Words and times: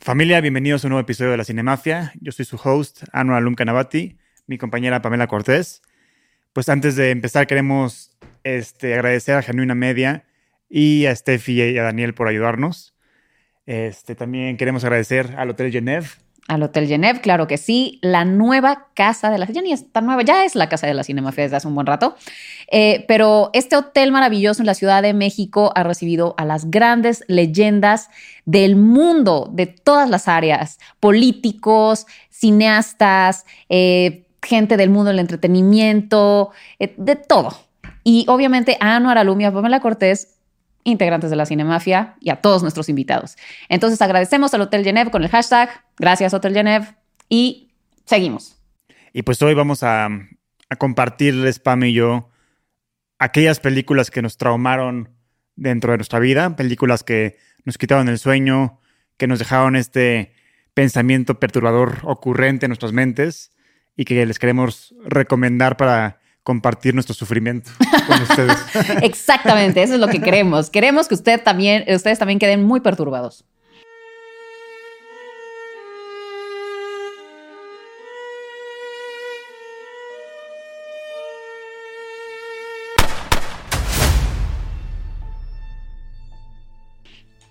Familia, 0.00 0.40
bienvenidos 0.40 0.82
a 0.82 0.88
un 0.88 0.90
nuevo 0.90 1.02
episodio 1.02 1.30
de 1.30 1.36
La 1.36 1.44
Cinemafia. 1.44 2.12
Yo 2.20 2.32
soy 2.32 2.44
su 2.44 2.56
host, 2.56 3.04
Anwar 3.12 3.38
Alum 3.38 3.54
Canavati, 3.54 4.18
mi 4.48 4.58
compañera 4.58 5.00
Pamela 5.00 5.28
Cortés. 5.28 5.82
Pues 6.52 6.68
antes 6.68 6.96
de 6.96 7.12
empezar 7.12 7.46
queremos 7.46 8.16
este, 8.42 8.94
agradecer 8.94 9.36
a 9.36 9.42
Genuina 9.42 9.76
Media 9.76 10.24
y 10.68 11.06
a 11.06 11.14
Steffi 11.14 11.62
y 11.62 11.78
a 11.78 11.84
Daniel 11.84 12.12
por 12.12 12.26
ayudarnos. 12.26 12.96
Este, 13.66 14.16
también 14.16 14.56
queremos 14.56 14.82
agradecer 14.82 15.36
al 15.36 15.50
Hotel 15.50 15.70
Genève 15.70 16.08
al 16.46 16.62
Hotel 16.62 16.86
Genève, 16.86 17.20
claro 17.20 17.46
que 17.46 17.56
sí, 17.56 17.98
la 18.02 18.24
nueva 18.24 18.88
casa 18.94 19.30
de 19.30 19.38
la 19.38 19.46
ya 19.46 19.62
ni 19.62 19.74
tan 19.76 20.04
nueva, 20.06 20.22
ya 20.22 20.44
es 20.44 20.54
la 20.54 20.68
casa 20.68 20.86
de 20.86 20.94
la 20.94 21.02
Cinemafia 21.02 21.44
desde 21.44 21.56
hace 21.56 21.68
un 21.68 21.74
buen 21.74 21.86
rato, 21.86 22.16
eh, 22.70 23.04
pero 23.08 23.50
este 23.54 23.76
hotel 23.76 24.12
maravilloso 24.12 24.60
en 24.60 24.66
la 24.66 24.74
Ciudad 24.74 25.02
de 25.02 25.14
México 25.14 25.72
ha 25.74 25.82
recibido 25.82 26.34
a 26.36 26.44
las 26.44 26.70
grandes 26.70 27.24
leyendas 27.28 28.10
del 28.44 28.76
mundo, 28.76 29.48
de 29.52 29.66
todas 29.66 30.10
las 30.10 30.28
áreas, 30.28 30.78
políticos, 31.00 32.06
cineastas, 32.30 33.46
eh, 33.70 34.26
gente 34.42 34.76
del 34.76 34.90
mundo 34.90 35.10
del 35.10 35.20
entretenimiento, 35.20 36.50
eh, 36.78 36.94
de 36.98 37.16
todo. 37.16 37.56
Y 38.02 38.26
obviamente 38.28 38.76
a 38.80 38.96
Anuar 38.96 39.24
Pamela 39.26 39.80
Cortés 39.80 40.33
integrantes 40.84 41.30
de 41.30 41.36
la 41.36 41.46
Cinemafia 41.46 42.14
y 42.20 42.30
a 42.30 42.36
todos 42.36 42.62
nuestros 42.62 42.88
invitados. 42.88 43.36
Entonces 43.68 44.00
agradecemos 44.00 44.54
al 44.54 44.60
Hotel 44.60 44.84
Genève 44.84 45.10
con 45.10 45.22
el 45.24 45.30
hashtag 45.30 45.70
Gracias 45.98 46.34
Hotel 46.34 46.54
Genève 46.54 46.94
y 47.28 47.72
seguimos. 48.04 48.58
Y 49.12 49.22
pues 49.22 49.40
hoy 49.42 49.54
vamos 49.54 49.82
a, 49.82 50.06
a 50.68 50.76
compartirles, 50.76 51.58
Pam 51.58 51.84
y 51.84 51.92
yo, 51.92 52.28
aquellas 53.18 53.60
películas 53.60 54.10
que 54.10 54.22
nos 54.22 54.36
traumaron 54.36 55.10
dentro 55.56 55.92
de 55.92 55.98
nuestra 55.98 56.18
vida, 56.18 56.56
películas 56.56 57.04
que 57.04 57.38
nos 57.64 57.78
quitaron 57.78 58.08
el 58.08 58.18
sueño, 58.18 58.80
que 59.16 59.26
nos 59.26 59.38
dejaron 59.38 59.76
este 59.76 60.34
pensamiento 60.74 61.38
perturbador 61.38 61.98
ocurrente 62.02 62.66
en 62.66 62.70
nuestras 62.70 62.92
mentes 62.92 63.52
y 63.96 64.04
que 64.04 64.26
les 64.26 64.38
queremos 64.38 64.94
recomendar 65.04 65.76
para 65.76 66.20
compartir 66.44 66.94
nuestro 66.94 67.14
sufrimiento 67.14 67.70
con 68.06 68.22
ustedes. 68.22 68.56
Exactamente, 69.02 69.82
eso 69.82 69.94
es 69.94 70.00
lo 70.00 70.08
que 70.08 70.20
queremos. 70.20 70.70
Queremos 70.70 71.08
que 71.08 71.14
usted 71.14 71.42
también, 71.42 71.84
ustedes 71.92 72.18
también 72.18 72.38
queden 72.38 72.62
muy 72.62 72.80
perturbados. 72.80 73.44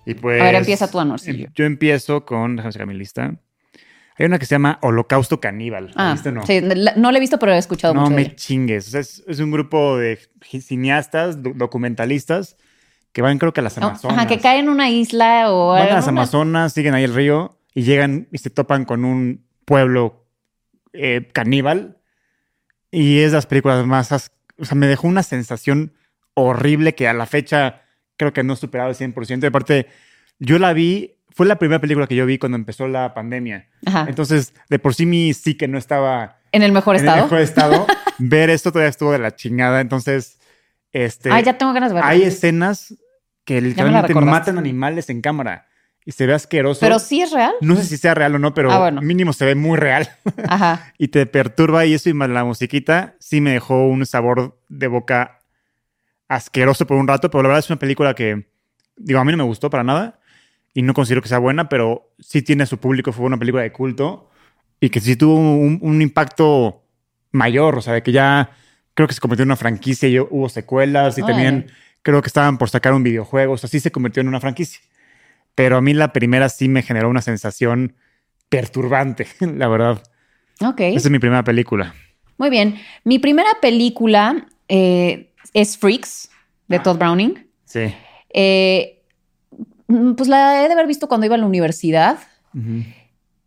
Y 0.06 0.14
pues, 0.16 0.42
A 0.42 0.46
ver, 0.46 0.56
empieza 0.56 0.92
tu 0.92 1.00
anorcillo. 1.00 1.48
Yo 1.56 1.66
empiezo 1.66 2.26
con, 2.26 2.58
déjame 2.58 2.74
sacar 2.74 2.88
mi 2.88 2.94
lista. 2.94 3.40
Hay 4.18 4.26
una 4.28 4.38
que 4.40 4.46
se 4.46 4.56
llama 4.56 4.78
Holocausto 4.82 5.40
Caníbal. 5.40 5.92
Ah, 5.96 6.12
¿Viste 6.14 6.30
o 6.30 6.32
no? 6.32 6.46
sí, 6.46 6.62
la- 6.62 6.94
no 6.96 7.12
lo 7.12 7.18
he 7.18 7.20
visto, 7.20 7.40
pero 7.40 7.54
he 7.54 7.58
escuchado 7.58 7.94
No 7.94 8.02
mucho 8.02 8.16
de 8.16 8.24
me 8.24 8.36
chingues. 8.36 8.88
O 8.88 8.92
sea, 8.92 9.00
es, 9.00 9.24
es 9.28 9.40
un 9.40 9.52
grupo 9.52 9.98
de 9.98 10.20
cineastas, 10.62 11.42
do- 11.42 11.54
documentalistas, 11.56 12.58
que 13.12 13.22
van 13.22 13.38
creo 13.40 13.54
que 13.54 13.62
a 13.62 13.64
las 13.64 13.78
No, 13.78 13.88
Amazonas. 13.88 14.18
Ajá, 14.18 14.28
que 14.28 14.40
cae 14.40 14.60
en 14.60 14.70
una 14.70 14.90
isla 14.90 15.52
o 15.52 15.70
Van 15.70 15.82
a 15.84 15.86
las 15.96 16.04
una- 16.08 16.22
Amazonas, 16.22 16.74
siguen 16.74 16.94
ahí 16.94 17.04
el 17.04 17.14
río 17.14 17.58
y 17.74 17.84
llegan 17.84 18.28
y 18.32 18.38
se 18.38 18.50
topan 18.50 18.86
con 18.86 19.04
un 19.06 19.46
pueblo 19.66 20.26
eh, 20.94 21.30
caníbal. 21.34 21.98
Y 22.92 23.20
es 23.20 23.32
las 23.34 23.48
películas 23.48 23.86
más... 23.86 24.12
O 24.60 24.66
sea, 24.66 24.76
me 24.76 24.86
dejó 24.88 25.08
una 25.08 25.24
sensación 25.24 25.94
horrible 26.36 26.94
que 26.94 27.08
a 27.08 27.14
la 27.14 27.26
fecha 27.26 27.82
creo 28.18 28.34
que 28.34 28.44
no 28.44 28.54
he 28.54 28.58
superado 28.58 28.92
el 28.92 28.96
100%. 28.96 29.44
Y 29.44 29.48
aparte, 29.48 29.88
yo 30.38 30.60
la 30.60 30.74
vi... 30.74 31.13
Fue 31.36 31.46
la 31.46 31.58
primera 31.58 31.80
película 31.82 32.08
que 32.08 32.16
yo 32.16 32.26
vi 32.26 32.38
cuando 32.38 32.56
empezó 32.58 32.88
la 32.88 33.14
pandemia. 33.14 33.68
Ajá. 33.86 34.06
Entonces, 34.08 34.54
de 34.70 34.80
por 34.80 34.94
sí 34.94 35.06
mi 35.06 35.34
sí 35.34 35.56
que 35.56 35.68
no 35.68 35.78
estaba 35.78 36.38
en 36.52 36.62
el 36.64 36.72
mejor 36.72 36.96
en 36.96 37.02
el 37.02 37.08
estado. 37.08 37.24
mejor 37.26 37.40
estado. 37.42 37.88
Ver 38.20 38.50
esto 38.50 38.72
todavía 38.72 38.90
estuvo 38.90 39.12
de 39.12 39.20
la 39.20 39.36
chingada. 39.36 39.82
Entonces, 39.82 40.40
este... 40.92 41.32
Ay, 41.32 41.44
ya 41.44 41.58
tengo 41.58 41.74
ganas 41.74 41.90
de 41.90 41.96
verlo. 41.96 42.10
hay 42.10 42.22
escenas 42.24 42.94
que 43.46 43.60
literalmente 43.62 44.14
matan 44.14 44.58
animales 44.58 45.10
en 45.10 45.22
cámara 45.22 45.66
y 46.06 46.12
se 46.12 46.28
ve 46.28 46.34
asqueroso. 46.34 46.82
Pero 46.82 47.00
sí 47.00 47.22
es 47.22 47.32
real. 47.32 47.54
No 47.62 47.76
sé 47.78 47.84
si 47.86 47.98
sea 47.98 48.14
real 48.14 48.36
o 48.36 48.40
no, 48.40 48.54
pero 48.54 48.72
Ah, 48.72 48.78
bueno. 48.80 49.02
mínimo 49.02 49.34
se 49.34 49.46
ve 49.46 49.56
muy 49.56 49.78
real 49.78 50.08
Ajá. 50.48 50.94
y 50.98 51.08
te 51.08 51.26
perturba 51.26 51.86
y 51.86 51.94
eso 51.96 52.10
y 52.10 52.14
más 52.14 52.30
la 52.30 52.44
musiquita 52.44 53.16
sí 53.20 53.42
me 53.42 53.52
dejó 53.54 53.88
un 53.88 54.06
sabor 54.06 54.60
de 54.70 54.88
boca 54.88 55.40
asqueroso 56.28 56.86
por 56.88 56.98
un 56.98 57.08
rato, 57.08 57.30
pero 57.30 57.44
la 57.44 57.50
verdad 57.50 57.60
es 57.60 57.70
una 57.70 57.80
película 57.80 58.14
que, 58.14 58.48
digo, 58.96 59.20
a 59.20 59.26
mí 59.26 59.32
no 59.32 59.38
me 59.38 59.44
gustó 59.44 59.70
para 59.70 59.84
nada 59.84 60.20
y 60.74 60.82
no 60.82 60.94
considero 60.94 61.22
que 61.22 61.30
sea 61.30 61.40
buena, 61.40 61.70
pero 61.70 62.14
sí 62.20 62.42
tiene 62.42 62.66
su 62.66 62.78
público, 62.80 63.12
fue 63.12 63.26
una 63.26 63.38
película 63.38 63.64
de 63.64 63.72
culto 63.72 64.30
y 64.80 64.90
que 64.90 65.00
sí 65.00 65.16
tuvo 65.16 65.36
un, 65.36 65.80
un 65.82 66.02
impacto 66.02 66.84
mayor, 67.32 67.78
o 67.78 67.82
sea, 67.82 67.94
de 67.94 68.04
que 68.04 68.12
ya 68.12 68.52
creo 68.94 69.08
que 69.08 69.14
se 69.14 69.20
convirtió 69.22 69.44
en 69.44 69.50
una 69.50 69.56
franquicia 69.56 70.10
y 70.10 70.20
hubo 70.20 70.50
secuelas 70.50 71.18
y 71.18 71.22
también 71.24 71.68
creo 72.02 72.22
que 72.22 72.28
estaban 72.28 72.58
por 72.58 72.70
sacar 72.70 72.94
un 72.94 73.04
videojuego, 73.04 73.54
o 73.54 73.58
sea, 73.58 73.70
sí 73.70 73.80
se 73.80 73.92
convirtió 73.92 74.22
en 74.22 74.28
una 74.28 74.40
franquicia. 74.40 74.82
Pero 75.56 75.78
a 75.78 75.82
mí 75.82 75.94
la 75.94 76.12
primera 76.14 76.50
sí 76.50 76.68
me 76.68 76.82
generó 76.82 77.10
una 77.10 77.22
sensación 77.22 77.96
perturbante, 78.50 79.28
la 79.40 79.68
verdad. 79.68 80.04
Ok. 80.62 80.80
Esa 80.82 81.08
es 81.08 81.10
mi 81.10 81.20
primera 81.20 81.44
película. 81.44 81.94
Muy 82.38 82.50
bien. 82.50 82.76
Mi 83.04 83.20
primera 83.20 83.50
película 83.62 84.48
eh, 84.68 85.32
es 85.54 85.78
Freaks, 85.78 86.30
de 86.68 86.78
Ah. 86.78 86.84
Todd 86.84 86.98
Browning. 86.98 87.48
Sí. 87.66 87.94
Eh, 88.34 89.03
pues 90.16 90.28
la 90.30 90.64
he 90.64 90.68
de 90.68 90.74
haber 90.74 90.88
visto 90.88 91.08
cuando 91.08 91.26
iba 91.26 91.36
a 91.36 91.38
la 91.40 91.46
universidad. 91.46 92.18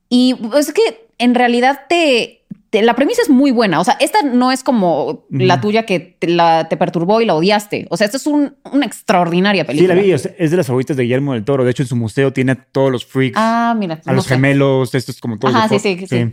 Y 0.08 0.34
pues, 0.34 0.68
es 0.68 0.74
que 0.74 1.08
en 1.18 1.34
realidad 1.34 1.80
te, 1.88 2.42
te- 2.70 2.82
la 2.82 2.94
premisa 2.94 3.22
es 3.22 3.28
muy 3.30 3.50
buena. 3.50 3.80
O 3.80 3.84
sea, 3.84 3.96
esta 4.00 4.22
no 4.22 4.52
es 4.52 4.62
como 4.62 5.24
la 5.30 5.60
tuya 5.60 5.84
que 5.84 6.00
te, 6.00 6.28
la, 6.28 6.68
te 6.68 6.76
perturbó 6.76 7.20
y 7.20 7.24
la 7.26 7.34
odiaste. 7.34 7.86
O 7.90 7.96
sea, 7.96 8.04
esta 8.04 8.16
es 8.16 8.26
un- 8.26 8.54
una 8.72 8.86
extraordinaria 8.86 9.62
Sí, 9.62 9.66
película. 9.68 9.94
la 9.94 10.02
vi. 10.02 10.12
es 10.12 10.22
de 10.50 10.56
las 10.56 10.66
favoritas 10.66 10.96
de 10.96 11.02
Guillermo 11.04 11.32
del 11.34 11.44
Toro. 11.44 11.64
De 11.64 11.70
hecho, 11.70 11.82
en 11.82 11.88
su 11.88 11.96
museo 11.96 12.32
tiene 12.32 12.52
a 12.52 12.54
todos 12.56 12.90
los 12.92 13.04
freaks, 13.04 13.36
Ah, 13.38 13.74
mira. 13.76 14.00
a 14.04 14.10
no 14.10 14.16
los 14.16 14.24
sé. 14.26 14.34
gemelos, 14.34 14.94
estos 14.94 15.20
como 15.20 15.38
todos. 15.38 15.54
Ajá, 15.54 15.68
sí, 15.68 15.76
fo- 15.76 15.80
sí, 15.80 16.06
sí. 16.06 16.32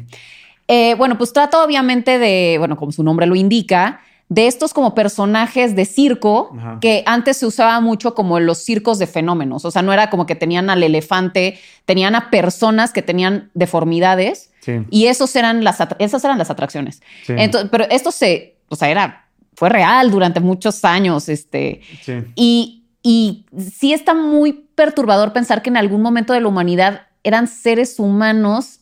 Eh, 0.68 0.96
bueno, 0.96 1.18
pues 1.18 1.34
trata 1.34 1.64
obviamente 1.64 2.18
de, 2.20 2.56
bueno, 2.58 2.78
como 2.78 2.92
su 2.92 3.04
nombre 3.04 3.26
lo 3.26 3.36
indica, 3.36 4.00
de 4.34 4.48
estos 4.48 4.74
como 4.74 4.96
personajes 4.96 5.76
de 5.76 5.86
circo 5.86 6.50
Ajá. 6.58 6.80
que 6.82 7.04
antes 7.06 7.38
se 7.38 7.46
usaba 7.46 7.80
mucho 7.82 8.16
como 8.16 8.40
en 8.40 8.48
los 8.48 8.58
circos 8.58 8.98
de 8.98 9.06
fenómenos. 9.06 9.64
O 9.64 9.70
sea, 9.70 9.84
no 9.84 9.94
era 9.94 10.10
como 10.10 10.26
que 10.26 10.34
tenían 10.34 10.72
al 10.72 10.82
elefante, 10.82 11.60
tenían 11.86 12.16
a 12.16 12.32
personas 12.32 12.92
que 12.92 13.02
tenían 13.04 13.52
deformidades 13.54 14.50
Sí, 14.62 14.80
y 14.90 15.08
esos 15.08 15.36
eran 15.36 15.64
las, 15.66 15.78
esas 16.00 16.24
eran 16.24 16.38
las 16.38 16.50
atracciones. 16.50 17.02
sí, 17.26 17.34
Entonces, 17.38 17.70
pero 17.70 17.86
esto 17.90 18.12
se, 18.12 18.56
o 18.70 18.78
sea, 18.78 18.90
era, 18.90 19.28
fue 19.56 19.68
real 19.68 20.10
durante 20.10 20.40
muchos 20.40 20.86
años, 20.86 21.28
este, 21.28 21.82
sí. 22.02 22.14
y, 22.36 22.86
y 23.04 23.46
sí 23.60 23.92
está 23.94 24.14
muy 24.14 24.54
perturbador 24.74 25.34
pensar 25.34 25.62
que 25.62 25.70
en 25.70 25.76
algún 25.76 26.02
momento 26.02 26.32
de 26.32 26.40
la 26.40 26.48
humanidad 26.48 27.08
eran 27.24 27.48
seres 27.48 28.00
humanos, 28.00 28.80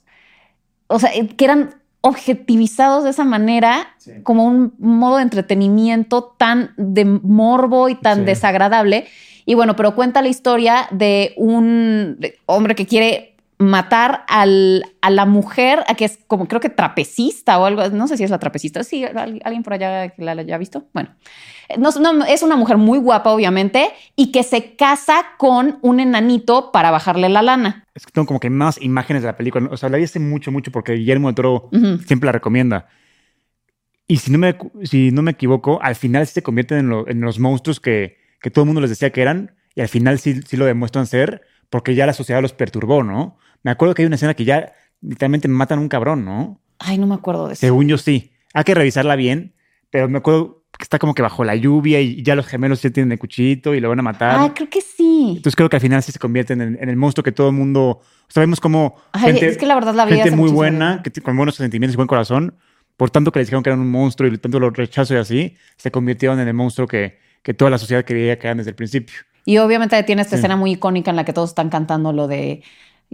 o 0.86 1.00
sea, 1.00 1.10
que 1.36 1.44
eran 1.46 1.81
objetivizados 2.02 3.04
de 3.04 3.12
esa 3.12 3.24
manera 3.24 3.88
Sí. 3.98 4.12
como 4.24 4.46
un 4.46 4.74
modo 4.80 5.18
de 5.18 5.24
entretenimiento 5.24 6.36
tan 6.38 6.72
de 6.78 7.06
morbo 7.06 7.90
y 7.90 7.96
tan 7.96 8.20
Sí. 8.20 8.26
desagradable. 8.26 9.06
Y 9.46 9.54
bueno, 9.56 9.76
pero 9.76 9.96
cuenta 9.96 10.22
la 10.22 10.28
historia 10.30 10.88
de 10.92 11.34
un 11.38 12.18
hombre 12.46 12.76
que 12.76 12.86
quiere 12.86 13.31
matar 13.62 14.24
al, 14.28 14.84
a 15.02 15.10
la 15.10 15.26
mujer, 15.26 15.84
a 15.88 15.96
que 15.96 16.06
es 16.06 16.20
como 16.28 16.48
creo 16.48 16.60
que 16.62 16.70
trapecista 16.70 17.60
o 17.60 17.66
algo, 17.66 17.88
no 17.90 18.08
sé 18.08 18.18
si 18.18 18.24
es 18.24 18.30
la 18.32 18.40
trapecista, 18.40 18.84
sí, 18.84 19.04
¿al- 19.06 19.42
alguien 19.44 19.64
por 19.64 19.74
allá 19.74 20.10
que 20.10 20.22
la 20.24 20.32
haya 20.34 20.58
visto. 20.58 20.88
Bueno, 20.94 21.10
no, 21.78 21.92
no, 22.14 22.26
es 22.26 22.44
una 22.44 22.56
mujer 22.56 22.78
muy 22.78 22.98
guapa, 23.00 23.32
obviamente, 23.32 23.90
y 24.16 24.32
que 24.32 24.44
se 24.44 24.76
casa 24.76 25.24
con 25.38 25.80
un 25.82 26.00
enanito 26.00 26.72
para 26.72 26.92
bajarle 26.92 27.30
la 27.30 27.42
lana. 27.42 27.86
Es 27.94 28.06
que 28.06 28.12
tengo 28.12 28.26
como 28.26 28.40
que 28.40 28.50
más 28.50 28.82
imágenes 28.82 29.24
de 29.24 29.28
la 29.28 29.38
película. 29.38 29.70
O 29.72 29.78
sea, 29.78 29.90
la 29.90 29.98
vi 29.98 30.04
hace 30.04 30.20
mucho, 30.20 30.52
mucho 30.52 30.72
porque 30.72 30.94
Guillermo 30.94 31.28
del 31.28 31.36
Toro 31.36 31.70
siempre 32.06 32.26
la 32.28 32.32
recomienda. 32.34 32.88
Y 34.08 34.18
si 34.18 34.32
no 34.32 34.38
me, 34.38 34.58
si 34.84 35.12
no 35.12 35.22
me 35.22 35.32
equivoco, 35.32 35.80
al 35.82 35.96
final 35.96 36.28
sí 36.28 36.34
se 36.34 36.44
convierten 36.44 36.80
en, 36.80 36.90
lo- 36.90 37.08
en 37.08 37.22
los 37.22 37.40
monstruos 37.40 37.80
que, 37.80 38.18
que 38.42 38.52
todo 38.52 38.64
el 38.64 38.68
mundo 38.68 38.82
les 38.82 38.90
decía 38.90 39.12
que 39.12 39.22
eran. 39.22 39.56
Y 39.76 39.82
al 39.82 39.88
final 39.88 40.20
sí, 40.20 40.42
sí 40.42 40.58
lo 40.58 40.66
demuestran 40.66 41.08
ser 41.08 41.42
porque 41.70 41.96
ya 41.96 42.06
la 42.06 42.14
sociedad 42.14 42.42
los 42.42 42.52
perturbó, 42.52 43.04
¿no? 43.04 43.38
Me 43.64 43.72
acuerdo 43.72 43.94
que 43.96 44.02
hay 44.02 44.06
una 44.08 44.16
escena 44.16 44.34
que 44.34 44.46
ya 44.46 44.74
literalmente 45.02 45.48
matan 45.48 45.80
a 45.80 45.82
un 45.82 45.90
cabrón, 45.90 46.26
¿no? 46.26 46.60
Ay, 46.80 46.98
no 46.98 47.08
me 47.08 47.16
acuerdo 47.16 47.48
de 47.48 47.54
eso. 47.54 47.60
Según 47.62 47.88
yo 47.88 47.98
sí. 47.98 48.32
Hay 48.54 48.64
que 48.64 48.74
revisarla 48.76 49.16
bien, 49.16 49.54
pero 49.90 50.10
me 50.10 50.18
acuerdo 50.18 50.64
que 50.78 50.84
está 50.84 51.00
como 51.00 51.14
que 51.14 51.22
bajo 51.22 51.44
la 51.44 51.56
lluvia 51.56 52.02
y 52.02 52.24
ya 52.24 52.36
los 52.36 52.48
gemelos 52.48 52.82
ya 52.82 52.90
tienen 52.90 53.12
el 53.12 53.20
cuchillito 53.20 53.76
y 53.76 53.80
lo 53.80 53.90
van 53.90 54.00
a 54.00 54.04
matar. 54.04 54.40
Ay, 54.40 54.50
creo 54.52 54.70
que 54.70 54.82
sí. 54.82 55.34
Entonces 55.38 55.56
creo 55.56 55.70
que 55.70 55.76
al 55.76 55.82
final 55.82 56.02
sí 56.02 56.12
se 56.12 56.20
convierten 56.20 56.60
en, 56.62 56.78
en 56.82 56.90
el 56.90 56.96
monstruo 56.96 57.24
que 57.24 57.32
todo 57.32 57.50
el 57.50 57.56
mundo... 57.56 58.02
Sabemos 58.30 58.60
como 58.60 58.96
Ay, 59.12 59.34
gente, 59.34 59.48
es 59.48 59.58
que 59.58 59.66
la 59.66 59.76
verdad 59.76 59.94
la 59.94 60.06
vi 60.06 60.14
gente 60.16 60.32
muy 60.32 60.50
buena, 60.50 61.02
que 61.04 61.12
con 61.22 61.36
buenos 61.38 61.56
sentimientos 61.56 61.94
y 61.94 61.98
buen 61.98 62.08
corazón, 62.08 62.56
por 62.98 63.10
tanto 63.10 63.32
que 63.32 63.40
les 63.40 63.48
dijeron 63.48 63.62
que 63.64 63.70
eran 63.70 63.80
un 63.82 63.92
monstruo 63.92 64.30
y 64.32 64.38
tanto 64.38 64.60
los 64.60 64.74
rechazo 64.74 65.14
y 65.14 65.18
así, 65.18 65.58
se 65.78 65.92
convirtieron 65.92 66.40
en 66.40 66.48
el 66.48 66.54
monstruo 66.54 66.88
que, 66.88 67.20
que 67.44 67.54
toda 67.54 67.70
la 67.70 67.78
sociedad 67.78 68.06
quería 68.06 68.40
que 68.40 68.48
eran 68.48 68.58
desde 68.58 68.70
el 68.72 68.76
principio. 68.76 69.16
Y 69.46 69.58
obviamente 69.58 70.02
tiene 70.04 70.22
esta 70.22 70.38
Sí. 70.38 70.40
escena 70.40 70.56
muy 70.56 70.72
icónica 70.72 71.10
en 71.12 71.18
la 71.18 71.26
que 71.26 71.34
todos 71.34 71.50
están 71.50 71.70
cantando 71.70 72.14
lo 72.14 72.28
de 72.28 72.64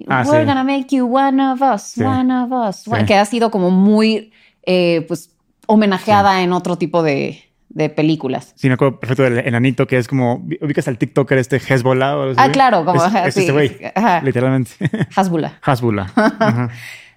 Ah, 0.07 0.23
We're 0.27 0.41
sí. 0.43 0.47
gonna 0.47 0.63
make 0.63 0.87
you 0.95 1.05
one 1.07 1.41
of 1.41 1.61
us, 1.61 1.81
Sí. 1.83 2.03
one 2.03 2.31
of 2.33 2.51
us. 2.51 2.83
Sí. 2.83 2.91
Que 3.07 3.15
ha 3.15 3.25
sido 3.25 3.49
como 3.51 3.71
muy, 3.71 4.31
eh, 4.63 5.03
pues, 5.07 5.35
homenajeada 5.65 6.43
en 6.43 6.53
otro 6.53 6.77
tipo 6.77 7.01
de, 7.03 7.43
de 7.69 7.89
películas. 7.89 8.53
Sí, 8.55 8.67
me 8.67 8.75
acuerdo 8.75 8.99
perfecto 8.99 9.23
del 9.23 9.39
enanito 9.39 9.87
que 9.87 9.97
es 9.97 10.07
como. 10.07 10.45
¿Ubicas 10.61 10.87
al 10.87 10.97
TikToker 10.97 11.37
este 11.39 11.57
Hezbollah? 11.57 12.15
o 12.17 12.21
algo 12.21 12.31
así? 12.39 12.41
Ah, 12.49 12.51
claro, 12.51 12.85
como 12.85 12.97
Es, 12.99 13.07
ajá, 13.07 13.27
es 13.27 13.33
sí. 13.33 13.41
ese 13.43 13.51
güey. 13.51 13.77
Ajá. 13.95 14.21
Literalmente. 14.21 14.71
Hasbula. 15.15 15.59
Ajá. 16.15 16.69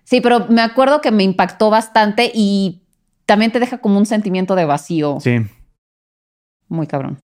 Sí, 0.05 0.21
pero 0.21 0.47
me 0.49 0.63
acuerdo 0.63 1.01
que 1.01 1.11
me 1.13 1.23
impactó 1.23 1.71
bastante 1.71 2.33
y 2.35 2.83
también 3.27 3.53
te 3.53 3.61
deja 3.61 3.79
como 3.79 3.97
un 3.99 4.07
sentimiento 4.07 4.57
de 4.57 4.65
vacío 4.65 5.19
Sí. 5.21 5.37
muy 6.69 6.87
cabrón. 6.89 7.19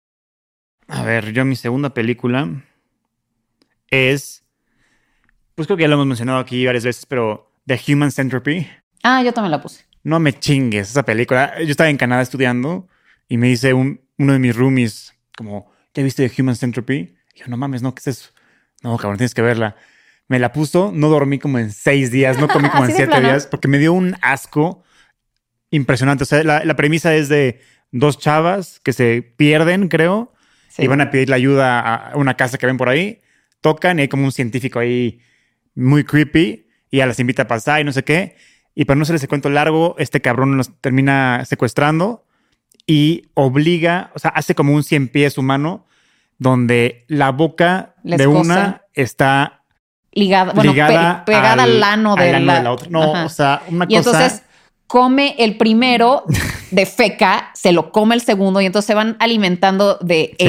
A 0.86 1.02
ver, 1.02 1.32
yo 1.32 1.44
mi 1.44 1.56
segunda 1.56 1.90
película 1.90 2.48
es. 3.90 4.44
Pues 5.56 5.66
creo 5.66 5.76
que 5.76 5.82
ya 5.82 5.88
lo 5.88 5.94
hemos 5.94 6.06
mencionado 6.06 6.38
aquí 6.38 6.64
varias 6.64 6.84
veces, 6.84 7.04
pero 7.06 7.50
The 7.66 7.80
Human 7.88 8.12
Centipede. 8.12 8.70
Ah, 9.02 9.22
yo 9.24 9.32
también 9.32 9.50
la 9.50 9.60
puse. 9.60 9.84
No 10.04 10.20
me 10.20 10.32
chingues 10.32 10.90
esa 10.90 11.02
película. 11.02 11.54
Yo 11.58 11.70
estaba 11.70 11.90
en 11.90 11.96
Canadá 11.96 12.22
estudiando 12.22 12.86
y 13.28 13.36
me 13.38 13.48
dice 13.48 13.72
un- 13.74 14.00
uno 14.18 14.32
de 14.34 14.38
mis 14.38 14.54
roomies, 14.54 15.14
como, 15.36 15.72
¿ya 15.94 16.02
viste 16.04 16.28
The 16.28 16.42
Human 16.42 16.54
Centipede? 16.56 17.16
Y 17.34 17.40
yo, 17.40 17.46
no 17.48 17.56
mames, 17.56 17.82
no, 17.82 17.92
¿qué 17.94 18.00
es 18.00 18.06
eso? 18.06 18.30
No, 18.82 18.96
cabrón, 18.98 19.16
tienes 19.18 19.34
que 19.34 19.42
verla. 19.42 19.74
Me 20.28 20.38
la 20.38 20.52
puso, 20.52 20.92
no 20.94 21.08
dormí 21.08 21.38
como 21.38 21.58
en 21.58 21.72
seis 21.72 22.10
días, 22.12 22.38
no 22.38 22.46
comí 22.48 22.68
como 22.68 22.84
en 22.84 22.90
¿Así 22.90 22.92
de 22.92 22.96
siete 22.98 23.10
plano? 23.12 23.28
días, 23.28 23.46
porque 23.48 23.68
me 23.68 23.78
dio 23.78 23.92
un 23.92 24.16
asco 24.22 24.84
impresionante. 25.70 26.22
O 26.24 26.26
sea, 26.26 26.42
la, 26.44 26.64
la 26.64 26.76
premisa 26.76 27.14
es 27.14 27.28
de 27.28 27.60
dos 27.90 28.18
chavas 28.18 28.80
que 28.80 28.92
se 28.92 29.22
pierden, 29.22 29.88
creo, 29.88 30.32
Sí. 30.68 30.82
y 30.82 30.86
van 30.88 31.00
a 31.00 31.10
pedirle 31.10 31.34
ayuda 31.34 31.80
a 32.10 32.16
una 32.16 32.36
casa 32.36 32.58
que 32.58 32.66
ven 32.66 32.76
por 32.76 32.90
ahí. 32.90 33.22
Tocan 33.62 33.98
y 33.98 34.02
hay 34.02 34.08
como 34.08 34.24
un 34.24 34.32
científico 34.32 34.78
ahí 34.78 35.20
muy 35.76 36.02
creepy 36.04 36.66
y 36.90 36.96
ya 36.98 37.06
las 37.06 37.20
invita 37.20 37.42
a 37.42 37.48
pasar 37.48 37.80
y 37.80 37.84
no 37.84 37.92
sé 37.92 38.02
qué. 38.02 38.36
Y 38.74 38.84
para 38.84 38.96
no 38.96 39.04
hacer 39.04 39.16
ese 39.16 39.28
cuento 39.28 39.48
largo, 39.50 39.94
este 39.98 40.20
cabrón 40.20 40.56
los 40.56 40.70
termina 40.80 41.44
secuestrando 41.46 42.24
y 42.86 43.26
obliga, 43.34 44.10
o 44.14 44.18
sea, 44.18 44.30
hace 44.30 44.54
como 44.54 44.72
un 44.74 44.82
cien 44.82 45.08
pies 45.08 45.38
humano 45.38 45.86
donde 46.38 47.04
la 47.08 47.30
boca 47.30 47.94
de 48.02 48.26
una 48.26 48.82
está 48.94 49.62
ligada, 50.12 50.52
bueno, 50.52 50.72
pe- 50.72 50.76
pegada 51.32 51.62
al, 51.64 51.82
ano, 51.82 52.14
de, 52.16 52.34
al 52.34 52.46
la... 52.46 52.54
de 52.56 52.62
la 52.62 52.72
otra. 52.72 52.88
No, 52.90 53.14
Ajá. 53.14 53.24
o 53.24 53.28
sea, 53.28 53.62
una 53.68 53.86
Y 53.88 53.96
cosa... 53.96 54.10
entonces 54.10 54.42
come 54.86 55.34
el 55.38 55.56
primero 55.56 56.24
de 56.70 56.86
feca, 56.86 57.50
se 57.54 57.72
lo 57.72 57.90
come 57.90 58.14
el 58.14 58.20
segundo 58.20 58.60
y 58.60 58.66
entonces 58.66 58.86
se 58.86 58.94
van 58.94 59.16
alimentando 59.18 59.98
de 60.00 60.36
Sí. 60.38 60.46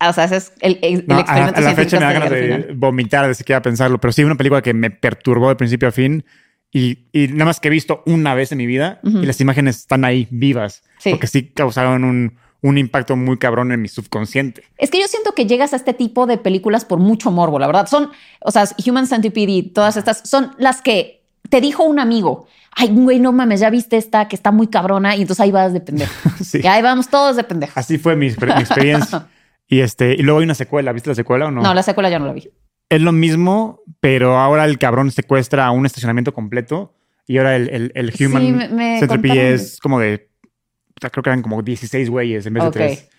Heces. 0.00 0.10
O 0.10 0.12
sea, 0.12 0.24
ese 0.24 0.36
es 0.36 0.52
el, 0.60 0.78
el- 0.82 1.04
No, 1.06 1.16
a, 1.16 1.20
experimento 1.20 1.58
a 1.58 1.60
la 1.62 1.74
científico 1.74 1.76
fecha 1.76 1.98
me 1.98 2.04
da 2.06 2.12
ganas 2.12 2.30
de 2.30 2.72
vomitar 2.74 3.26
de 3.26 3.34
siquiera 3.34 3.62
pensarlo, 3.62 3.98
pero 4.00 4.12
sí, 4.12 4.24
una 4.24 4.34
película 4.36 4.62
que 4.62 4.74
me 4.74 4.90
perturbó 4.90 5.48
de 5.48 5.56
principio 5.56 5.88
a 5.88 5.92
fin 5.92 6.24
y, 6.72 7.06
y 7.12 7.28
nada 7.28 7.46
más 7.46 7.60
que 7.60 7.68
he 7.68 7.70
visto 7.70 8.02
una 8.06 8.34
vez 8.34 8.50
en 8.52 8.58
mi 8.58 8.66
vida 8.66 9.00
Ujú. 9.04 9.18
y 9.22 9.26
las 9.26 9.40
imágenes 9.40 9.76
están 9.78 10.04
ahí 10.04 10.26
vivas, 10.30 10.82
Sí. 10.98 11.10
porque 11.10 11.26
sí 11.28 11.44
causaron 11.54 12.02
un, 12.04 12.36
un 12.62 12.78
impacto 12.78 13.14
muy 13.16 13.38
cabrón 13.38 13.70
en 13.72 13.80
mi 13.82 13.88
subconsciente. 13.88 14.64
Es 14.78 14.90
que 14.90 14.98
yo 15.00 15.06
siento 15.06 15.32
que 15.34 15.46
llegas 15.46 15.72
a 15.72 15.76
este 15.76 15.94
tipo 15.94 16.26
de 16.26 16.38
películas 16.38 16.84
por 16.84 16.98
mucho 16.98 17.30
morbo, 17.30 17.58
la 17.58 17.66
verdad. 17.66 17.86
Son, 17.86 18.10
o 18.40 18.50
sea, 18.50 18.64
Human 18.86 19.06
Centipede 19.06 19.52
y 19.52 19.62
todas 19.62 19.96
estas 19.96 20.28
son 20.28 20.50
las 20.58 20.80
que 20.82 21.22
te 21.48 21.60
dijo 21.60 21.84
un 21.84 21.98
amigo. 22.00 22.48
Ay, 22.76 22.88
güey, 22.90 23.20
no 23.20 23.30
mames, 23.32 23.60
ya 23.60 23.70
viste 23.70 23.96
esta 23.96 24.26
que 24.26 24.34
está 24.34 24.50
muy 24.50 24.66
cabrona 24.66 25.14
y 25.14 25.20
entonces 25.20 25.42
ahí 25.42 25.52
vas 25.52 25.72
de 25.72 25.80
pendejo. 25.80 26.12
Sí. 26.44 26.58
Y 26.62 26.66
ahí 26.66 26.82
vamos 26.82 27.08
todos 27.08 27.36
de 27.36 27.44
pendejo. 27.44 27.78
Así 27.78 27.98
fue 27.98 28.16
mi, 28.16 28.26
mi 28.26 28.32
experiencia. 28.60 29.28
y, 29.66 29.80
este, 29.80 30.12
y 30.14 30.22
luego 30.22 30.38
hay 30.40 30.44
una 30.44 30.54
secuela, 30.54 30.92
¿viste 30.92 31.08
la 31.10 31.14
secuela 31.14 31.46
o 31.46 31.50
no? 31.50 31.62
No, 31.62 31.74
la 31.74 31.82
secuela 31.82 32.08
ya 32.10 32.18
no 32.18 32.26
la 32.26 32.32
vi. 32.32 32.50
Es 32.88 33.00
lo 33.00 33.12
mismo, 33.12 33.80
pero 34.00 34.38
ahora 34.38 34.64
el 34.66 34.78
cabrón 34.78 35.10
secuestra 35.10 35.66
a 35.66 35.70
un 35.70 35.86
estacionamiento 35.86 36.32
completo 36.34 36.94
y 37.26 37.38
ahora 37.38 37.56
el, 37.56 37.68
el, 37.70 37.92
el 37.94 38.12
Sí, 38.12 38.26
Human 38.26 38.56
me- 38.56 38.68
me 38.68 38.98
Centipede 39.00 39.54
es 39.54 39.78
como 39.80 39.98
de, 39.98 40.28
o 40.44 41.00
sea, 41.00 41.10
creo 41.10 41.22
que 41.22 41.30
eran 41.30 41.42
como 41.42 41.62
16 41.62 42.10
güeyes 42.10 42.44
en 42.46 42.54
vez 42.54 42.64
Ok. 42.64 42.74
de 42.74 42.80
3. 42.88 43.10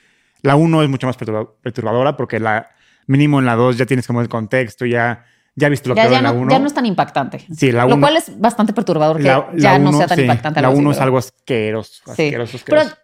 La 0.44 0.56
1 0.56 0.84
es 0.84 0.90
mucho 0.90 1.08
más 1.08 1.18
perturba- 1.18 1.50
perturbadora 1.62 2.16
porque 2.16 2.40
la 2.40 2.70
mínimo 3.08 3.40
en 3.40 3.46
la 3.46 3.56
2 3.56 3.78
ya 3.78 3.86
tienes 3.88 4.06
como 4.06 4.22
el 4.22 4.30
contexto, 4.30 4.86
ya, 4.86 5.26
ya 5.56 5.70
viste 5.70 5.90
lo 5.90 5.96
Ya, 5.96 6.04
que 6.06 6.12
ya 6.12 6.18
en 6.18 6.24
la 6.24 6.34
no, 6.34 6.40
1. 6.42 6.52
ya 6.52 6.60
no 6.60 6.68
es 6.68 6.74
tan 6.76 6.86
impactante. 6.86 7.40
Sí, 7.56 7.72
la 7.72 7.86
Lo 7.88 7.96
1. 7.96 8.02
cual 8.02 8.18
es 8.18 8.40
bastante 8.40 8.72
perturbador 8.74 9.18
que 9.18 9.24
ya 9.24 9.80
no 9.80 9.92
sea 9.94 10.06
tan 10.08 10.20
impactante. 10.20 10.62
La 10.62 10.68
algo 10.68 10.78
así, 10.78 10.86
1 10.86 10.92
es 10.92 11.00
algo 11.00 11.18
asqueroso. 11.18 12.04
Sí. 12.06 12.12
asqueroso, 12.12 12.60
Pero, 12.66 12.82
asqueroso. 12.82 13.02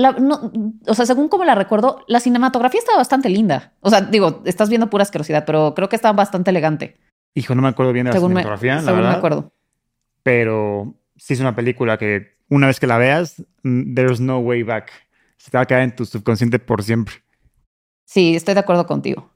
La- 0.00 0.12
no, 0.12 0.52
o 0.86 0.94
sea, 0.94 1.06
según 1.06 1.28
como 1.28 1.44
la 1.44 1.54
recuerdo, 1.54 2.04
la 2.08 2.20
cinematografía 2.20 2.78
estaba 2.80 2.98
bastante 2.98 3.28
linda. 3.28 3.74
O 3.80 3.90
sea, 3.90 4.00
digo, 4.00 4.42
estás 4.44 4.68
viendo 4.68 4.90
pura 4.90 5.02
asquerosidad, 5.02 5.44
pero 5.44 5.74
creo 5.74 5.88
que 5.88 5.96
estaba 5.96 6.14
bastante 6.16 6.50
elegante. 6.50 6.96
Hijo, 7.34 7.54
no 7.54 7.62
me 7.62 7.68
acuerdo 7.68 7.92
bien 7.92 8.04
de 8.04 8.10
la 8.10 8.12
según 8.16 8.32
me, 8.32 8.40
cinematografía, 8.42 8.74
la 8.76 8.80
según 8.82 8.96
me 8.96 9.02
verdad. 9.02 9.18
acuerdo. 9.18 9.52
Pero 10.22 10.94
sí 11.16 11.34
es 11.34 11.40
una 11.40 11.54
película 11.54 11.96
que 11.98 12.36
una 12.48 12.66
vez 12.66 12.80
que 12.80 12.86
la 12.86 12.98
veas, 12.98 13.42
mm, 13.62 13.94
there's 13.94 14.20
no 14.20 14.38
way 14.38 14.62
back. 14.62 14.90
Se 15.36 15.50
te 15.50 15.56
va 15.56 15.62
a 15.62 15.66
quedar 15.66 15.82
en 15.82 15.94
tu 15.94 16.04
subconsciente 16.04 16.58
por 16.58 16.82
siempre. 16.82 17.14
Sí, 18.04 18.34
estoy 18.34 18.54
de 18.54 18.60
acuerdo 18.60 18.86
contigo. 18.86 19.30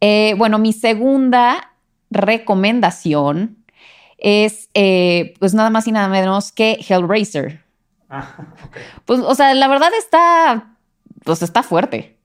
Eh, 0.00 0.34
bueno, 0.36 0.58
mi 0.58 0.72
segunda 0.72 1.72
recomendación 2.10 3.64
es, 4.18 4.68
eh, 4.74 5.34
pues 5.38 5.54
nada 5.54 5.70
más 5.70 5.86
y 5.86 5.92
nada 5.92 6.08
menos 6.08 6.52
que 6.52 6.78
Hellraiser. 6.86 7.62
Pues, 9.04 9.20
o 9.20 9.34
sea, 9.34 9.54
la 9.54 9.68
verdad 9.68 9.90
está, 9.98 10.76
pues 11.24 11.42
está 11.42 11.62
fuerte. 11.62 12.18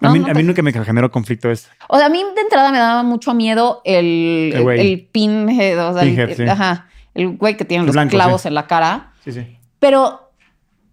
a 0.00 0.10
mí, 0.10 0.18
no 0.18 0.26
a 0.26 0.28
te- 0.28 0.34
mí 0.34 0.42
nunca 0.42 0.62
me 0.62 0.72
generó 0.72 1.10
conflicto. 1.10 1.48
O 1.88 1.96
sea, 1.98 2.06
a 2.06 2.08
mí 2.08 2.22
de 2.34 2.40
entrada 2.40 2.70
me 2.72 2.78
daba 2.78 3.02
mucho 3.02 3.32
miedo 3.34 3.80
el, 3.84 4.52
El 4.54 4.68
el 4.80 5.08
pinhead, 5.12 5.78
o 5.88 5.92
sea, 5.94 6.02
el- 6.02 6.10
Pinhead, 6.10 6.36
sí. 6.36 6.42
ajá, 6.44 6.88
el 7.14 7.36
güey 7.36 7.56
que 7.56 7.64
tiene 7.64 7.82
El 7.82 7.86
los 7.86 7.94
blanco, 7.94 8.10
clavos 8.10 8.42
sí. 8.42 8.48
en 8.48 8.54
la 8.54 8.66
cara. 8.66 9.12
Sí, 9.24 9.32
sí. 9.32 9.56
Pero, 9.78 10.32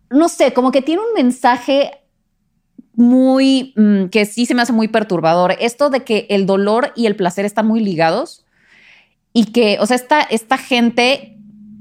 no 0.10 0.30
sé, 0.30 0.54
como 0.54 0.72
que 0.72 0.82
tiene 0.82 1.02
un 1.02 1.14
mensaje 1.16 2.00
muy, 2.96 3.74
mm, 3.76 4.06
que 4.06 4.26
sí 4.26 4.46
se 4.46 4.54
me 4.54 4.62
hace 4.62 4.74
muy 4.74 4.88
perturbador. 4.88 5.56
Esto 5.60 5.90
de 5.90 6.04
que 6.04 6.28
el 6.30 6.46
dolor 6.46 6.92
y 6.96 7.08
el 7.08 7.16
placer 7.16 7.46
están 7.46 7.66
muy 7.68 7.80
ligados 7.84 8.46
y 9.34 9.46
que, 9.52 9.78
o 9.80 9.86
sea, 9.86 9.96
esta, 9.96 10.22
esta 10.22 10.58
gente 10.58 11.33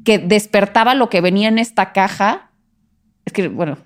que 0.04 0.18
despertaba 0.18 0.94
lo 0.94 1.08
que 1.10 1.20
venía 1.20 1.48
en 1.48 1.58
esta 1.58 1.92
caja, 1.92 2.50
es 3.24 3.32
que, 3.32 3.48
bueno, 3.48 3.78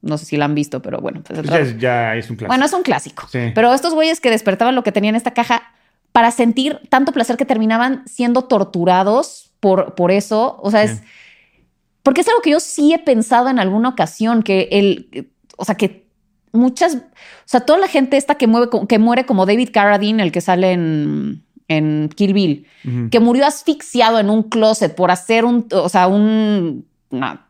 no 0.00 0.16
sé 0.18 0.24
si 0.26 0.36
la 0.36 0.44
han 0.46 0.54
visto, 0.54 0.80
pero 0.80 1.00
bueno, 1.00 1.22
pues, 1.22 1.42
ya, 1.42 1.58
es- 1.58 1.78
ya 1.78 2.16
es 2.16 2.30
un 2.30 2.36
clásico. 2.36 2.48
bueno, 2.48 2.64
es 2.66 2.72
un 2.72 2.82
clásico. 2.82 3.26
Sí. 3.30 3.50
Pero 3.54 3.74
estos 3.74 3.94
güeyes 3.94 4.20
que 4.20 4.30
despertaban 4.30 4.74
lo 4.74 4.82
que 4.82 4.92
tenían 4.92 5.14
en 5.14 5.16
esta 5.16 5.32
caja 5.34 5.62
para 6.12 6.30
sentir 6.30 6.80
tanto 6.88 7.12
placer 7.12 7.36
que 7.36 7.44
terminaban 7.44 8.02
siendo 8.06 8.44
torturados 8.44 9.52
por, 9.60 9.94
por 9.94 10.10
eso. 10.10 10.58
O 10.62 10.70
sea, 10.70 10.82
es. 10.84 11.02
Porque 12.02 12.22
es 12.22 12.28
algo 12.28 12.40
que 12.40 12.50
yo 12.50 12.60
sí 12.60 12.94
he 12.94 12.98
pensado 12.98 13.48
en 13.48 13.58
alguna 13.58 13.90
ocasión, 13.90 14.42
que 14.42 14.68
el. 14.72 15.30
O 15.56 15.64
sea, 15.64 15.74
que 15.74 16.06
muchas. 16.52 16.94
O 16.94 17.00
sea, 17.44 17.60
toda 17.60 17.78
la 17.78 17.88
gente 17.88 18.16
esta 18.16 18.36
que, 18.36 18.46
mueve, 18.46 18.68
que 18.88 18.98
muere 18.98 19.26
como 19.26 19.44
David 19.46 19.70
Carradine, 19.72 20.22
el 20.22 20.32
que 20.32 20.40
sale 20.40 20.72
en, 20.72 21.44
en 21.68 22.08
Kill 22.14 22.32
Bill, 22.32 22.66
Ujú. 22.84 23.10
que 23.10 23.20
murió 23.20 23.46
asfixiado 23.46 24.18
en 24.18 24.30
un 24.30 24.42
closet 24.44 24.94
por 24.94 25.10
hacer 25.10 25.44
un. 25.44 25.66
O 25.72 25.88
sea, 25.88 26.08
un. 26.08 26.86
una- 27.10 27.46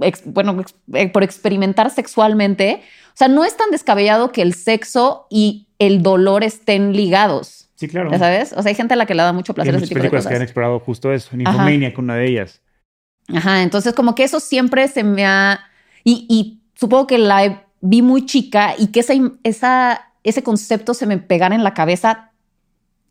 ex- 0.00 0.22
bueno, 0.24 0.58
ex- 0.60 0.74
eh, 0.94 1.08
por 1.08 1.22
experimentar 1.22 1.90
sexualmente. 1.90 2.82
O 3.08 3.16
sea, 3.16 3.28
no 3.28 3.44
es 3.44 3.56
tan 3.56 3.70
descabellado 3.70 4.32
que 4.32 4.40
el 4.42 4.54
sexo 4.54 5.26
y 5.30 5.66
el 5.78 6.02
dolor 6.02 6.42
estén 6.44 6.94
ligados. 6.94 7.68
Sí, 7.74 7.88
claro. 7.88 8.10
¿Ya 8.10 8.18
sabes? 8.18 8.52
O 8.56 8.62
sea, 8.62 8.70
hay 8.70 8.74
gente 8.74 8.94
a 8.94 8.96
la 8.96 9.06
que 9.06 9.14
le 9.14 9.22
da 9.22 9.32
mucho 9.32 9.52
Hay 9.52 9.54
placer 9.56 9.70
ese 9.74 9.78
muchas 9.80 9.88
tipo 9.90 9.98
de 9.98 10.02
películas 10.04 10.24
que 10.24 10.28
han 10.30 10.34
cosas. 10.36 10.42
explorado 10.48 10.80
justo 10.80 11.12
eso. 11.12 11.36
Nymphomaniac, 11.36 11.98
una 11.98 12.14
de 12.16 12.26
ellas. 12.28 12.62
Ajá, 13.28 13.62
entonces 13.62 13.92
como 13.94 14.14
que 14.14 14.24
eso 14.24 14.40
siempre 14.40 14.88
se 14.88 15.04
me 15.04 15.24
ha... 15.26 15.60
Y, 16.04 16.26
y 16.28 16.62
supongo 16.74 17.06
que 17.06 17.18
la 17.18 17.64
vi 17.80 18.02
muy 18.02 18.24
chica 18.26 18.74
y 18.78 18.88
que 18.88 19.00
esa, 19.00 19.12
esa, 19.44 20.12
ese 20.24 20.42
concepto 20.42 20.94
se 20.94 21.06
me 21.06 21.18
pegara 21.18 21.54
en 21.54 21.64
la 21.64 21.74
cabeza 21.74 22.31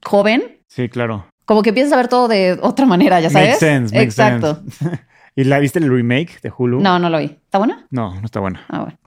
joven, 0.05 0.59
Sí, 0.67 0.89
claro. 0.89 1.25
como 1.45 1.61
que 1.63 1.69
empiezas 1.69 1.93
a 1.93 1.97
ver 1.97 2.07
todo 2.07 2.27
de 2.27 2.57
otra 2.61 2.85
manera, 2.85 3.19
¿ya 3.19 3.29
sabes? 3.29 3.49
Makes 3.49 3.59
sense, 3.59 3.95
makes 3.95 4.05
Exacto. 4.09 4.61
sense. 4.69 4.99
¿Y 5.35 5.43
la 5.45 5.59
viste 5.59 5.79
el 5.79 5.89
remake 5.89 6.39
de 6.41 6.51
Hulu? 6.55 6.81
No, 6.81 6.99
no 6.99 7.09
lo 7.09 7.17
vi. 7.19 7.25
¿Está 7.25 7.57
buena? 7.57 7.85
No, 7.89 8.13
no 8.15 8.25
está 8.25 8.39
buena. 8.41 8.65
Ah, 8.67 8.81
bueno. 8.81 8.97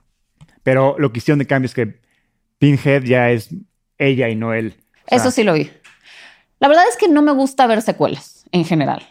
Pero 0.63 0.95
lo 0.97 1.11
que 1.13 1.19
hicieron 1.19 1.37
de 1.39 1.45
cambio 1.45 1.67
es 1.67 1.73
que 1.75 1.99
Pinhead 2.57 3.03
ya 3.03 3.29
es 3.29 3.49
ella 3.99 4.27
y 4.29 4.35
no 4.35 4.53
él. 4.53 4.73
O 5.05 5.09
sea, 5.09 5.17
Eso 5.19 5.29
sí 5.31 5.43
lo 5.43 5.53
vi. 5.53 5.69
La 6.59 6.67
verdad 6.67 6.83
es 6.89 6.97
que 6.97 7.07
no 7.07 7.21
me 7.21 7.31
gusta 7.31 7.67
ver 7.67 7.81
secuelas 7.83 8.45
en 8.51 8.65
general. 8.65 9.03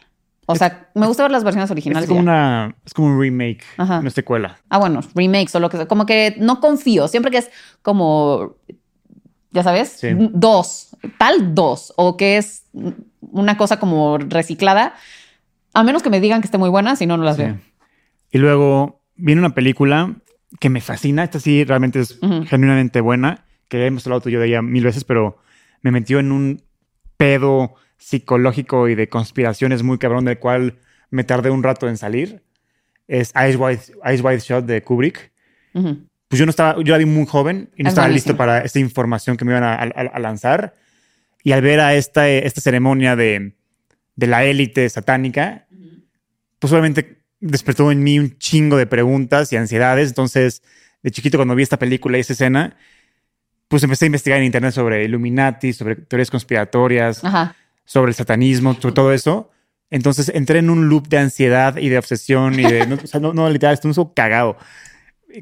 O 0.46 0.56
sea, 0.56 0.90
me 0.94 1.06
gusta 1.06 1.22
ver 1.22 1.30
las 1.32 1.44
versiones 1.44 1.70
originales. 1.70 2.04
Es 2.04 2.08
como, 2.08 2.20
una, 2.20 2.74
es 2.84 2.92
como 2.92 3.08
un 3.08 3.20
remake, 3.20 3.62
Ajá. 3.78 4.02
no 4.02 4.10
secuela. 4.10 4.58
Ah, 4.68 4.78
bueno, 4.78 5.00
remakes 5.14 5.54
o 5.54 5.60
lo 5.60 5.70
que. 5.70 5.86
Como 5.86 6.04
que 6.04 6.34
no 6.38 6.60
confío. 6.60 7.06
Siempre 7.08 7.30
que 7.30 7.38
es 7.38 7.50
como, 7.80 8.56
ya 9.54 9.62
sabes, 9.62 9.88
Sí. 9.92 10.08
dos, 10.32 10.96
tal 11.18 11.54
dos, 11.54 11.94
o 11.96 12.16
que 12.18 12.36
es 12.36 12.64
una 13.20 13.56
cosa 13.56 13.78
como 13.80 14.18
reciclada, 14.18 14.94
a 15.72 15.82
menos 15.82 16.02
que 16.02 16.10
me 16.10 16.20
digan 16.20 16.40
que 16.42 16.46
esté 16.46 16.58
muy 16.58 16.68
buena, 16.68 16.96
si 16.96 17.06
no, 17.06 17.16
no 17.16 17.24
las 17.24 17.36
Sí. 17.36 17.42
veo. 17.44 17.58
Y 18.30 18.38
luego 18.38 19.00
viene 19.16 19.40
una 19.40 19.54
película 19.54 20.14
que 20.60 20.68
me 20.70 20.80
fascina. 20.80 21.24
Esta 21.24 21.40
sí 21.40 21.64
realmente 21.64 22.00
es 22.00 22.18
genuinamente 22.48 23.00
buena. 23.00 23.44
Que 23.68 23.78
ya 23.78 23.86
hemos 23.86 24.06
hablado 24.06 24.20
tú 24.22 24.28
y 24.28 24.32
yo 24.32 24.40
de 24.40 24.46
ella 24.48 24.60
mil 24.62 24.84
veces, 24.84 25.04
pero 25.04 25.38
me 25.82 25.90
metió 25.90 26.18
en 26.18 26.30
un 26.32 26.62
pedo 27.16 27.74
psicológico 27.96 28.88
y 28.88 28.94
de 28.94 29.08
conspiraciones 29.08 29.82
muy 29.82 29.98
cabrón 29.98 30.24
del 30.26 30.38
cual 30.38 30.78
me 31.10 31.24
tardé 31.24 31.50
un 31.50 31.62
rato 31.62 31.88
en 31.88 31.96
salir. 31.96 32.42
Es 33.08 33.30
Ice 33.48 33.56
White, 33.56 33.82
Ice 34.12 34.22
White 34.22 34.40
Shot 34.40 34.64
de 34.66 34.82
Kubrick. 34.82 35.32
Pues 36.34 36.40
yo 36.40 36.46
no 36.46 36.50
estaba, 36.50 36.82
yo 36.82 36.90
la 36.92 36.98
vi 36.98 37.04
muy 37.04 37.26
joven 37.26 37.70
y 37.76 37.84
no 37.84 37.88
Es 37.88 37.92
estaba 37.92 38.08
buenísimo. 38.08 38.32
listo 38.32 38.36
para 38.36 38.58
esta 38.62 38.80
información 38.80 39.36
que 39.36 39.44
me 39.44 39.52
iban 39.52 39.62
a, 39.62 39.74
a- 39.74 39.84
a 39.84 40.18
lanzar. 40.18 40.74
Y 41.44 41.52
al 41.52 41.62
ver 41.62 41.78
a 41.78 41.94
esta, 41.94 42.28
esta 42.28 42.60
ceremonia 42.60 43.14
de, 43.14 43.52
de 44.16 44.26
la 44.26 44.44
élite 44.44 44.88
satánica, 44.88 45.66
pues 46.58 46.72
obviamente 46.72 47.22
despertó 47.38 47.92
en 47.92 48.02
mí 48.02 48.18
un 48.18 48.36
chingo 48.38 48.76
de 48.76 48.86
preguntas 48.86 49.52
y 49.52 49.56
ansiedades. 49.56 50.08
Entonces, 50.08 50.62
de 51.04 51.12
chiquito 51.12 51.38
cuando 51.38 51.54
vi 51.54 51.62
esta 51.62 51.78
película 51.78 52.16
y 52.18 52.22
esa 52.22 52.32
escena, 52.32 52.76
pues 53.68 53.84
empecé 53.84 54.06
a 54.06 54.08
investigar 54.08 54.40
en 54.40 54.46
internet 54.46 54.72
sobre 54.72 55.04
Illuminati, 55.04 55.72
sobre 55.72 55.94
teorías 55.94 56.32
conspiratorias, 56.32 57.22
Ajá. 57.24 57.54
sobre 57.84 58.10
el 58.10 58.16
satanismo, 58.16 58.74
sobre 58.74 58.94
todo 58.94 59.12
eso. 59.12 59.52
Entonces 59.88 60.32
entré 60.34 60.58
en 60.58 60.68
un 60.70 60.88
loop 60.88 61.06
de 61.06 61.18
ansiedad 61.18 61.76
y 61.76 61.90
de 61.90 61.98
obsesión 61.98 62.58
y 62.58 62.64
de... 62.64 62.86
no, 62.88 62.96
o 62.96 63.06
sea, 63.06 63.20
no, 63.20 63.32
no, 63.32 63.48
literal, 63.48 63.74
estuve 63.74 63.92
un 63.96 64.08
cagado. 64.14 64.56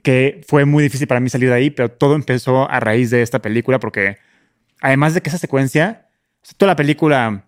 Que 0.03 0.41
fue 0.49 0.65
muy 0.65 0.83
difícil 0.85 1.07
para 1.07 1.21
mí 1.21 1.29
salir 1.29 1.49
de 1.49 1.55
ahí, 1.55 1.71
pero 1.71 1.91
todo 1.91 2.15
empezó 2.15 2.71
a 2.71 2.81
raíz 2.81 3.11
de 3.11 3.23
esta 3.23 3.41
película 3.41 3.79
porque 3.79 4.17
además 4.81 5.15
de 5.15 5.21
que 5.21 5.29
esa 5.29 5.39
secuencia, 5.39 6.09
toda 6.57 6.73
la 6.73 6.77
película, 6.77 7.45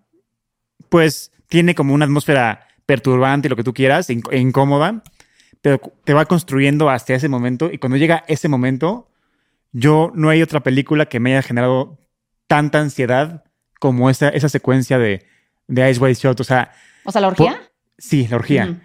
pues 0.89 1.33
tiene 1.49 1.75
como 1.75 1.95
una 1.95 2.05
atmósfera 2.05 2.67
perturbante 2.87 3.49
y 3.49 3.51
lo 3.51 3.57
que 3.57 3.65
tú 3.65 3.73
quieras, 3.73 4.11
inc- 4.11 4.29
e 4.31 4.39
incómoda, 4.39 5.03
pero 5.63 5.81
te 6.05 6.13
va 6.15 6.27
construyendo 6.27 6.91
hasta 6.91 7.15
ese 7.15 7.29
momento 7.29 7.71
y 7.73 7.79
cuando 7.79 7.97
llega 7.97 8.25
ese 8.29 8.49
momento, 8.49 9.09
yo 9.73 10.13
no 10.15 10.29
hay 10.29 10.43
otra 10.43 10.63
película 10.63 11.07
que 11.07 11.21
me 11.21 11.33
haya 11.33 11.43
generado 11.43 11.99
tanta 12.47 12.79
ansiedad 12.81 13.45
como 13.81 14.11
esa, 14.11 14.29
esa 14.29 14.49
secuencia 14.49 14.99
de, 14.99 15.27
de 15.67 15.91
Ice 15.91 16.01
White 16.01 16.21
Shot. 16.21 16.41
O 16.41 16.45
sea, 16.45 16.73
O 17.05 17.11
sea, 17.13 17.21
la 17.23 17.29
orgía. 17.29 17.61
sí, 17.99 18.27
la 18.29 18.37
orgía. 18.37 18.83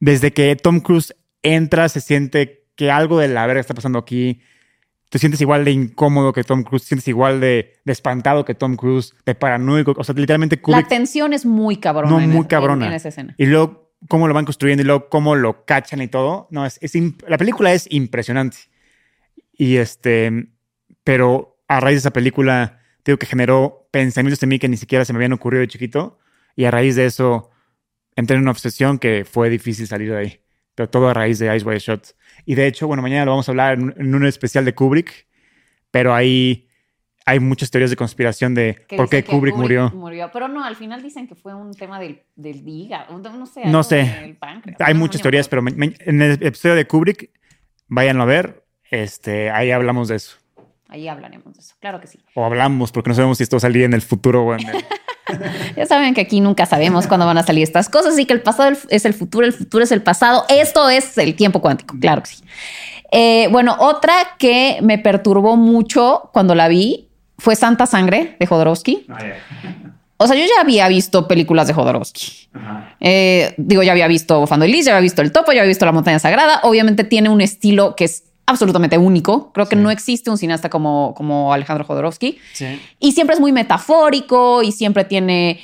Desde 0.00 0.32
que 0.32 0.56
Tom 0.56 0.80
Cruise 0.80 1.14
entra, 1.42 1.88
se 1.88 2.00
siente 2.00 2.63
que 2.76 2.90
algo 2.90 3.18
de 3.18 3.28
la 3.28 3.46
verga 3.46 3.60
está 3.60 3.74
pasando 3.74 3.98
aquí. 3.98 4.40
Te 5.10 5.18
sientes 5.18 5.40
igual 5.40 5.64
de 5.64 5.70
incómodo 5.70 6.32
que 6.32 6.42
Tom 6.42 6.64
Cruise, 6.64 6.82
te 6.82 6.88
sientes 6.88 7.06
igual 7.08 7.40
de, 7.40 7.74
de 7.84 7.92
espantado 7.92 8.44
que 8.44 8.54
Tom 8.54 8.74
Cruise, 8.74 9.14
de 9.24 9.34
paranoico. 9.36 9.94
O 9.96 10.02
sea, 10.02 10.14
literalmente 10.14 10.56
La 10.56 10.62
Kubrick. 10.62 10.88
tensión 10.88 11.32
es 11.32 11.46
muy 11.46 11.76
cabrona. 11.76 12.10
No, 12.10 12.20
en 12.20 12.30
muy 12.30 12.38
en- 12.38 12.44
cabrona. 12.44 12.86
En, 12.88 12.92
esa 12.94 13.10
escena. 13.10 13.34
Y 13.38 13.46
luego 13.46 13.92
cómo 14.08 14.26
lo 14.26 14.34
van 14.34 14.44
construyendo 14.44 14.82
y 14.82 14.86
luego 14.86 15.08
cómo 15.08 15.36
lo 15.36 15.64
cachan 15.64 16.02
y 16.02 16.08
todo. 16.08 16.48
No, 16.50 16.66
es, 16.66 16.78
es 16.82 16.92
la 17.28 17.38
película 17.38 17.72
es 17.72 17.86
impresionante. 17.90 18.56
Y 19.52 19.76
este, 19.76 20.48
pero 21.04 21.58
a 21.68 21.78
raíz 21.80 21.96
de 21.96 21.98
esa 22.00 22.12
película, 22.12 22.80
digo 23.04 23.18
que 23.18 23.26
generó 23.26 23.86
pensamientos 23.92 24.42
en 24.42 24.48
mí 24.48 24.58
que 24.58 24.68
ni 24.68 24.76
siquiera 24.76 25.04
se 25.04 25.12
me 25.12 25.18
habían 25.18 25.32
ocurrido 25.32 25.60
de 25.60 25.68
chiquito. 25.68 26.18
Y 26.56 26.64
a 26.64 26.72
raíz 26.72 26.96
de 26.96 27.06
eso, 27.06 27.50
entré 28.16 28.34
en 28.36 28.42
una 28.42 28.50
obsesión 28.50 28.98
que 28.98 29.24
fue 29.24 29.48
difícil 29.48 29.86
salir 29.86 30.10
de 30.10 30.16
ahí. 30.18 30.40
Pero 30.74 30.88
todo 30.88 31.08
a 31.08 31.14
raíz 31.14 31.38
de 31.38 31.54
Ice 31.54 31.64
White 31.64 31.78
Shot. 31.80 32.16
Y 32.46 32.54
de 32.54 32.66
hecho, 32.66 32.86
bueno, 32.86 33.02
mañana 33.02 33.24
lo 33.24 33.30
vamos 33.32 33.48
a 33.48 33.52
hablar 33.52 33.74
en 33.74 33.84
un, 33.84 33.94
en 33.96 34.14
un 34.14 34.26
especial 34.26 34.64
de 34.64 34.74
Kubrick. 34.74 35.26
Pero 35.90 36.14
ahí 36.14 36.68
hay 37.26 37.40
muchas 37.40 37.70
teorías 37.70 37.90
de 37.90 37.96
conspiración 37.96 38.54
de 38.54 38.84
por 38.96 39.08
qué 39.08 39.24
Kubrick, 39.24 39.54
murió. 39.56 39.90
Pero 40.32 40.48
no, 40.48 40.64
al 40.64 40.76
final 40.76 41.02
dicen 41.02 41.26
que 41.26 41.34
fue 41.34 41.54
un 41.54 41.72
tema 41.74 41.98
del, 42.00 42.22
del 42.36 42.68
hígado. 42.68 43.16
No 43.18 43.46
sé. 43.46 43.62
No 43.66 43.82
sé. 43.82 44.36
páncreas. 44.38 44.80
Hay 44.80 44.94
No, 44.94 45.00
muchas 45.00 45.22
teorías, 45.22 45.48
pero 45.48 45.62
me- 45.62 45.70
me- 45.72 45.94
en 46.00 46.20
el 46.20 46.32
episodio 46.42 46.74
de 46.74 46.86
Kubrick, 46.86 47.30
váyanlo 47.86 48.24
a 48.24 48.26
ver. 48.26 48.64
Este, 48.90 49.50
ahí 49.50 49.70
hablamos 49.70 50.08
de 50.08 50.16
eso. 50.16 50.36
Ahí 50.88 51.08
hablaremos 51.08 51.54
de 51.54 51.60
eso. 51.60 51.74
Claro 51.80 52.00
que 52.00 52.06
sí. 52.06 52.18
O 52.34 52.44
hablamos, 52.44 52.92
porque 52.92 53.08
no 53.08 53.14
sabemos 53.14 53.38
si 53.38 53.44
esto 53.44 53.58
salía 53.58 53.84
en 53.86 53.94
el 53.94 54.02
futuro 54.02 54.44
o 54.44 54.54
en 54.54 54.68
el... 54.68 54.76
Ya 55.76 55.86
saben 55.86 56.14
que 56.14 56.20
aquí 56.20 56.40
nunca 56.40 56.66
sabemos 56.66 57.06
cuándo 57.06 57.26
van 57.26 57.38
a 57.38 57.42
salir 57.42 57.62
estas 57.62 57.88
cosas 57.88 58.18
y 58.18 58.26
que 58.26 58.34
el 58.34 58.42
pasado 58.42 58.76
es 58.88 59.04
el 59.04 59.14
futuro, 59.14 59.46
el 59.46 59.52
futuro 59.52 59.84
es 59.84 59.92
el 59.92 60.02
pasado. 60.02 60.44
Esto 60.48 60.88
es 60.88 61.16
el 61.18 61.34
tiempo 61.34 61.60
cuántico, 61.60 61.96
claro 61.98 62.22
que 62.22 62.30
sí. 62.30 62.44
Eh, 63.10 63.48
bueno, 63.50 63.76
otra 63.78 64.14
que 64.38 64.78
me 64.82 64.98
perturbó 64.98 65.56
mucho 65.56 66.30
cuando 66.32 66.54
la 66.54 66.68
vi 66.68 67.08
fue 67.38 67.56
Santa 67.56 67.86
Sangre 67.86 68.36
de 68.38 68.46
Jodorowsky. 68.46 69.06
O 70.16 70.26
sea, 70.26 70.36
yo 70.36 70.44
ya 70.44 70.60
había 70.60 70.88
visto 70.88 71.28
películas 71.28 71.66
de 71.66 71.74
Jodorowsky. 71.74 72.48
Eh, 73.00 73.54
digo, 73.56 73.82
ya 73.82 73.92
había 73.92 74.08
visto 74.08 74.46
Fando 74.46 74.64
y 74.64 74.72
Liz, 74.72 74.86
ya 74.86 74.92
había 74.92 75.02
visto 75.02 75.22
El 75.22 75.32
Topo, 75.32 75.52
ya 75.52 75.60
había 75.60 75.68
visto 75.68 75.84
La 75.84 75.92
Montaña 75.92 76.18
Sagrada. 76.18 76.60
Obviamente 76.62 77.04
tiene 77.04 77.28
un 77.28 77.40
estilo 77.40 77.94
que 77.96 78.04
es 78.04 78.24
absolutamente 78.46 78.98
único. 78.98 79.52
Creo 79.52 79.66
que 79.68 79.76
Sí. 79.76 79.82
no 79.82 79.90
existe 79.90 80.30
un 80.30 80.38
cineasta 80.38 80.68
como, 80.70 81.14
como 81.16 81.52
Alejandro 81.52 81.84
Jodorowsky. 81.84 82.38
Sí. 82.52 82.80
Y 83.00 83.12
siempre 83.12 83.34
es 83.34 83.40
muy 83.40 83.52
metafórico 83.52 84.62
y 84.62 84.72
siempre 84.72 85.04
tiene, 85.04 85.60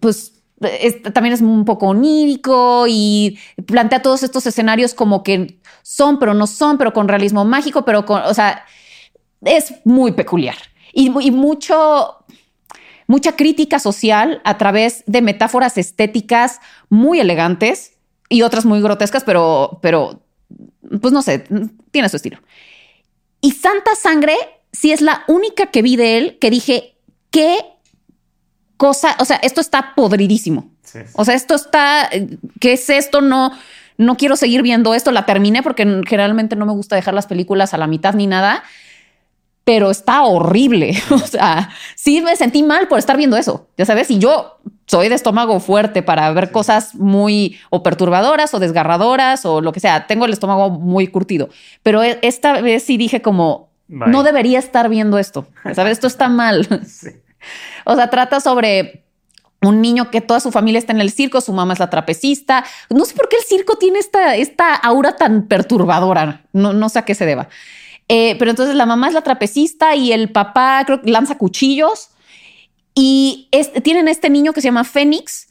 pues, 0.00 0.34
es- 0.60 1.02
también 1.12 1.34
es 1.34 1.40
un 1.40 1.64
poco 1.64 1.86
onírico 1.88 2.86
y 2.88 3.38
plantea 3.66 4.02
todos 4.02 4.22
estos 4.22 4.46
escenarios 4.46 4.94
como 4.94 5.22
que 5.22 5.60
son, 5.82 6.18
pero 6.18 6.34
no 6.34 6.46
son, 6.46 6.78
pero 6.78 6.92
con 6.92 7.08
realismo 7.08 7.44
mágico, 7.44 7.84
pero 7.84 8.04
con, 8.06 8.22
o 8.22 8.34
sea, 8.34 8.64
es 9.44 9.74
muy 9.84 10.12
peculiar. 10.12 10.56
Y, 10.92 11.12
y 11.20 11.30
mucho, 11.30 12.16
mucha 13.06 13.36
crítica 13.36 13.78
social 13.78 14.40
a 14.44 14.58
través 14.58 15.04
de 15.06 15.22
metáforas 15.22 15.78
estéticas 15.78 16.60
muy 16.88 17.20
elegantes 17.20 17.92
y 18.28 18.42
otras 18.42 18.64
muy 18.64 18.80
grotescas, 18.80 19.22
pero, 19.24 19.78
pero, 19.80 20.20
pues 21.00 21.12
no 21.12 21.22
sé, 21.22 21.44
tiene 21.90 22.08
su 22.08 22.16
estilo. 22.16 22.38
Y 23.40 23.52
Santa 23.52 23.94
Sangre, 23.94 24.36
sí 24.72 24.92
es 24.92 25.00
la 25.00 25.24
única 25.28 25.66
que 25.66 25.82
vi 25.82 25.96
de 25.96 26.18
él 26.18 26.38
que 26.40 26.50
dije, 26.50 26.96
qué 27.30 27.58
cosa, 28.76 29.16
o 29.20 29.24
sea, 29.24 29.36
esto 29.36 29.60
está 29.60 29.94
podridísimo. 29.94 30.70
Sí. 30.82 31.00
O 31.14 31.24
sea, 31.24 31.34
esto 31.34 31.54
está, 31.54 32.08
¿qué 32.60 32.72
es 32.72 32.88
esto? 32.88 33.20
No, 33.20 33.52
no 33.98 34.16
quiero 34.16 34.36
seguir 34.36 34.62
viendo 34.62 34.94
esto. 34.94 35.12
La 35.12 35.26
terminé 35.26 35.62
porque 35.62 36.02
generalmente 36.06 36.56
no 36.56 36.64
me 36.64 36.72
gusta 36.72 36.96
dejar 36.96 37.14
las 37.14 37.26
películas 37.26 37.74
a 37.74 37.78
la 37.78 37.86
mitad 37.86 38.14
ni 38.14 38.26
nada, 38.26 38.62
pero 39.68 39.90
está 39.90 40.22
horrible. 40.22 40.94
O 41.10 41.18
sea, 41.18 41.68
sí 41.94 42.22
me 42.22 42.34
sentí 42.36 42.62
mal 42.62 42.88
por 42.88 42.98
estar 42.98 43.18
viendo 43.18 43.36
eso, 43.36 43.68
ya 43.76 43.84
sabes. 43.84 44.10
Y 44.10 44.18
yo 44.18 44.60
soy 44.86 45.10
de 45.10 45.14
estómago 45.14 45.60
fuerte 45.60 46.02
para 46.02 46.32
ver 46.32 46.50
cosas 46.52 46.94
muy 46.94 47.58
o 47.68 47.82
perturbadoras 47.82 48.54
o 48.54 48.60
desgarradoras 48.60 49.44
o 49.44 49.60
lo 49.60 49.72
que 49.72 49.80
sea. 49.80 50.06
Tengo 50.06 50.24
el 50.24 50.32
estómago 50.32 50.70
muy 50.70 51.08
curtido, 51.08 51.50
pero 51.82 52.02
e- 52.02 52.18
esta 52.22 52.62
vez 52.62 52.82
sí 52.82 52.96
dije 52.96 53.20
como 53.20 53.68
Bye. 53.88 54.08
no 54.08 54.22
debería 54.22 54.58
estar 54.58 54.88
viendo 54.88 55.18
esto. 55.18 55.46
¿Sabes? 55.74 55.92
Esto 55.92 56.06
está 56.06 56.30
mal. 56.30 56.66
Sí. 56.86 57.10
O 57.84 57.94
sea, 57.94 58.08
trata 58.08 58.40
sobre 58.40 59.04
un 59.60 59.82
niño 59.82 60.10
que 60.10 60.20
toda 60.22 60.40
su 60.40 60.50
familia 60.50 60.78
está 60.78 60.92
en 60.92 61.00
el 61.02 61.10
circo, 61.10 61.42
su 61.42 61.52
mamá 61.52 61.74
es 61.74 61.78
la 61.78 61.90
trapecista. 61.90 62.64
No 62.88 63.04
sé 63.04 63.14
por 63.14 63.28
qué 63.28 63.36
el 63.36 63.44
circo 63.44 63.76
tiene 63.76 63.98
esta, 63.98 64.34
esta 64.34 64.74
aura 64.74 65.16
tan 65.16 65.46
perturbadora. 65.46 66.46
No, 66.54 66.72
no 66.72 66.88
sé 66.88 67.00
a 67.00 67.04
qué 67.04 67.14
se 67.14 67.26
deba. 67.26 67.48
Eh, 68.08 68.36
pero 68.38 68.50
entonces 68.50 68.74
la 68.74 68.86
mamá 68.86 69.08
es 69.08 69.14
la 69.14 69.22
trapecista 69.22 69.94
y 69.94 70.12
el 70.12 70.32
papá 70.32 70.82
creo 70.86 71.02
que 71.02 71.10
lanza 71.10 71.36
cuchillos. 71.38 72.08
Y 72.94 73.48
es- 73.52 73.72
tienen 73.82 74.08
este 74.08 74.30
niño 74.30 74.52
que 74.52 74.60
se 74.60 74.68
llama 74.68 74.84
Fénix 74.84 75.46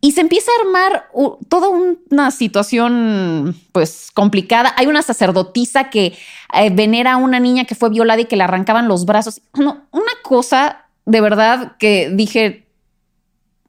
y 0.00 0.12
se 0.12 0.20
empieza 0.20 0.50
a 0.52 0.60
armar 0.62 1.08
toda 1.48 1.68
una 1.68 2.30
situación 2.30 3.56
pues 3.72 4.10
complicada. 4.14 4.74
Hay 4.76 4.86
una 4.86 5.02
sacerdotisa 5.02 5.90
que 5.90 6.16
eh, 6.52 6.70
venera 6.70 7.14
a 7.14 7.16
una 7.16 7.40
niña 7.40 7.64
que 7.64 7.74
fue 7.74 7.88
violada 7.90 8.20
y 8.20 8.26
que 8.26 8.36
le 8.36 8.44
arrancaban 8.44 8.88
los 8.88 9.04
brazos. 9.06 9.40
No, 9.54 9.86
una 9.90 10.12
cosa 10.22 10.84
de 11.06 11.20
verdad 11.20 11.76
que 11.78 12.10
dije, 12.12 12.66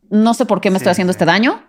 no 0.10 0.34
sé 0.34 0.46
por 0.46 0.60
qué 0.62 0.70
me 0.70 0.76
Sí, 0.80 0.84
estoy 0.84 0.92
haciendo 0.92 1.14
sí. 1.14 1.16
este 1.16 1.26
daño. 1.26 1.64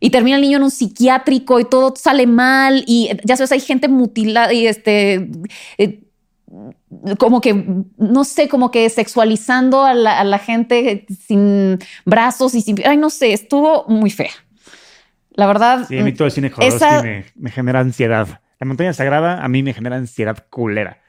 Y 0.00 0.10
termina 0.10 0.36
el 0.36 0.42
niño 0.42 0.58
en 0.58 0.64
un 0.64 0.70
psiquiátrico 0.70 1.58
y 1.60 1.64
todo 1.64 1.94
sale 1.96 2.26
mal 2.26 2.84
y 2.86 3.10
ya 3.24 3.36
sabes, 3.36 3.52
hay 3.52 3.60
gente 3.60 3.88
mutilada 3.88 4.52
y 4.52 4.66
este... 4.66 5.28
eh, 5.78 6.02
como 7.18 7.40
que, 7.40 7.64
no 7.96 8.24
sé, 8.24 8.48
como 8.48 8.70
que 8.70 8.88
sexualizando 8.88 9.84
a 9.84 9.94
la, 9.94 10.20
a 10.20 10.24
la 10.24 10.38
gente 10.38 11.06
sin 11.26 11.78
brazos 12.04 12.54
y 12.54 12.62
sin... 12.62 12.76
Ay, 12.86 12.96
no 12.96 13.10
sé, 13.10 13.32
estuvo 13.32 13.84
muy 13.88 14.10
fea. 14.10 14.30
La 15.30 15.46
verdad... 15.46 15.86
Sí, 15.88 15.98
a 15.98 16.04
mí 16.04 16.12
todo 16.12 16.26
el 16.26 16.32
cine 16.32 16.52
Esa- 16.60 17.02
me, 17.02 17.24
me 17.34 17.50
genera 17.50 17.80
ansiedad. 17.80 18.40
La 18.58 18.66
montaña 18.66 18.92
sagrada 18.92 19.44
a 19.44 19.48
mí 19.48 19.62
me 19.62 19.74
genera 19.74 19.96
ansiedad 19.96 20.46
culera. 20.48 21.02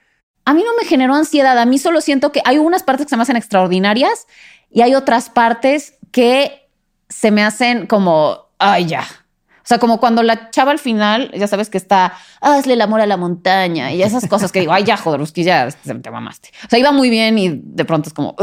A 0.44 0.54
mí 0.54 0.64
no 0.64 0.72
me 0.82 0.88
generó 0.88 1.14
ansiedad, 1.14 1.58
a 1.58 1.66
mí 1.66 1.78
solo 1.78 2.02
siento 2.02 2.32
que 2.32 2.42
hay 2.46 2.58
unas 2.58 2.84
partes 2.84 3.06
que 3.06 3.10
se 3.10 3.18
me 3.18 3.24
hacen 3.24 3.36
extraordinarias 3.38 4.28
y 4.72 4.82
hay 4.82 4.96
otras 4.96 5.30
partes 5.30 5.98
que 6.12 6.70
se 7.10 7.32
me 7.32 7.44
hacen 7.44 7.86
como, 7.86 8.47
ay, 8.60 8.86
ya. 8.86 9.02
O 9.02 9.68
sea, 9.68 9.80
como 9.80 10.00
cuando 10.00 10.24
la 10.24 10.50
chava 10.50 10.72
al 10.72 10.80
final, 10.80 11.30
ya 11.34 11.46
sabes 11.46 11.70
que 11.70 11.78
está, 11.78 12.14
hazle 12.40 12.76
el 12.76 12.82
amor 12.82 13.02
a 13.02 13.06
la 13.06 13.18
montaña 13.18 13.92
y 13.92 14.02
esas 14.02 14.26
cosas 14.28 14.54
que 14.54 14.62
digo, 14.62 14.72
ay, 14.72 14.86
ya, 14.86 14.96
Jodorowsky, 14.96 15.44
ya 15.44 15.70
te, 15.70 15.94
te 15.94 16.10
mamaste. 16.10 16.52
O 16.66 16.70
sea, 16.70 16.80
iba 16.80 16.94
muy 16.94 17.10
bien 17.10 17.38
y 17.38 17.50
de 17.62 17.84
pronto 17.84 18.08
es 18.08 18.14
como, 18.14 18.34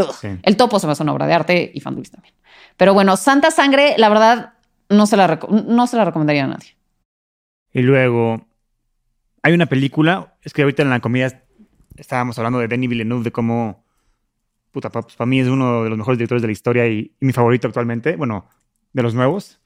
el 0.43 0.57
topo 0.59 0.79
se 0.79 0.87
me 0.87 0.93
hace 0.93 1.03
una 1.03 1.15
obra 1.15 1.27
de 1.27 1.33
arte 1.33 1.71
y 1.73 1.81
Fandulis 1.81 2.11
también. 2.11 2.35
Pero 2.77 2.93
bueno, 2.93 3.17
Santa 3.17 3.51
Sangre, 3.51 3.95
la 3.97 4.11
verdad, 4.11 4.53
no 4.91 5.07
se 5.07 5.17
la, 5.17 5.41
no 5.51 5.87
se 5.87 5.97
la 5.97 6.05
recomendaría 6.05 6.45
a 6.45 6.49
nadie. 6.49 6.77
Y 7.73 7.81
luego 7.81 8.47
hay 9.43 9.55
una 9.55 9.65
película, 9.65 10.35
es 10.43 10.53
que 10.53 10.61
ahorita 10.61 10.83
en 10.83 10.91
la 10.91 11.01
comida 11.01 11.43
estábamos 11.97 12.37
hablando 12.39 12.59
de 12.59 12.69
Denis 12.69 12.91
Villeneuve, 12.91 13.25
de 13.25 13.33
cómo 13.33 13.83
puta, 14.73 14.91
para 14.91 15.07
pues, 15.07 15.17
mí 15.27 15.41
es 15.41 15.49
uno 15.49 15.85
de 15.85 15.89
los 15.89 15.97
mejores 15.97 16.19
directores 16.19 16.43
de 16.43 16.49
la 16.49 16.53
historia 16.53 16.87
y, 16.87 17.15
y, 17.19 17.25
mi 17.25 17.33
favorito 17.33 17.67
actualmente, 17.67 18.17
bueno, 18.17 18.47
de 18.93 19.03
los 19.03 19.15
nuevos. 19.15 19.61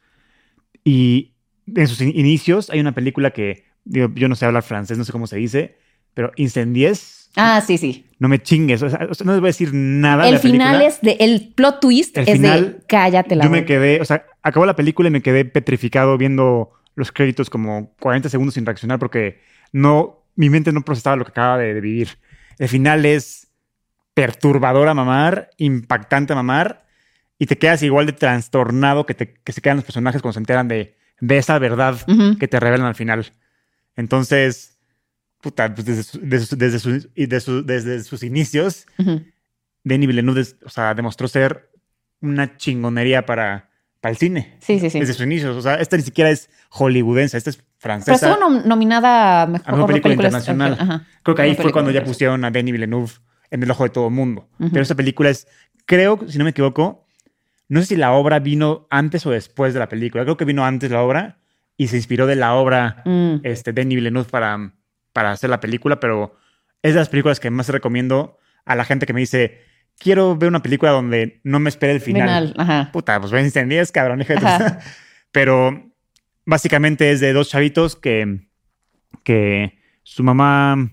Y 0.85 1.35
en 1.75 1.87
sus 1.87 2.01
in 2.01 2.13
inicios 2.15 2.71
hay 2.71 2.81
una 2.81 2.93
película 2.93 3.31
que, 3.31 3.65
digo, 3.85 4.11
yo 4.15 4.29
no 4.29 4.35
sé 4.35 4.47
hablar 4.47 4.63
francés, 4.63 4.99
no 4.99 5.05
sé 5.05 5.13
cómo 5.13 5.27
se 5.27 5.37
dice, 5.37 5.77
pero 6.15 6.33
Incendies. 6.37 7.31
Ah, 7.37 7.63
sí, 7.65 7.79
sí. 7.79 8.07
No 8.19 8.29
me 8.29 8.43
chingues, 8.43 8.83
o 8.83 8.91
sea, 8.91 9.01
no 9.01 9.33
les 9.33 9.41
voy 9.41 9.49
a 9.49 9.53
decir 9.53 9.71
nada. 9.73 10.25
El 10.25 10.31
de 10.31 10.33
la 10.33 10.39
final 10.41 10.79
película. 10.79 10.89
es 10.89 11.01
de, 11.01 11.25
el 11.25 11.53
plot 11.55 11.81
twist 11.81 12.17
El 12.19 12.29
es 12.29 12.33
final, 12.35 12.65
de 12.65 12.87
cállate 12.87 13.37
la 13.37 13.45
Yo 13.45 13.51
me 13.51 13.65
quedé, 13.65 14.01
o 14.01 14.05
sea, 14.05 14.27
acabó 14.43 14.67
la 14.67 14.75
película 14.75 15.09
y 15.09 15.13
me 15.13 15.23
quedé 15.23 15.45
petrificado 15.45 16.19
viendo 16.19 16.73
los 16.95 17.13
créditos 17.13 17.49
como 17.49 17.95
40 18.01 18.29
segundos 18.29 18.55
sin 18.55 18.67
reaccionar 18.67 18.99
porque 18.99 19.41
no, 19.73 20.25
mi 20.35 20.51
mente 20.51 20.73
no 20.73 20.83
procesaba 20.83 21.17
lo 21.17 21.25
que 21.25 21.31
acaba 21.31 21.59
de, 21.59 21.75
de 21.75 21.81
vivir. 21.81 22.19
El 22.59 22.69
final 22.69 23.07
es 23.07 23.53
perturbador 24.15 24.89
a 24.89 24.95
mamar, 24.95 25.51
impactante 25.59 26.33
a 26.33 26.37
mamar 26.37 26.88
y 27.39 27.47
te 27.47 27.57
quedas 27.59 27.83
igual 27.83 28.07
de 28.07 28.13
trastornado 28.13 29.07
que, 29.07 29.15
te- 29.15 29.35
que 29.35 29.53
se 29.53 29.61
quedan 29.61 29.77
los 29.79 29.85
personajes 29.85 30.21
cuando 30.23 30.35
se 30.35 30.41
enteran 30.41 30.69
de, 30.69 30.97
de 31.21 31.39
esa 31.39 31.59
verdad 31.59 31.97
que 32.39 32.49
te 32.49 32.59
revelan 32.61 32.87
al 32.87 32.95
final. 32.95 33.27
Entonces, 33.97 34.79
puta, 35.41 35.75
pues 35.75 35.87
desde, 35.87 36.03
su- 36.03 36.21
desde, 36.23 36.47
su- 36.47 36.57
desde, 36.57 36.79
su- 36.79 37.11
y 37.15 37.27
de 37.27 37.41
su- 37.41 37.65
desde 37.65 38.03
sus 38.03 38.23
inicios, 38.23 38.87
Ujú. 38.99 39.23
Denis 39.85 40.09
Villeneuve, 40.09 40.41
des- 40.41 40.57
o 40.65 40.69
sea, 40.71 40.95
demostró 40.95 41.29
ser 41.29 41.71
una 42.21 42.57
chingonería 42.57 43.25
para, 43.27 43.71
para 44.01 44.11
el 44.13 44.19
cine. 44.19 44.57
Sí, 44.61 44.79
sí, 44.81 44.91
sí. 44.91 45.01
Desde 45.01 45.15
sus 45.15 45.25
inicios. 45.27 45.57
O 45.57 45.63
sea, 45.63 45.77
esta 45.77 45.97
ni 45.97 46.03
siquiera 46.03 46.31
es 46.31 46.51
hollywoodense, 46.71 47.37
esta 47.39 47.51
es 47.51 47.57
Pero 47.57 47.69
francesa. 47.79 48.31
estuvo 48.33 48.37
nom- 48.49 48.65
nominada 48.65 49.43
a 49.43 49.47
mejor, 49.47 49.69
A 49.69 49.73
mejor 49.73 49.89
película 49.91 50.15
internacional. 50.15 50.77
Ajá. 50.79 51.07
Creo 51.23 51.35
que 51.37 51.43
ahí 51.43 51.55
fue 51.55 51.73
cuando 51.73 51.91
ya 51.91 52.03
pusieron 52.05 52.45
a 52.45 52.51
Denis 52.51 52.73
Villeneuve 52.73 53.13
en 53.51 53.63
el 53.63 53.71
ojo 53.71 53.85
de 53.85 53.91
todo 53.91 54.09
el 54.09 54.15
mundo. 54.15 54.49
Pero 54.59 54.83
esta 54.83 54.95
película 54.95 55.31
es, 55.31 55.47
creo, 55.87 56.19
si 56.29 56.39
no 56.39 56.45
me 56.45 56.51
equivoco, 56.51 57.07
no 57.69 57.81
sé 57.81 57.87
si 57.87 57.97
la 57.97 58.13
obra 58.13 58.39
vino 58.39 58.87
antes 58.91 59.25
o 59.27 59.31
después 59.31 59.75
de 59.75 59.81
la 59.81 59.89
película. 59.89 60.25
Creo 60.25 60.37
que 60.37 60.45
vino 60.45 60.65
antes 60.65 60.91
la 60.91 61.03
obra 61.03 61.39
y 61.77 61.89
se 61.89 61.97
inspiró 61.97 62.27
de 62.27 62.37
la 62.37 62.55
obra 62.55 63.03
Mm. 63.05 63.41
este, 63.45 63.73
Denis 63.73 63.97
Villeneuve 63.97 64.29
para, 64.31 64.73
para 65.13 65.31
hacer 65.33 65.51
la 65.51 65.61
película, 65.61 66.01
pero 66.01 66.37
es 66.83 66.95
de 66.95 67.01
las 67.01 67.09
películas 67.09 67.41
que 67.41 67.51
más 67.51 67.69
recomiendo 67.69 68.39
a 68.65 68.75
la 68.75 68.85
gente 68.85 69.07
que 69.07 69.13
me 69.13 69.21
dice, 69.21 69.61
quiero 69.99 70.37
ver 70.37 70.49
una 70.49 70.63
película 70.63 70.91
donde 70.93 71.41
no 71.45 71.61
me 71.61 71.69
espere 71.69 71.93
el 71.93 72.01
final. 72.01 72.49
Final, 72.49 72.55
ajá. 72.57 72.91
Puta, 72.93 73.21
pues 73.21 73.33
ven 73.33 73.45
incendies, 73.45 73.93
cabrón. 73.93 74.19
de 74.21 74.35
Ajá. 74.35 74.81
Pero 75.33 75.93
básicamente 76.47 77.11
es 77.11 77.21
de 77.21 77.33
dos 77.33 77.49
chavitos 77.51 77.97
que, 77.97 78.49
que 79.25 79.79
su 80.03 80.23
mamá 80.25 80.91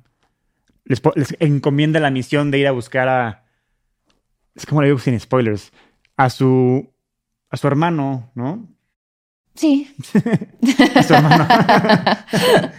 les, 0.84 1.02
les 1.16 1.36
encomienda 1.40 2.00
la 2.00 2.12
misión 2.12 2.52
de 2.52 2.60
ir 2.60 2.68
a 2.68 2.72
buscar 2.72 3.08
a... 3.08 3.46
Es 4.56 4.66
como 4.66 4.82
le 4.82 4.88
digo 4.88 5.00
sin 5.00 5.20
spoilers. 5.20 5.72
A 6.18 6.30
su, 6.30 6.92
a 7.50 7.58
su 7.58 7.68
hermano, 7.68 8.32
¿no? 8.36 8.68
Sí. 9.56 9.94
A 10.96 11.04
su 11.04 11.14
hermano. 11.14 11.48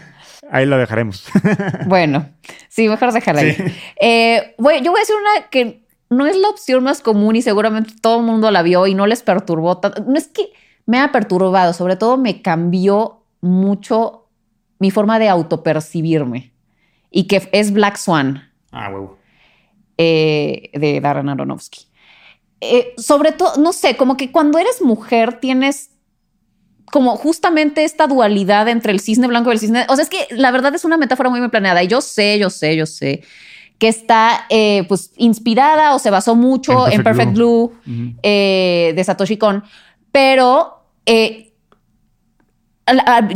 Ahí 0.50 0.66
lo 0.66 0.78
dejaremos. 0.78 1.26
Bueno, 1.86 2.28
sí, 2.68 2.88
mejor 2.88 3.12
déjala 3.12 3.40
ahí. 3.40 3.56
Eh, 4.00 4.54
yo 4.58 4.62
voy 4.62 4.98
a 4.98 5.00
decir 5.00 5.16
una 5.16 5.48
que 5.50 5.84
no 6.10 6.26
es 6.26 6.36
la 6.36 6.48
opción 6.48 6.84
más 6.84 7.00
común 7.00 7.34
y 7.36 7.42
seguramente 7.42 7.94
todo 8.00 8.20
el 8.20 8.26
mundo 8.26 8.50
la 8.50 8.62
vio 8.62 8.86
y 8.86 8.94
no 8.94 9.06
les 9.06 9.22
perturbó 9.22 9.78
tanto. 9.78 10.04
No 10.04 10.16
es 10.16 10.28
que 10.28 10.50
me 10.84 11.00
ha 11.00 11.10
perturbado, 11.10 11.72
sobre 11.72 11.96
todo 11.96 12.16
me 12.16 12.42
cambió 12.42 13.24
mucho 13.40 14.28
mi 14.78 14.90
forma 14.90 15.18
de 15.18 15.28
autopercibirme 15.28 16.52
y 17.10 17.26
que 17.26 17.48
es 17.52 17.72
Black 17.72 17.96
Swan 17.96 18.50
Ah, 18.70 18.90
huevo. 18.90 19.18
eh, 19.98 20.70
de 20.74 21.00
Darren 21.00 21.28
Aronofsky. 21.28 21.86
Eh, 22.60 22.94
sobre 22.96 23.32
todo, 23.32 23.56
no 23.58 23.72
sé, 23.72 23.96
como 23.96 24.16
que 24.16 24.32
cuando 24.32 24.58
eres 24.58 24.80
mujer 24.80 25.40
tienes 25.40 25.90
como 26.90 27.16
justamente 27.16 27.84
esta 27.84 28.06
dualidad 28.06 28.68
entre 28.68 28.92
el 28.92 29.00
cisne 29.00 29.26
blanco 29.26 29.50
y 29.50 29.54
el 29.54 29.58
cisne. 29.58 29.86
O 29.88 29.96
sea, 29.96 30.04
es 30.04 30.08
que 30.08 30.26
la 30.30 30.50
verdad 30.50 30.74
es 30.74 30.84
una 30.84 30.96
metáfora 30.96 31.30
muy 31.30 31.40
bien 31.40 31.50
planeada. 31.50 31.82
Y 31.82 31.88
yo 31.88 32.00
sé, 32.00 32.38
yo 32.38 32.48
sé, 32.48 32.76
yo 32.76 32.86
sé 32.86 33.22
que 33.78 33.88
está 33.88 34.46
eh, 34.48 34.84
pues 34.88 35.12
inspirada 35.16 35.94
o 35.94 35.98
se 35.98 36.10
basó 36.10 36.34
mucho 36.34 36.86
En 36.86 36.94
en 36.94 37.02
Perfect 37.02 37.32
Blue, 37.34 37.72
eh, 38.22 38.92
de 38.96 39.04
Satoshi 39.04 39.36
Kon, 39.36 39.62
pero 40.12 40.84
eh, 41.04 41.45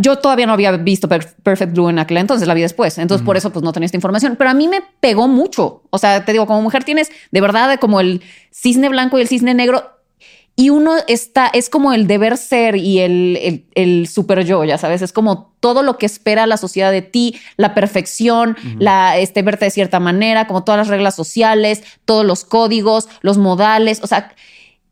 yo 0.00 0.16
todavía 0.16 0.46
no 0.46 0.52
había 0.52 0.72
visto 0.72 1.08
Per- 1.08 1.34
Perfect 1.42 1.72
Blue 1.72 1.88
en 1.88 1.98
aquel 1.98 2.18
entonces, 2.18 2.46
la 2.46 2.54
vi 2.54 2.62
después, 2.62 2.98
entonces 2.98 3.24
por 3.24 3.36
eso 3.36 3.50
pues 3.50 3.64
no 3.64 3.72
tenía 3.72 3.86
esta 3.86 3.96
información, 3.96 4.36
pero 4.36 4.50
a 4.50 4.54
mí 4.54 4.68
me 4.68 4.80
pegó 5.00 5.26
mucho, 5.28 5.82
o 5.90 5.98
sea, 5.98 6.24
te 6.24 6.32
digo, 6.32 6.46
como 6.46 6.62
mujer 6.62 6.84
tienes 6.84 7.10
de 7.30 7.40
verdad 7.40 7.78
como 7.80 8.00
el 8.00 8.22
cisne 8.52 8.88
blanco 8.88 9.18
y 9.18 9.22
el 9.22 9.28
cisne 9.28 9.54
negro. 9.54 9.96
Y 10.56 10.68
uno 10.68 10.96
está, 11.08 11.46
es 11.46 11.70
como 11.70 11.94
el 11.94 12.06
deber 12.06 12.36
ser 12.36 12.76
y 12.76 12.98
el, 12.98 13.38
el, 13.40 13.64
el 13.74 14.08
super 14.08 14.44
yo, 14.44 14.62
ya 14.64 14.76
sabes, 14.76 15.00
es 15.00 15.10
como 15.10 15.54
todo 15.60 15.82
lo 15.82 15.96
que 15.96 16.04
espera 16.04 16.46
la 16.46 16.58
sociedad 16.58 16.92
de 16.92 17.00
ti, 17.00 17.40
la 17.56 17.72
perfección, 17.72 18.56
la, 18.78 19.16
este, 19.16 19.40
verte 19.40 19.64
de 19.66 19.70
cierta 19.70 20.00
manera, 20.00 20.46
como 20.46 20.62
todas 20.62 20.78
las 20.78 20.88
reglas 20.88 21.14
sociales, 21.14 21.82
todos 22.04 22.26
los 22.26 22.44
códigos, 22.44 23.08
los 23.22 23.38
modales, 23.38 24.00
o 24.02 24.06
sea, 24.06 24.34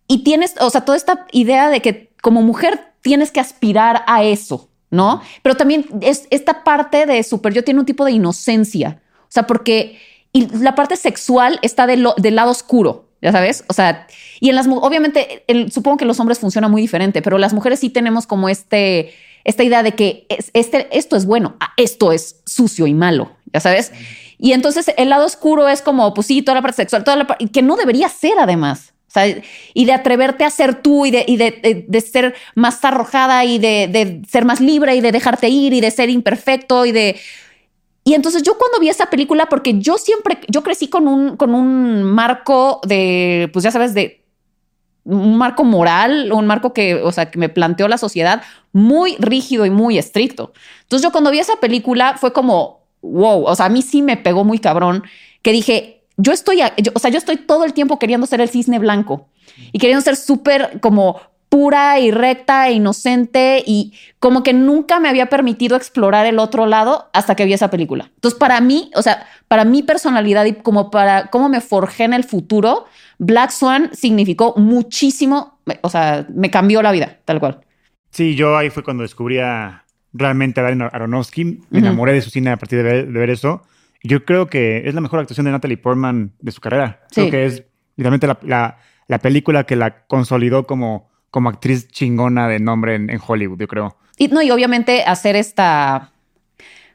y 0.06 0.24
tienes, 0.24 0.54
o 0.58 0.70
sea, 0.70 0.86
toda 0.86 0.96
esta 0.96 1.26
idea 1.32 1.68
de 1.68 1.82
que 1.82 2.12
como 2.22 2.40
mujer 2.40 2.87
tienes 3.02 3.30
que 3.30 3.40
aspirar 3.40 4.02
a 4.06 4.22
eso, 4.24 4.68
¿no? 4.90 5.20
Pero 5.42 5.56
también 5.56 5.86
es 6.00 6.26
esta 6.30 6.64
parte 6.64 7.06
de 7.06 7.22
super 7.22 7.52
yo 7.52 7.64
tiene 7.64 7.80
un 7.80 7.86
tipo 7.86 8.04
de 8.04 8.12
inocencia, 8.12 9.00
o 9.22 9.30
sea, 9.30 9.46
porque 9.46 9.98
y 10.32 10.46
la 10.58 10.74
parte 10.74 10.96
sexual 10.96 11.58
está 11.62 11.86
del, 11.86 12.06
del 12.18 12.36
lado 12.36 12.50
oscuro, 12.50 13.08
ya 13.22 13.32
sabes, 13.32 13.64
o 13.68 13.72
sea, 13.72 14.06
y 14.40 14.50
en 14.50 14.54
las, 14.56 14.66
obviamente, 14.68 15.42
el- 15.48 15.72
supongo 15.72 15.96
que 15.96 16.04
los 16.04 16.20
hombres 16.20 16.38
funciona 16.38 16.68
muy 16.68 16.82
diferente, 16.82 17.22
pero 17.22 17.38
las 17.38 17.52
mujeres 17.54 17.80
sí 17.80 17.90
tenemos 17.90 18.26
como 18.26 18.48
este, 18.48 19.12
esta 19.44 19.64
idea 19.64 19.82
de 19.82 19.92
que 19.92 20.26
es- 20.28 20.50
este, 20.52 20.86
esto 20.96 21.16
es 21.16 21.24
bueno, 21.26 21.56
ah, 21.60 21.72
esto 21.76 22.12
es 22.12 22.42
sucio 22.46 22.86
y 22.86 22.94
malo, 22.94 23.32
ya 23.52 23.60
sabes. 23.60 23.92
Y 24.38 24.52
entonces 24.52 24.92
el 24.96 25.08
lado 25.08 25.26
oscuro 25.26 25.66
es 25.68 25.82
como, 25.82 26.14
pues 26.14 26.26
sí, 26.28 26.42
toda 26.42 26.56
la 26.56 26.62
parte 26.62 26.76
sexual, 26.76 27.02
toda 27.02 27.16
la 27.16 27.26
parte, 27.26 27.48
que 27.48 27.62
no 27.62 27.74
debería 27.76 28.08
ser 28.08 28.38
además. 28.38 28.92
Y 29.74 29.84
de 29.86 29.92
atreverte 29.92 30.44
a 30.44 30.50
ser 30.50 30.82
tú 30.82 31.06
y 31.06 31.10
de, 31.10 31.24
de, 31.26 31.84
de- 31.88 32.00
ser 32.00 32.34
más 32.54 32.84
arrojada 32.84 33.44
y 33.44 33.58
de, 33.58 33.88
de 33.88 34.22
ser 34.28 34.44
más 34.44 34.60
libre 34.60 34.94
y 34.96 35.00
de 35.00 35.12
dejarte 35.12 35.48
ir 35.48 35.72
y 35.72 35.80
de 35.80 35.90
ser 35.90 36.10
imperfecto 36.10 36.86
y 36.86 36.92
de... 36.92 37.16
Y 38.04 38.14
entonces 38.14 38.42
yo 38.42 38.56
cuando 38.56 38.80
vi 38.80 38.88
esa 38.88 39.10
película, 39.10 39.46
porque 39.48 39.78
yo 39.78 39.98
siempre, 39.98 40.38
yo 40.48 40.62
crecí 40.62 40.88
con 40.88 41.08
un, 41.08 41.36
con 41.36 41.54
un 41.54 42.02
marco 42.04 42.80
de, 42.86 43.50
pues 43.52 43.62
ya 43.64 43.70
sabes, 43.70 43.92
de 43.94 44.24
un 45.04 45.38
marco 45.38 45.64
moral, 45.64 46.32
un 46.32 46.46
marco 46.46 46.72
que, 46.74 46.94
o 46.96 47.12
sea, 47.12 47.30
que 47.30 47.38
me 47.38 47.48
planteó 47.48 47.88
la 47.88 47.98
sociedad 47.98 48.42
muy 48.72 49.16
rígido 49.18 49.64
y 49.66 49.70
muy 49.70 49.98
estricto. 49.98 50.52
Entonces 50.82 51.04
yo 51.04 51.12
cuando 51.12 51.30
vi 51.30 51.38
esa 51.38 51.56
película 51.60 52.16
fue 52.18 52.32
como, 52.32 52.86
wow, 53.02 53.44
o 53.44 53.56
sea, 53.56 53.66
a 53.66 53.70
mí 53.70 53.82
sí 53.82 54.02
me 54.02 54.16
pegó 54.16 54.44
muy 54.44 54.58
cabrón, 54.58 55.04
que 55.42 55.52
dije, 55.52 55.97
yo 56.18 56.32
estoy, 56.32 56.58
yo- 56.58 56.92
o 56.94 56.98
sea, 56.98 57.10
yo 57.10 57.16
estoy 57.18 57.36
todo 57.38 57.64
el 57.64 57.72
tiempo 57.72 57.98
queriendo 57.98 58.26
ser 58.26 58.42
el 58.42 58.50
cisne 58.50 58.78
blanco 58.78 59.28
y 59.72 59.78
queriendo 59.78 60.02
ser 60.02 60.16
súper 60.16 60.78
como 60.80 61.18
pura 61.48 61.98
y 61.98 62.10
recta 62.10 62.68
e 62.68 62.72
inocente 62.72 63.62
y 63.66 63.94
como 64.18 64.42
que 64.42 64.52
nunca 64.52 65.00
me 65.00 65.08
había 65.08 65.30
permitido 65.30 65.76
explorar 65.78 66.26
el 66.26 66.38
otro 66.38 66.66
lado 66.66 67.08
hasta 67.14 67.34
que 67.36 67.46
vi 67.46 67.54
esa 67.54 67.70
película. 67.70 68.10
Entonces, 68.16 68.38
para 68.38 68.60
mí, 68.60 68.90
o 68.94 69.00
sea, 69.00 69.26
para 69.48 69.64
mi 69.64 69.82
personalidad 69.82 70.44
y 70.44 70.52
como 70.52 70.90
para 70.90 71.28
cómo 71.30 71.48
me 71.48 71.62
forjé 71.62 72.04
en 72.04 72.12
el 72.12 72.24
futuro, 72.24 72.84
Black 73.16 73.50
Swan 73.50 73.88
significó 73.94 74.52
muchísimo, 74.58 75.58
o 75.80 75.88
sea, 75.88 76.26
me 76.34 76.50
cambió 76.50 76.82
la 76.82 76.92
vida, 76.92 77.16
tal 77.24 77.40
cual. 77.40 77.60
Sí, 78.10 78.34
yo 78.34 78.56
ahí 78.56 78.68
fue 78.68 78.82
cuando 78.82 79.02
descubrí 79.02 79.38
a, 79.38 79.84
realmente 80.12 80.60
a 80.60 80.64
Darren 80.64 80.82
Aronofsky. 80.82 81.44
Me 81.70 81.78
enamoré 81.78 82.12
de 82.12 82.20
su 82.20 82.30
cine 82.30 82.50
a 82.50 82.56
partir 82.58 82.78
de 82.78 82.84
ver, 82.84 83.06
de 83.06 83.18
ver 83.18 83.30
eso. 83.30 83.62
Yo 84.02 84.24
creo 84.24 84.46
que 84.46 84.82
es 84.88 84.94
la 84.94 85.00
mejor 85.00 85.20
actuación 85.20 85.46
de 85.46 85.52
Natalie 85.52 85.76
Portman 85.76 86.32
de 86.40 86.52
su 86.52 86.60
carrera. 86.60 87.00
Sí. 87.10 87.22
Creo 87.22 87.30
que 87.30 87.44
es 87.46 87.62
literalmente 87.96 88.26
la, 88.26 88.38
la- 88.42 88.78
la 89.08 89.18
película 89.18 89.64
que 89.64 89.74
la 89.74 90.04
consolidó 90.06 90.66
como, 90.66 91.08
como 91.30 91.48
actriz 91.48 91.88
chingona 91.88 92.46
de 92.46 92.60
nombre 92.60 92.94
en, 92.94 93.08
en 93.08 93.18
Hollywood, 93.26 93.58
yo 93.58 93.66
creo. 93.66 93.96
Y 94.18 94.28
no, 94.28 94.42
y 94.42 94.50
obviamente 94.50 95.02
hacer 95.04 95.34
esta, 95.34 96.12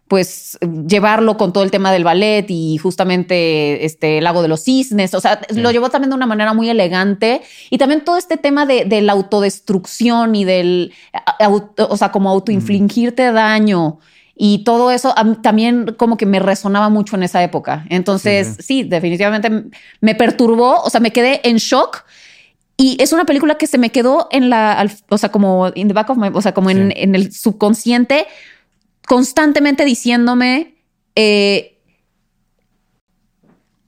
pues 0.07 0.59
llevarlo 0.87 1.37
con 1.37 1.51
todo 1.53 1.63
el 1.63 1.71
tema 1.71 1.91
del 1.91 2.03
ballet 2.03 2.45
y 2.49 2.77
justamente 2.77 3.83
este 3.85 4.19
el 4.19 4.25
lago 4.25 4.43
de 4.43 4.47
los 4.47 4.63
cisnes, 4.63 5.13
o 5.15 5.21
sea, 5.21 5.41
lo 5.55 5.71
llevó 5.71 5.89
también 5.89 6.11
de 6.11 6.15
una 6.15 6.27
manera 6.27 6.53
muy 6.53 6.69
elegante 6.69 7.41
y 7.71 7.77
también 7.79 8.03
todo 8.03 8.17
este 8.17 8.37
tema 8.37 8.65
de, 8.67 8.85
de 8.85 9.01
la 9.01 9.13
autodestrucción 9.13 10.35
y 10.35 10.45
del, 10.45 10.93
auto- 11.39 11.87
o 11.89 11.97
sea, 11.97 12.11
como 12.11 12.29
autoinfligirte 12.29 13.31
daño 13.31 13.97
y 14.35 14.63
todo 14.63 14.91
eso 14.91 15.13
también 15.41 15.95
como 15.97 16.17
que 16.17 16.25
me 16.25 16.39
resonaba 16.39 16.89
mucho 16.89 17.15
en 17.15 17.23
esa 17.23 17.43
época. 17.43 17.85
Entonces, 17.89 18.55
Sí, 18.57 18.63
sí, 18.63 18.83
definitivamente 18.83 19.49
me 20.01 20.15
perturbó, 20.15 20.81
o 20.81 20.89
sea, 20.89 20.99
me 20.99 21.11
quedé 21.11 21.47
en 21.47 21.57
shock. 21.57 22.03
Y 22.75 22.97
es 22.99 23.13
una 23.13 23.25
película 23.25 23.55
que 23.55 23.67
se 23.67 23.77
me 23.77 23.91
quedó 23.91 24.27
en 24.31 24.49
la, 24.49 24.85
o 25.09 25.17
sea, 25.17 25.29
como 25.29 25.71
in 25.75 25.87
the 25.87 25.93
back 25.93 26.09
of 26.09 26.17
my, 26.17 26.29
o 26.33 26.41
sea, 26.41 26.53
como 26.53 26.71
en, 26.71 26.91
en 26.95 27.13
el 27.13 27.31
subconsciente, 27.31 28.25
constantemente 29.07 29.85
diciéndome, 29.85 30.75
eh, 31.15 31.77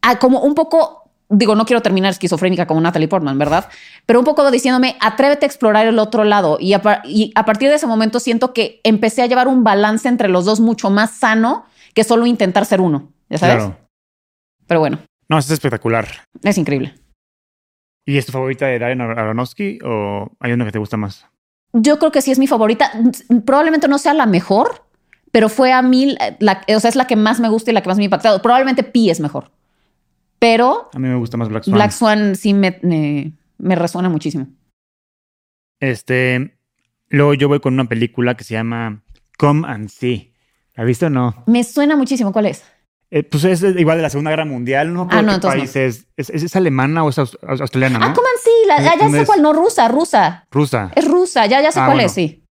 a 0.04 0.20
como 0.20 0.42
un 0.42 0.54
poco 0.54 1.05
digo, 1.30 1.56
no 1.56 1.66
quiero 1.66 1.82
terminar 1.82 2.12
esquizofrénica 2.12 2.68
como 2.68 2.82
Natalie 2.82 3.08
Portman, 3.08 3.38
¿verdad? 3.38 3.70
Pero 4.06 4.20
un 4.20 4.26
poco 4.26 4.50
diciéndome, 4.52 4.96
atrévete 5.02 5.46
a 5.46 5.48
explorar 5.48 5.86
el 5.88 6.00
otro 6.00 6.24
lado. 6.24 6.58
Y 6.60 6.74
a, 6.74 7.02
y 7.06 7.32
a 7.36 7.46
partir 7.46 7.70
de 7.70 7.76
ese 7.76 7.88
momento 7.88 8.20
siento 8.20 8.54
que 8.54 8.80
empecé 8.84 9.22
a 9.22 9.26
llevar 9.28 9.48
un 9.48 9.64
balance 9.64 10.08
entre 10.08 10.30
los 10.30 10.46
dos 10.46 10.60
mucho 10.60 10.90
más 10.90 11.12
sano 11.12 11.66
que 11.94 12.04
solo 12.04 12.26
intentar 12.26 12.66
ser 12.66 12.82
uno, 12.82 13.12
¿ya 13.30 13.38
sabes? 13.38 13.56
Claro. 13.58 13.78
Pero 14.68 14.80
bueno, 14.80 15.00
No, 15.30 15.38
es 15.38 15.50
espectacular. 15.50 16.08
es 16.44 16.58
increíble. 16.58 16.94
¿Y 18.08 18.18
es 18.18 18.26
tu 18.26 18.32
favorita 18.32 18.68
de 18.68 18.78
Darren 18.78 19.02
Aronofsky 19.02 19.80
o 19.84 20.32
hay 20.40 20.52
una 20.52 20.66
que 20.66 20.72
te 20.72 20.80
gusta 20.80 20.98
más? 20.98 21.26
Yo 21.74 21.98
creo 22.00 22.12
que 22.12 22.22
sí 22.22 22.32
es 22.32 22.38
mi 22.40 22.48
favorita. 22.48 22.92
Probablemente 23.46 23.88
no 23.88 23.98
sea 23.98 24.14
la 24.14 24.26
mejor, 24.28 24.86
pero 25.32 25.50
fue 25.50 25.74
a 25.74 25.82
mí, 25.82 26.16
la, 26.40 26.62
o 26.74 26.80
sea, 26.80 26.90
es 26.90 26.96
la 26.96 27.08
que 27.08 27.16
más 27.16 27.40
me 27.40 27.50
gusta 27.50 27.72
y 27.72 27.74
la 27.74 27.82
que 27.82 27.90
más 27.90 27.98
me 27.98 28.04
ha 28.04 28.06
impactado. 28.06 28.42
Probablemente 28.42 28.84
Pi 28.84 29.10
es 29.10 29.20
mejor. 29.20 29.52
Pero 30.40 30.90
A 30.94 31.00
mí 31.00 31.08
me 31.08 31.16
gusta 31.16 31.38
más 31.38 31.50
Black 31.50 31.64
Swan. 31.64 31.76
Black 31.76 31.92
Swan 31.92 32.36
sí 32.36 32.54
me, 32.54 32.80
me, 32.82 33.32
me 33.58 33.76
resuena 33.76 34.10
muchísimo. 34.10 34.48
Este, 35.80 36.58
luego 37.10 37.34
yo 37.34 37.48
voy 37.48 37.60
con 37.60 37.74
una 37.74 37.86
película 37.86 38.36
que 38.36 38.44
se 38.44 38.54
llama 38.54 39.04
Come 39.38 39.68
and 39.68 39.90
See. 39.90 40.34
¿La 40.76 40.84
viste 40.84 41.06
o 41.06 41.10
no? 41.10 41.44
Me 41.48 41.64
suena 41.64 41.96
muchísimo. 41.96 42.32
¿Cuál 42.34 42.48
es? 42.48 42.64
Eh, 43.12 43.24
pues 43.24 43.44
es 43.46 43.64
igual 43.64 43.98
de 43.98 44.04
la 44.04 44.10
Segunda 44.10 44.32
Guerra 44.32 44.46
Mundial. 44.46 44.94
No 44.94 45.08
Ah, 45.10 45.22
no, 45.22 45.40
país 45.40 45.76
es. 45.76 46.08
es. 46.18 46.30
es- 46.30 46.44
es 46.44 46.56
alemana 46.56 47.04
o 47.04 47.10
es 47.10 47.18
aus- 47.18 47.38
aus- 47.44 47.62
australiana, 47.62 48.00
¿no? 48.00 48.06
Ah, 48.08 48.14
¿cómo 48.14 48.28
sí? 48.44 48.50
La, 48.68 48.76
ah, 48.76 48.82
ya 48.98 49.04
¿Dónde 49.04 49.20
sé 49.20 49.26
cuál. 49.26 49.42
No, 49.42 49.54
rusa, 49.54 49.88
rusa. 49.88 50.46
Rusa. 50.52 50.92
Es 50.96 51.08
rusa. 51.08 51.46
Ya, 51.46 51.62
ya 51.62 51.72
sé 51.72 51.80
Ah, 51.80 51.86
cuál 51.86 51.98
bueno. 51.98 52.08
es, 52.08 52.12
sí. 52.14 52.44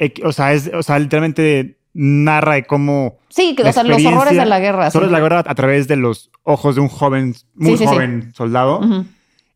Eh, 0.00 0.14
o 0.24 0.32
sea, 0.32 0.52
es, 0.54 0.70
o 0.74 0.82
sea, 0.82 0.98
literalmente 0.98 1.77
narra 2.00 2.54
de 2.54 2.62
cómo 2.64 3.18
Sí, 3.28 3.56
que, 3.56 3.64
la 3.64 3.70
o 3.70 3.72
sea, 3.72 3.82
los 3.82 4.04
horrores 4.04 4.36
de 4.36 4.46
la 4.46 4.60
guerra. 4.60 4.90
Solo 4.92 5.06
sí. 5.06 5.08
es 5.08 5.12
la 5.12 5.20
guerra 5.20 5.42
a 5.44 5.54
través 5.56 5.88
de 5.88 5.96
los 5.96 6.30
ojos 6.44 6.76
de 6.76 6.80
un 6.80 6.88
joven, 6.88 7.34
muy 7.54 7.72
Sí, 7.72 7.78
sí, 7.78 7.84
sí. 7.84 7.86
joven 7.86 8.32
soldado. 8.34 8.80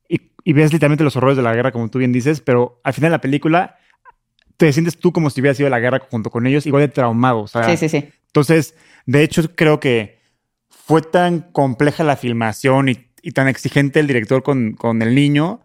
Y, 0.09 0.21
y 0.45 0.53
ves 0.53 0.73
literalmente 0.73 1.05
los 1.05 1.15
horrores 1.17 1.37
de 1.37 1.43
la 1.45 1.55
guerra, 1.55 1.71
como 1.71 1.89
tú 1.89 1.99
bien 1.99 2.13
dices, 2.13 2.41
pero 2.41 2.81
al 2.83 2.93
final 2.95 3.11
de 3.11 3.17
la 3.17 3.21
película 3.21 3.77
te 4.57 4.73
sientes 4.73 4.99
tú 4.99 5.13
como 5.13 5.31
si 5.31 5.41
hubieras 5.41 5.57
sido 5.57 5.69
la 5.71 5.79
guerra 5.79 6.01
junto 6.11 6.31
con 6.31 6.47
ellos, 6.47 6.67
igual 6.67 6.83
de 6.83 6.89
traumado. 6.89 7.43
O 7.43 7.47
sea, 7.49 7.65
Sí, 7.65 7.77
sí, 7.77 7.89
sí. 7.89 8.09
Entonces, 8.27 8.75
de 9.07 9.23
hecho, 9.23 9.55
creo 9.55 9.79
que 9.79 10.19
fue 10.69 11.01
tan 11.03 11.41
compleja 11.53 12.03
la 12.03 12.17
filmación 12.17 12.89
y, 12.89 13.07
y 13.23 13.31
tan 13.33 13.47
exigente 13.47 14.01
el 14.01 14.07
director 14.09 14.43
con, 14.43 14.73
con 14.73 15.01
el 15.03 15.15
niño, 15.15 15.61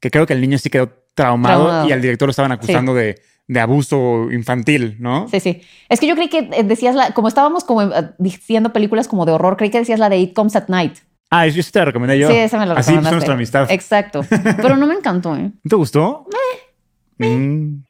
que 0.00 0.10
creo 0.10 0.26
que 0.26 0.32
el 0.32 0.40
niño 0.40 0.58
sí 0.58 0.68
quedó 0.68 0.88
traumado, 1.14 1.64
Traumado. 1.64 1.88
y 1.88 1.92
al 1.92 2.02
director 2.02 2.26
lo 2.26 2.30
estaban 2.30 2.52
acusando 2.52 2.92
de, 2.94 3.20
de 3.48 3.60
abuso 3.60 4.30
infantil, 4.30 4.96
¿no? 5.00 5.26
Sí, 5.28 5.40
sí. 5.40 5.62
Es 5.88 5.98
que 6.00 6.06
yo 6.06 6.14
creí 6.14 6.28
que 6.28 6.50
eh, 6.52 6.62
decías 6.64 6.94
la, 6.94 7.12
como 7.12 7.28
estábamos 7.28 7.64
como 7.64 7.82
eh, 7.82 8.10
diciendo 8.18 8.72
películas 8.72 9.08
como 9.08 9.24
de 9.26 9.32
horror, 9.32 9.56
creí 9.56 9.70
que 9.70 9.78
decías 9.78 9.98
la 9.98 10.08
de 10.10 10.18
It 10.18 10.34
Comes 10.34 10.54
at 10.54 10.68
Night. 10.68 10.98
Ah, 11.30 11.46
yo 11.46 11.62
sí 11.62 11.72
te 11.72 11.78
la 11.80 11.86
recomendé 11.86 12.18
yo. 12.18 12.28
Sí, 12.30 12.36
esa 12.36 12.58
me 12.58 12.66
la 12.66 12.74
Así 12.74 12.90
recomendaste. 12.92 12.98
empezó 12.98 13.14
nuestra 13.14 13.34
amistad. 13.34 13.70
Exacto. 13.70 14.20
Pero 14.62 14.76
no 14.76 14.86
me 14.86 14.94
encantó, 14.94 15.34
¿eh? 15.36 15.50
¿No 15.62 15.68
¿Te 15.68 15.76
gustó? 15.76 16.26
Mm. 17.18 17.82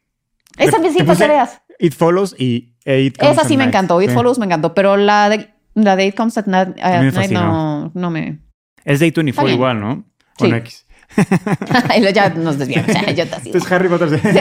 Esa 0.56 0.78
sí, 0.90 1.26
veas. 1.28 1.60
It 1.78 1.94
Follows 1.94 2.34
y 2.38 2.74
e 2.84 3.02
It 3.02 3.18
Comes 3.18 3.32
Esa 3.32 3.42
at 3.42 3.48
sí 3.48 3.56
me 3.56 3.64
Night. 3.64 3.74
encantó. 3.74 4.00
It 4.02 4.10
Sí. 4.10 4.14
Follows 4.14 4.38
me 4.38 4.46
encantó. 4.46 4.74
Pero 4.74 4.96
la 4.96 5.28
de, 5.28 5.50
la 5.74 5.94
de 5.96 6.06
It 6.06 6.16
Comes 6.16 6.36
at 6.38 6.46
Night, 6.46 6.76
me 6.76 7.12
Night 7.12 7.30
no, 7.30 7.90
no 7.94 8.10
me. 8.10 8.38
Es 8.84 9.00
Day 9.00 9.08
Está 9.08 9.20
24 9.20 9.44
bien. 9.44 9.54
igual, 9.56 9.80
¿no? 9.80 9.94
Sí. 9.96 10.04
Bueno, 10.40 10.56
X. 10.56 10.86
Y 11.96 12.00
luego 12.00 12.14
ya 12.14 12.28
nos 12.30 12.58
desviamos. 12.58 12.88
Yo 13.14 13.26
te. 13.26 13.36
Entonces 13.36 13.72
Harry 13.72 13.88
Potter. 13.88 14.20
sí. 14.20 14.28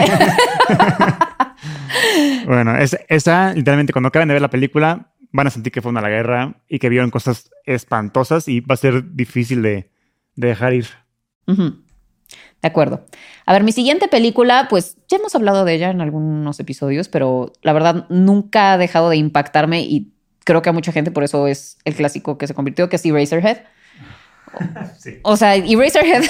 bueno, 2.46 2.76
es- 2.76 2.98
esa, 3.08 3.52
literalmente, 3.54 3.92
cuando 3.92 4.08
acaben 4.08 4.28
de 4.28 4.34
ver 4.34 4.42
la 4.42 4.50
película, 4.50 5.12
van 5.32 5.46
a 5.46 5.50
sentir 5.50 5.72
que 5.72 5.82
fue 5.82 5.90
una 5.90 6.00
la 6.00 6.08
guerra 6.08 6.54
y 6.68 6.78
que 6.78 6.88
vieron 6.88 7.10
cosas 7.10 7.50
espantosas 7.64 8.48
y 8.48 8.60
va 8.60 8.74
a 8.74 8.78
ser 8.78 9.14
difícil 9.14 9.62
de, 9.62 9.90
de 10.36 10.48
dejar 10.48 10.74
ir. 10.74 10.86
De 11.46 12.68
acuerdo. 12.68 13.06
A 13.46 13.52
ver, 13.52 13.62
mi 13.62 13.72
siguiente 13.72 14.08
película, 14.08 14.66
pues 14.68 14.96
ya 15.08 15.16
hemos 15.16 15.34
hablado 15.34 15.64
de 15.64 15.74
ella 15.74 15.90
en 15.90 16.00
algunos 16.00 16.58
episodios, 16.60 17.08
pero 17.08 17.52
la 17.62 17.72
verdad 17.72 18.06
nunca 18.10 18.72
ha 18.72 18.78
dejado 18.78 19.10
de 19.10 19.16
impactarme 19.16 19.82
y 19.82 20.12
creo 20.44 20.62
que 20.62 20.70
a 20.70 20.72
mucha 20.72 20.92
gente 20.92 21.10
por 21.10 21.24
eso 21.24 21.46
es 21.46 21.78
el 21.84 21.94
clásico 21.94 22.36
que 22.38 22.46
se 22.46 22.54
convirtió, 22.54 22.88
que 22.88 22.96
es 22.96 23.04
Eraserhead. 23.06 23.58
Sí. 24.98 25.18
O 25.22 25.36
sea, 25.36 25.54
Eraserhead, 25.56 26.24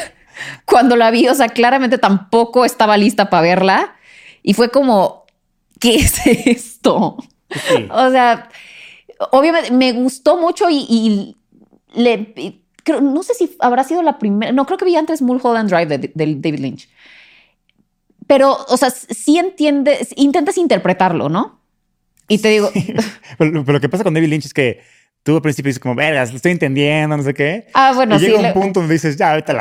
cuando 0.65 0.97
la 0.97 1.11
vi, 1.11 1.29
o 1.29 1.35
sea, 1.35 1.49
claramente 1.49 1.99
tampoco 1.99 2.65
estaba 2.65 2.97
lista 2.97 3.31
para 3.31 3.43
verla 3.43 3.97
y 4.43 4.55
fue 4.55 4.71
como, 4.71 5.25
¿qué 5.81 5.97
es 5.97 6.27
esto? 6.27 7.17
Sí. 7.51 7.89
O 7.91 8.11
sea, 8.11 8.49
obviamente 9.33 9.71
me 9.71 9.93
gustó 9.93 10.37
mucho 10.37 10.69
y, 10.71 10.87
y 10.89 11.37
le 11.95 12.33
y 12.37 12.63
creo, 12.85 13.01
no 13.01 13.23
sé 13.23 13.35
si 13.35 13.57
habrá 13.61 13.85
sido 13.85 14.03
la 14.03 14.19
primera, 14.19 14.53
no 14.53 14.67
creo 14.67 14.79
que 14.79 14.85
vi 14.85 14.97
antes 14.97 15.23
Mulholland 15.23 15.71
Drive 15.71 15.87
de, 15.87 15.99
de 16.15 16.35
David 16.37 16.61
Lynch. 16.61 16.89
Pero, 18.27 18.59
o 18.69 18.77
sea, 18.77 18.91
sí 18.91 19.39
entiendes, 19.39 20.13
intentas 20.17 20.59
interpretarlo, 20.59 21.29
¿no? 21.29 21.61
Y 22.29 22.39
te 22.39 22.49
digo, 22.49 22.71
pero 23.39 23.73
lo 23.73 23.81
que 23.81 23.89
pasa 23.89 24.05
con 24.05 24.15
David 24.15 24.29
Lynch 24.29 24.47
es 24.47 24.55
que 24.55 24.81
tú 25.29 25.37
al 25.37 25.43
principio 25.43 25.69
dices 25.69 25.79
como, 25.79 25.95
vergas, 25.95 26.31
lo 26.31 26.37
estoy 26.37 26.53
entendiendo, 26.53 27.15
no 27.15 27.23
sé 27.23 27.35
qué. 27.35 27.67
ah, 27.75 27.93
bueno, 27.95 28.17
y 28.17 28.19
sí. 28.19 28.27
llega 28.29 28.39
un 28.39 28.53
punto 28.55 28.81
donde 28.81 28.95
dices, 28.95 29.15
ya, 29.19 29.33
ahorita 29.33 29.53
la 29.53 29.61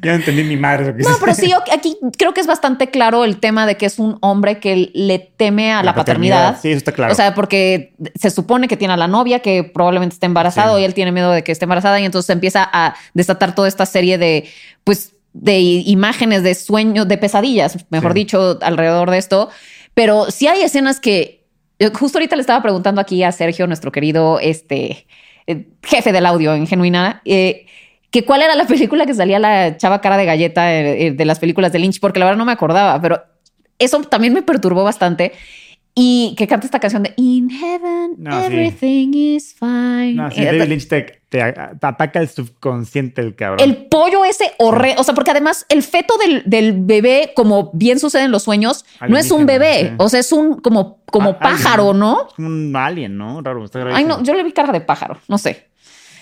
Ya 0.00 0.12
no 0.12 0.14
entendí 0.14 0.44
ni 0.44 0.56
madre 0.56 0.86
lo 0.86 0.96
que 0.96 1.02
No, 1.02 1.10
pero 1.20 1.34
sí, 1.34 1.52
aquí 1.70 1.98
creo 2.16 2.32
que 2.32 2.40
es 2.40 2.46
bastante 2.46 2.88
claro 2.88 3.26
el 3.26 3.38
tema 3.38 3.66
de 3.66 3.76
que 3.76 3.84
es 3.84 3.98
un 3.98 4.16
hombre 4.22 4.60
que 4.60 4.90
le 4.94 5.18
teme 5.18 5.72
a 5.72 5.82
la, 5.82 5.94
paternidad. 5.94 6.58
Sí, 6.58 6.68
eso 6.70 6.78
está 6.78 6.92
claro. 6.92 7.12
O 7.12 7.16
sea, 7.16 7.34
porque 7.34 7.92
se 8.14 8.30
supone 8.30 8.66
que 8.66 8.78
tiene 8.78 8.94
a 8.94 8.96
la 8.96 9.08
novia 9.08 9.40
que 9.40 9.62
probablemente 9.62 10.14
esté 10.14 10.24
embarazado 10.24 10.76
Sí. 10.76 10.82
y 10.82 10.84
él 10.86 10.94
tiene 10.94 11.12
miedo 11.12 11.30
de 11.30 11.44
que 11.44 11.52
esté 11.52 11.66
embarazada 11.66 12.00
y 12.00 12.06
entonces 12.06 12.30
empieza 12.30 12.66
a 12.72 12.94
desatar 13.12 13.54
toda 13.54 13.68
esta 13.68 13.84
serie 13.84 14.16
de, 14.16 14.48
pues, 14.84 15.12
de 15.34 15.60
imágenes, 15.60 16.42
de 16.42 16.54
sueños, 16.54 17.06
de 17.08 17.18
pesadillas, 17.18 17.76
mejor 17.90 18.12
Sí. 18.12 18.20
dicho, 18.20 18.58
alrededor 18.62 19.10
de 19.10 19.18
esto. 19.18 19.50
Pero 19.92 20.30
sí 20.30 20.46
hay 20.46 20.62
escenas 20.62 20.98
que 20.98 21.37
justo 21.94 22.18
ahorita 22.18 22.36
le 22.36 22.40
estaba 22.40 22.62
preguntando 22.62 23.00
aquí 23.00 23.22
a 23.22 23.32
Sergio, 23.32 23.66
nuestro 23.66 23.92
querido 23.92 24.38
este 24.40 25.06
eh, 25.46 25.66
jefe 25.82 26.12
del 26.12 26.26
audio 26.26 26.54
en 26.54 26.66
Genuina, 26.66 27.22
eh, 27.24 27.66
que 28.10 28.24
cuál 28.24 28.42
era 28.42 28.54
la 28.54 28.66
película 28.68 29.06
que 29.06 29.14
salía 29.14 29.38
la 29.38 29.76
chava 29.76 30.00
cara 30.00 30.16
de 30.16 30.24
galleta 30.24 30.74
eh, 30.74 31.12
de 31.12 31.24
las 31.24 31.38
películas 31.38 31.72
de 31.72 31.78
Lynch, 31.78 32.00
porque 32.00 32.18
la 32.18 32.26
verdad 32.26 32.38
no 32.38 32.44
me 32.44 32.52
acordaba, 32.52 33.00
pero 33.00 33.22
eso 33.78 34.00
también 34.02 34.32
me 34.32 34.42
perturbó 34.42 34.84
bastante. 34.84 35.32
Y 36.00 36.34
que 36.36 36.46
canta 36.46 36.64
esta 36.64 36.78
canción 36.78 37.02
de 37.02 37.12
In 37.16 37.50
Heaven, 37.50 38.14
No, 38.18 38.38
sí. 38.40 38.46
everything 38.46 39.10
is 39.14 39.52
fine. 39.58 40.14
No, 40.14 40.30
sí, 40.30 40.40
Eh, 40.42 40.44
David 40.44 40.68
Lynch 40.68 40.86
te, 40.86 41.22
te- 41.28 41.42
ataca 41.42 42.20
el 42.20 42.28
subconsciente 42.28 43.20
el 43.20 43.34
cabrón. 43.34 43.68
el 43.68 43.86
pollo 43.86 44.24
ese 44.24 44.52
horrendo, 44.58 45.00
o 45.00 45.04
sea, 45.04 45.12
porque 45.14 45.32
además 45.32 45.66
el 45.68 45.82
feto 45.82 46.14
del, 46.18 46.44
del 46.46 46.72
bebé, 46.84 47.32
como 47.34 47.70
bien 47.72 47.98
sucede 47.98 48.22
en 48.22 48.30
los 48.30 48.44
sueños, 48.44 48.84
no 49.08 49.18
es 49.18 49.32
un 49.32 49.44
bebé, 49.44 49.88
sí. 49.88 49.94
o 49.98 50.08
sea, 50.08 50.20
es 50.20 50.30
un 50.30 50.60
como, 50.60 50.98
como 51.06 51.36
pájaro, 51.40 51.88
alien. 51.88 51.98
¿no? 51.98 52.26
Es 52.28 52.34
como 52.34 52.46
un 52.46 52.76
alien, 52.76 53.16
¿no? 53.18 53.42
Raro. 53.42 53.64
Está 53.64 53.84
Ay, 53.92 54.04
no, 54.04 54.22
yo 54.22 54.34
le 54.34 54.44
vi 54.44 54.52
cara 54.52 54.72
de 54.72 54.80
pájaro, 54.80 55.18
no 55.26 55.36
sé. 55.36 55.66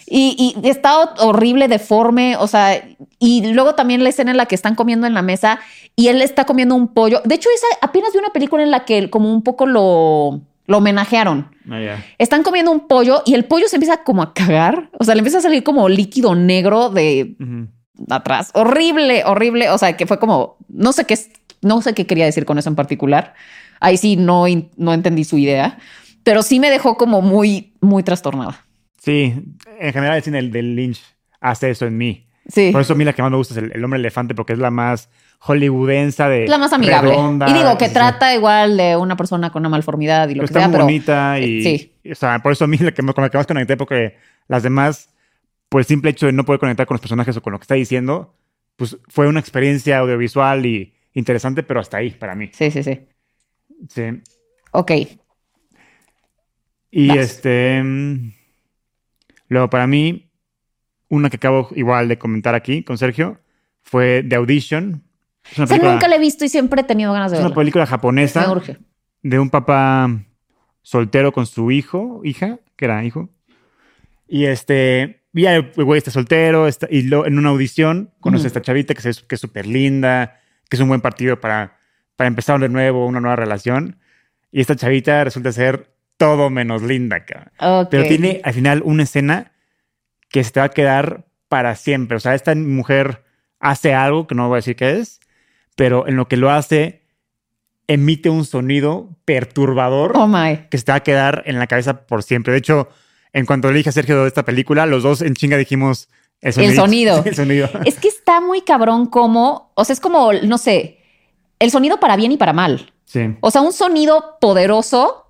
Y, 0.09 0.55
y 0.63 0.69
está 0.69 1.15
horrible, 1.19 1.67
deforme, 1.69 2.37
o 2.37 2.47
sea, 2.47 2.81
y 3.19 3.53
luego 3.53 3.75
también 3.75 4.05
la 4.05 4.11
escena 4.11 4.31
en 4.31 4.37
la 4.37 4.47
que 4.47 4.55
están 4.55 4.75
comiendo 4.75 5.07
en 5.07 5.15
la 5.15 5.23
mesa 5.23 5.59
y 5.97 6.09
él 6.09 6.23
está 6.23 6.45
comiendo 6.45 6.75
un 6.75 6.89
pollo. 6.89 7.23
De 7.25 7.35
hecho, 7.35 7.49
esa 7.55 7.67
apenas 7.81 8.13
vi 8.13 8.19
una 8.19 8.31
película 8.31 8.63
en 8.63 8.71
la 8.71 8.85
que 8.85 9.11
como 9.11 9.33
un 9.33 9.43
poco 9.43 9.67
lo, 9.67 10.43
lo 10.67 10.79
homenajearon. 10.79 11.51
Ah. 11.71 11.97
Están 12.19 12.43
comiendo 12.43 12.71
un 12.71 12.87
pollo 12.87 13.23
y 13.25 13.35
el 13.35 13.45
pollo 13.45 13.69
se 13.69 13.77
empieza 13.77 14.05
como 14.05 14.23
a 14.23 14.35
cagar, 14.35 14.91
o 14.99 15.05
sea, 15.05 15.15
le 15.15 15.21
empieza 15.21 15.39
a 15.39 15.43
salir 15.43 15.63
como 15.63 15.89
líquido 15.89 16.35
negro 16.35 16.91
de 16.91 17.37
atrás. 18.11 18.51
Horrible, 18.55 19.25
horrible, 19.25 19.71
o 19.71 19.79
sea, 19.79 19.97
que 19.97 20.07
fue 20.07 20.19
como, 20.19 20.57
no 20.69 20.93
sé 20.93 21.05
qué, 21.05 21.19
no 21.63 21.81
sé 21.83 21.95
qué 21.95 22.07
quería 22.07 22.27
decir 22.27 22.45
con 22.45 22.59
eso 22.59 22.69
en 22.69 22.77
particular. 22.77 23.35
Ahí 23.81 23.97
sí 23.97 24.17
no, 24.17 24.45
no 24.77 24.93
entendí 24.93 25.25
su 25.25 25.39
idea, 25.39 25.79
pero 26.23 26.43
sí 26.43 26.61
me 26.61 26.71
dejó 26.71 26.97
como 26.97 27.23
muy, 27.23 27.75
muy 27.81 28.03
trastornada. 28.03 28.66
Sí, 29.07 29.33
en 29.79 29.93
general 29.93 30.17
el 30.17 30.23
cine 30.25 30.43
del, 30.43 30.75
Lynch 30.75 31.01
hace 31.41 31.71
eso 31.71 31.87
en 31.87 31.97
mí. 31.97 32.27
Sí. 32.49 32.71
Por 32.73 32.81
eso 32.81 32.95
a 32.95 32.97
mí 32.97 33.05
la 33.05 33.13
que 33.13 33.23
más 33.23 33.31
me 33.31 33.37
gusta 33.37 33.55
es 33.55 33.59
el, 33.59 33.71
el 33.73 33.85
hombre 33.85 34.01
elefante 34.01 34.35
porque 34.35 34.53
es 34.53 34.59
la 34.59 34.73
más 34.73 35.09
hollywoodensa 35.39 36.29
de 36.29 36.49
la 36.49 36.59
más 36.59 36.73
amigable. 36.73 37.11
redonda, 37.11 37.49
y 37.49 37.53
digo 37.53 37.79
que 37.79 37.85
sí, 37.85 37.91
sí. 37.91 37.95
trata 37.95 38.35
igual 38.35 38.77
de 38.77 38.97
una 38.97 39.17
persona 39.17 39.53
con 39.53 39.63
una 39.63 39.69
malformidad 39.69 40.29
y 40.29 40.35
lo 40.35 40.41
Pero 40.41 40.47
que 40.47 40.47
está 40.47 40.59
sea, 40.59 40.69
muy 40.69 40.75
pero 40.75 40.85
bonita 40.87 41.39
y, 41.39 41.63
sí. 41.63 41.93
o 42.11 42.15
sea, 42.17 42.41
por 42.41 42.51
eso 42.51 42.65
a 42.65 42.67
mí 42.67 42.79
la 42.79 42.91
que, 42.91 43.01
con 43.01 43.23
la 43.23 43.31
que 43.31 43.39
más 43.39 43.47
conecté 43.47 43.77
porque 43.77 44.17
las 44.49 44.65
demás, 44.65 45.09
por 45.69 45.83
el 45.83 45.87
simple 45.87 46.11
hecho 46.11 46.27
de 46.27 46.33
no 46.33 46.45
poder 46.45 46.59
conectar 46.59 46.85
con 46.85 46.97
los 46.97 47.01
personajes 47.01 47.37
o 47.37 47.43
con 47.43 47.53
lo 47.53 47.61
que 47.61 47.65
está 47.65 47.77
diciendo, 47.77 48.35
pues 48.75 48.97
fue 49.09 49.29
una 49.29 49.39
experiencia 49.39 49.99
audiovisual 49.99 50.67
y 50.67 50.95
interesante, 51.15 51.63
pero 51.63 51.79
hasta 51.79 51.99
ahí 51.99 52.11
para 52.11 52.35
mí. 52.35 52.51
sí, 52.53 52.73
sí, 52.73 52.83
sí. 52.83 53.07
Sí. 53.89 54.03
Ok. 54.73 54.91
Y 56.91 57.09
Vas. 57.09 57.19
este. 57.19 57.85
Luego, 59.49 59.71
para 59.71 59.87
mí, 59.87 60.31
una 61.09 61.31
que 61.31 61.37
acabo 61.37 61.69
igual 61.77 62.09
de 62.09 62.19
comentar 62.19 62.55
aquí 62.55 62.83
con 62.83 62.99
Sergio 62.99 63.39
fue 63.83 64.25
The 64.29 64.37
Audition. 64.37 65.03
Es 65.51 65.59
una 65.59 65.65
O 65.65 65.67
sea, 65.69 65.77
película, 65.77 65.93
nunca 65.93 66.09
la 66.09 66.17
he 66.17 66.19
visto 66.19 66.45
y 66.45 66.49
siempre 66.49 66.81
he 66.81 66.85
tenido 66.85 67.13
ganas 67.13 67.31
de 67.31 67.37
es 67.37 67.41
una 67.41 67.49
verla. 67.51 67.61
película 67.61 67.87
japonesa 67.87 68.53
de 69.23 69.39
un 69.39 69.51
papá 69.51 70.11
soltero 70.83 71.33
con 71.33 71.47
su 71.47 71.71
hijo, 71.71 72.21
hija, 72.25 72.59
que 72.77 72.85
era 72.85 73.05
hijo. 73.05 73.29
Y 74.29 74.47
este, 74.47 75.23
ya 75.33 75.55
el 75.55 75.73
güey 75.77 75.99
está 75.99 76.11
soltero 76.11 76.67
está, 76.67 76.89
y 76.91 77.03
lo, 77.03 77.27
en 77.27 77.39
una 77.39 77.51
audición 77.51 78.11
conoce 78.21 78.45
a 78.45 78.49
esta 78.49 78.63
chavita 78.63 78.95
que 78.95 79.09
es 79.09 79.21
que 79.21 79.35
es 79.37 79.41
súper 79.41 79.67
linda, 79.67 80.41
que 80.69 80.77
es 80.77 80.81
un 80.81 80.89
buen 80.89 81.01
partido 81.01 81.41
para, 81.41 81.79
para 82.17 82.27
empezar 82.29 82.59
de 82.59 82.69
nuevo 82.69 83.07
una 83.07 83.21
nueva 83.21 83.37
relación. 83.37 83.99
Y 84.51 84.61
esta 84.61 84.75
chavita 84.75 85.23
resulta 85.23 85.53
ser 85.53 85.96
todo 86.17 86.51
menos 86.51 86.83
linda, 86.83 87.25
cabrón. 87.25 87.89
Pero 87.91 88.05
tiene 88.05 88.41
al 88.45 88.55
final 88.55 88.83
una 88.85 89.03
escena 89.03 89.53
que 90.29 90.43
se 90.45 90.51
te 90.51 90.61
va 90.61 90.67
a 90.67 90.71
quedar 90.71 91.25
para 91.49 91.75
siempre. 91.77 92.17
O 92.17 92.21
sea, 92.21 92.35
esta 92.35 92.55
mujer 92.55 93.25
hace 93.61 93.95
algo 93.95 94.27
que 94.27 94.35
no 94.35 94.49
voy 94.49 94.57
a 94.57 94.59
decir 94.59 94.77
qué 94.77 94.99
es, 94.99 95.21
pero 95.77 96.07
en 96.09 96.17
lo 96.17 96.27
que 96.29 96.37
lo 96.37 96.51
hace, 96.51 97.03
emite 97.87 98.31
un 98.31 98.45
sonido 98.45 99.11
perturbador 99.25 100.13
Oh 100.17 100.27
my. 100.27 100.67
que 100.71 100.79
se 100.79 100.85
te 100.85 100.93
va 100.93 100.97
a 100.97 101.03
quedar 101.03 101.43
en 101.47 101.59
la 101.59 101.67
cabeza 101.67 102.07
por 102.07 102.23
siempre. 102.23 102.53
De 102.53 102.59
hecho, 102.59 102.89
en 103.33 103.47
cuanto 103.47 103.71
le 103.71 103.77
dije 103.79 103.91
a 103.91 103.93
Sergio 103.93 104.23
de 104.23 104.29
esta 104.29 104.45
película, 104.45 104.87
los 104.87 105.03
dos 105.03 105.23
en 105.23 105.35
chinga 105.35 105.57
dijimos 105.57 106.09
el 106.41 106.53
sonido. 106.53 106.75
sonido. 106.75 107.23
el 107.25 107.35
sonido. 107.35 107.69
Es 107.85 107.99
que 107.99 108.09
está 108.09 108.41
muy 108.41 108.63
cabrón 108.63 109.07
como, 109.07 109.73
o 109.75 109.85
sea, 109.85 109.93
es 109.95 110.01
como, 110.01 110.33
no 110.33 110.59
sé, 110.59 110.99
el 111.59 111.71
sonido 111.71 112.01
para 112.01 112.17
bien 112.17 112.33
y 112.33 112.37
para 112.37 112.53
mal. 112.53 112.93
Sí. 113.05 113.37
O 113.41 113.51
sea, 113.51 113.61
un 113.63 113.73
sonido 113.73 114.37
poderoso, 114.41 115.26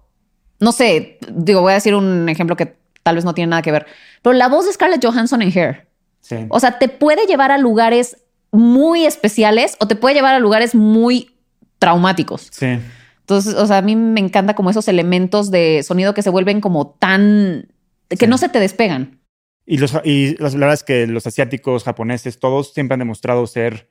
no 0.61 0.73
sé, 0.73 1.19
digo, 1.33 1.61
voy 1.61 1.73
a 1.73 1.75
decir 1.77 1.95
un 1.95 2.29
ejemplo 2.29 2.57
que 2.57 2.77
tal 3.03 3.17
vez 3.17 3.25
no 3.25 3.35
tiene 3.35 3.51
nada 3.51 3.63
que 3.63 3.73
ver, 3.73 3.87
pero 4.23 4.33
la 4.33 4.49
voz 4.49 4.67
de 4.67 4.73
Scarlett 4.73 5.05
Johansson 5.05 5.43
en 5.43 5.57
Hair, 5.57 5.87
Sí. 6.21 6.37
o 6.49 6.59
sea, 6.59 6.79
te 6.79 6.89
puede 6.89 7.27
llevar 7.27 7.53
a 7.53 7.59
lugares 7.59 8.17
muy 8.51 9.05
especiales 9.07 9.77
o 9.81 9.87
te 9.87 9.95
puede 9.97 10.15
llevar 10.17 10.35
a 10.35 10.39
lugares 10.41 10.75
muy 10.75 11.37
traumáticos. 11.79 12.49
Sí. 12.51 12.79
Entonces, 13.21 13.55
o 13.55 13.67
sea, 13.67 13.79
a 13.79 13.83
mí 13.83 13.95
me 13.97 14.21
encanta 14.21 14.55
como 14.55 14.71
esos 14.71 14.89
elementos 14.89 15.51
de 15.51 15.83
sonido 15.83 16.15
que 16.15 16.23
se 16.23 16.31
vuelven 16.31 16.61
como 16.61 16.89
tan, 16.99 17.69
que 18.09 18.17
Sí. 18.17 18.27
no 18.27 18.39
se 18.39 18.49
te 18.49 18.59
despegan. 18.61 19.21
Y, 19.67 19.79
los, 19.79 19.93
y 20.05 20.37
la 20.39 20.49
verdad 20.51 20.75
es 20.75 20.85
que 20.85 21.07
los 21.09 21.27
asiáticos, 21.27 21.83
japoneses, 21.85 22.39
todos 22.39 22.73
siempre 22.73 22.95
han 22.95 23.01
demostrado 23.01 23.47
ser 23.49 23.91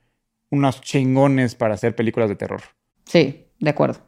unos 0.50 0.80
chingones 0.80 1.54
para 1.54 1.74
hacer 1.74 1.94
películas 1.94 2.28
de 2.30 2.36
terror. 2.36 2.62
Sí, 3.04 3.46
de 3.60 3.70
acuerdo. 3.70 4.00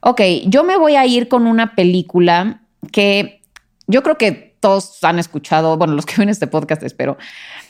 Ok, 0.00 0.20
yo 0.46 0.64
me 0.64 0.76
voy 0.76 0.96
a 0.96 1.06
ir 1.06 1.28
con 1.28 1.46
una 1.46 1.74
película 1.74 2.62
que 2.92 3.42
yo 3.86 4.02
creo 4.02 4.18
que 4.18 4.56
todos 4.60 5.02
han 5.02 5.18
escuchado, 5.18 5.76
bueno, 5.76 5.94
los 5.94 6.06
que 6.06 6.16
ven 6.18 6.28
este 6.28 6.46
podcast 6.46 6.82
espero, 6.82 7.16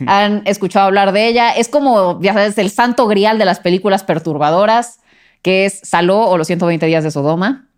han 0.06 0.42
escuchado 0.46 0.86
hablar 0.86 1.12
de 1.12 1.26
ella. 1.26 1.50
Es 1.50 1.68
como, 1.68 2.20
ya 2.20 2.32
sabes, 2.32 2.58
el 2.58 2.70
santo 2.70 3.06
grial 3.06 3.38
de 3.38 3.44
las 3.44 3.60
películas 3.60 4.04
perturbadoras, 4.04 5.00
que 5.42 5.66
es 5.66 5.80
Saló 5.82 6.20
o 6.20 6.38
Los 6.38 6.46
120 6.46 6.86
días 6.86 7.04
de 7.04 7.10
Sodoma, 7.10 7.68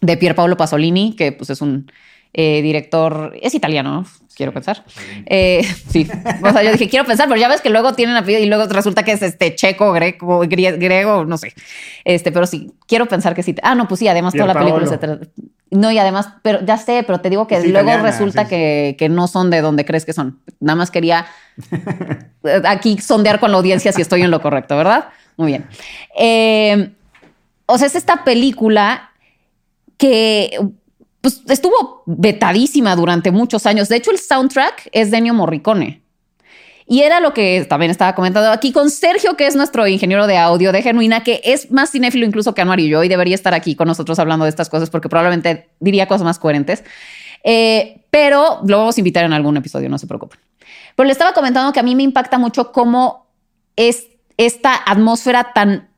de 0.00 0.16
Pier 0.16 0.34
Paolo 0.34 0.56
Pasolini, 0.56 1.14
que 1.14 1.32
pues 1.32 1.50
es 1.50 1.60
un 1.60 1.90
eh, 2.34 2.62
director, 2.62 3.36
es 3.40 3.54
italiano, 3.54 3.92
¿no? 4.02 4.06
quiero 4.34 4.52
pensar. 4.54 4.82
Eh, 5.26 5.62
sí, 5.90 6.08
o 6.42 6.50
sea, 6.52 6.62
yo 6.62 6.72
dije, 6.72 6.88
quiero 6.88 7.04
pensar, 7.04 7.28
pero 7.28 7.38
ya 7.38 7.48
ves 7.48 7.60
que 7.60 7.68
luego 7.68 7.92
tienen 7.92 8.16
apellido 8.16 8.42
y 8.42 8.46
luego 8.46 8.64
resulta 8.72 9.02
que 9.02 9.12
es 9.12 9.20
este 9.22 9.54
checo, 9.54 9.92
greco, 9.92 10.40
grie- 10.44 10.78
griego, 10.78 11.26
no 11.26 11.36
sé. 11.36 11.52
Este, 12.04 12.32
pero 12.32 12.46
sí, 12.46 12.72
quiero 12.88 13.06
pensar 13.06 13.34
que 13.34 13.42
sí. 13.42 13.54
Ah, 13.62 13.74
no, 13.74 13.86
pues 13.86 13.98
sí, 13.98 14.08
además 14.08 14.32
toda 14.32 14.46
la 14.46 14.58
película 14.58 14.86
se 14.86 14.96
trata. 14.96 15.26
No, 15.70 15.90
y 15.92 15.98
además, 15.98 16.28
pero 16.42 16.64
ya 16.64 16.78
sé, 16.78 17.02
pero 17.06 17.20
te 17.20 17.28
digo 17.30 17.46
que 17.46 17.56
Es 17.56 17.64
luego 17.64 17.88
italiana, 17.90 18.10
resulta 18.10 18.42
sí, 18.44 18.46
sí. 18.46 18.50
Que, 18.50 18.96
que 18.98 19.08
no 19.10 19.28
son 19.28 19.50
de 19.50 19.60
donde 19.60 19.84
crees 19.84 20.04
que 20.06 20.12
son. 20.14 20.40
Nada 20.60 20.76
más 20.76 20.90
quería 20.90 21.26
eh, 22.44 22.62
aquí 22.64 22.98
sondear 22.98 23.38
con 23.38 23.50
la 23.52 23.58
audiencia 23.58 23.92
si 23.92 24.00
estoy 24.02 24.22
en 24.22 24.30
lo 24.30 24.40
correcto, 24.40 24.76
¿verdad? 24.78 25.08
Muy 25.36 25.48
bien. 25.48 25.66
Eh, 26.18 26.90
o 27.66 27.76
sea, 27.78 27.86
es 27.86 27.94
esta 27.94 28.24
película 28.24 29.10
que 29.96 30.58
pues, 31.22 31.40
estuvo 31.48 32.02
vetadísima 32.04 32.94
durante 32.96 33.30
muchos 33.30 33.64
años. 33.64 33.88
De 33.88 33.96
hecho, 33.96 34.10
el 34.10 34.18
soundtrack 34.18 34.90
es 34.92 35.10
de 35.10 35.18
Ennio 35.18 35.34
Morricone. 35.34 36.02
Y 36.84 37.02
era 37.02 37.20
lo 37.20 37.32
que 37.32 37.64
también 37.70 37.90
estaba 37.90 38.14
comentando 38.14 38.50
aquí 38.50 38.72
con 38.72 38.90
Sergio, 38.90 39.36
que 39.36 39.46
es 39.46 39.54
nuestro 39.54 39.86
ingeniero 39.86 40.26
de 40.26 40.36
audio 40.36 40.72
de 40.72 40.82
Genuina, 40.82 41.22
que 41.22 41.40
es 41.44 41.70
más 41.70 41.92
cinéfilo 41.92 42.26
incluso 42.26 42.54
que 42.54 42.60
Anuar 42.60 42.80
y 42.80 42.88
yo, 42.88 43.04
y 43.04 43.08
debería 43.08 43.36
estar 43.36 43.54
aquí 43.54 43.76
con 43.76 43.86
nosotros 43.86 44.18
hablando 44.18 44.44
de 44.44 44.50
estas 44.50 44.68
cosas 44.68 44.90
porque 44.90 45.08
probablemente 45.08 45.70
diría 45.78 46.06
cosas 46.06 46.24
más 46.24 46.40
coherentes. 46.40 46.82
Eh, 47.44 48.04
pero 48.10 48.60
lo 48.66 48.78
vamos 48.78 48.96
a 48.96 49.00
invitar 49.00 49.24
en 49.24 49.32
algún 49.32 49.56
episodio, 49.56 49.88
no 49.88 49.96
se 49.96 50.08
preocupen. 50.08 50.40
Pero 50.96 51.06
le 51.06 51.12
estaba 51.12 51.32
comentando 51.32 51.72
que 51.72 51.80
a 51.80 51.84
mí 51.84 51.94
me 51.94 52.02
impacta 52.02 52.36
mucho 52.36 52.72
cómo 52.72 53.28
es 53.76 54.08
esta 54.36 54.74
atmósfera 54.84 55.52
tan 55.54 55.88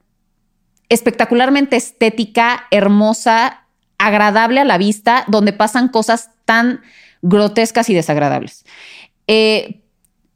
espectacularmente 0.88 1.76
estética, 1.76 2.66
hermosa, 2.70 3.63
agradable 4.06 4.60
a 4.60 4.64
la 4.64 4.78
vista, 4.78 5.24
donde 5.28 5.52
pasan 5.52 5.88
cosas 5.88 6.30
tan 6.44 6.80
grotescas 7.22 7.88
y 7.88 7.94
desagradables. 7.94 8.64
Eh, 9.26 9.80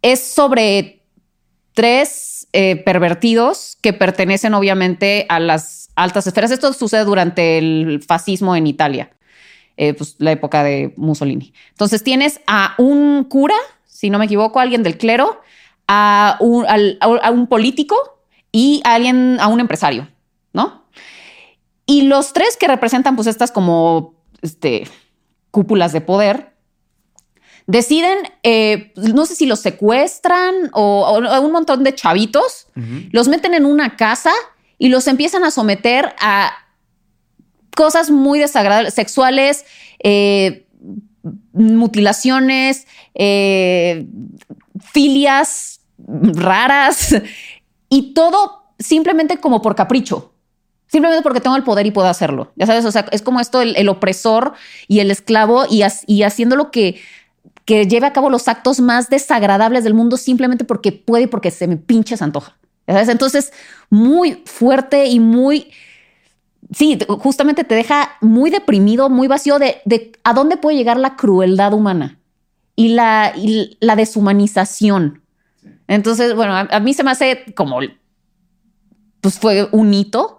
es 0.03 0.23
sobre 0.25 1.03
tres 1.75 2.49
eh, 2.53 2.77
pervertidos 2.77 3.77
que 3.83 3.93
pertenecen 3.93 4.55
obviamente 4.55 5.27
a 5.29 5.39
las 5.39 5.91
altas 5.97 6.27
esferas. 6.27 6.51
Esto 6.51 6.73
sucede 6.73 7.05
durante 7.05 7.59
el 7.59 8.03
fascismo 8.07 8.57
en 8.57 8.67
Italia, 8.67 9.11
eh, 9.77 9.93
pues 9.95 10.17
la 10.19 10.33
época 10.33 10.65
de 10.65 10.95
Mussolini. 10.97 11.53
Entonces 11.71 12.03
tienes 12.03 12.41
a 12.47 12.75
un 12.79 13.25
cura, 13.25 13.57
si 13.87 14.09
no 14.09 14.19
me 14.19 14.25
equivoco, 14.25 14.61
alguien 14.61 14.83
del 14.83 14.97
clero, 14.97 15.41
a 15.87 16.37
un, 16.41 16.67
a 16.69 17.31
un 17.31 17.47
político 17.47 17.97
y 18.51 18.81
a 18.85 18.95
alguien, 18.95 19.39
a 19.41 19.49
un 19.49 19.61
empresario, 19.61 20.09
¿no? 20.53 20.85
Y 21.91 22.03
los 22.03 22.35
tres 22.35 22.59
que 22.59 22.69
representan 22.69 23.17
pues 23.17 23.27
estas 23.27 23.51
como 23.51 24.15
este, 24.43 24.87
cúpulas 25.51 25.95
de 25.95 26.03
poder, 26.03 26.53
deciden, 27.67 28.19
eh, 28.43 28.93
no 28.95 29.25
sé 29.25 29.35
si 29.35 29.47
los 29.47 29.61
secuestran 29.61 30.71
o, 30.75 31.19
un 31.43 31.51
montón 31.51 31.85
de 31.85 31.95
chavitos, 31.95 32.67
los 33.11 33.29
meten 33.29 33.55
en 33.55 33.65
una 33.65 33.97
casa 33.97 34.33
y 34.77 34.91
los 34.91 35.07
empiezan 35.07 35.45
a 35.45 35.51
someter 35.51 36.15
a 36.21 36.53
cosas 37.75 38.11
muy 38.11 38.39
desagradables, 38.39 38.93
sexuales, 38.93 39.65
eh, 40.05 40.67
mutilaciones, 41.55 42.87
eh, 43.15 44.07
filias 44.93 45.81
raras 45.97 47.17
y 47.89 48.13
todo 48.13 48.75
simplemente 48.79 49.39
como 49.39 49.63
por 49.63 49.75
capricho. 49.75 50.35
Simplemente 50.89 51.23
porque 51.23 51.41
tengo 51.41 51.55
el 51.57 51.65
poder 51.65 51.87
y 51.87 51.91
puedo 51.91 52.09
hacerlo. 52.09 52.51
Ya 52.57 52.67
sabes, 52.67 52.85
o 52.85 52.91
sea, 52.93 53.07
es 53.13 53.23
como 53.23 53.41
esto, 53.41 53.61
el, 53.61 53.77
el 53.77 53.89
opresor 53.89 54.55
y 54.89 55.01
el 55.01 55.11
esclavo 55.11 55.65
y, 55.71 55.83
as- 55.83 56.03
y 56.07 56.23
haciendo 56.23 56.57
lo 56.57 56.71
que, 56.71 56.99
que 57.67 57.87
lleve 57.87 58.07
a 58.07 58.13
cabo 58.15 58.31
los 58.31 58.49
actos 58.49 58.81
más 58.81 59.11
desagradables 59.11 59.85
del 59.85 59.95
mundo 59.95 60.17
simplemente 60.17 60.65
porque 60.65 60.93
puede 60.93 61.25
y 61.25 61.27
porque 61.27 61.51
se 61.51 61.67
me 61.67 61.77
pinche 61.77 62.17
se 62.17 62.25
antoja. 62.25 62.57
Ya 62.87 62.95
sabes, 62.95 63.09
entonces 63.11 63.53
muy 63.91 64.43
fuerte 64.47 65.07
y 65.07 65.21
muy, 65.21 65.71
sí, 66.73 66.99
justamente 67.21 67.65
te 67.65 67.75
deja 67.75 68.13
muy 68.21 68.51
deprimido, 68.51 69.09
muy 69.11 69.29
vacío 69.29 69.59
de, 69.59 69.79
de 69.85 70.13
a 70.25 70.33
dónde 70.35 70.57
puede 70.57 70.77
llegar 70.77 70.99
la 70.99 71.17
crueldad 71.17 71.73
humana 71.73 72.19
y 72.77 72.89
la, 72.89 73.33
y 73.37 73.77
la 73.81 73.97
deshumanización. 73.97 75.23
Entonces, 75.87 76.35
bueno, 76.35 76.55
a, 76.55 76.61
a 76.71 76.81
mí 76.81 76.95
se 76.95 77.03
me 77.05 77.11
hace 77.11 77.45
como, 77.55 77.81
pues 79.21 79.39
fue 79.39 79.69
un 79.73 79.93
hito 79.93 80.38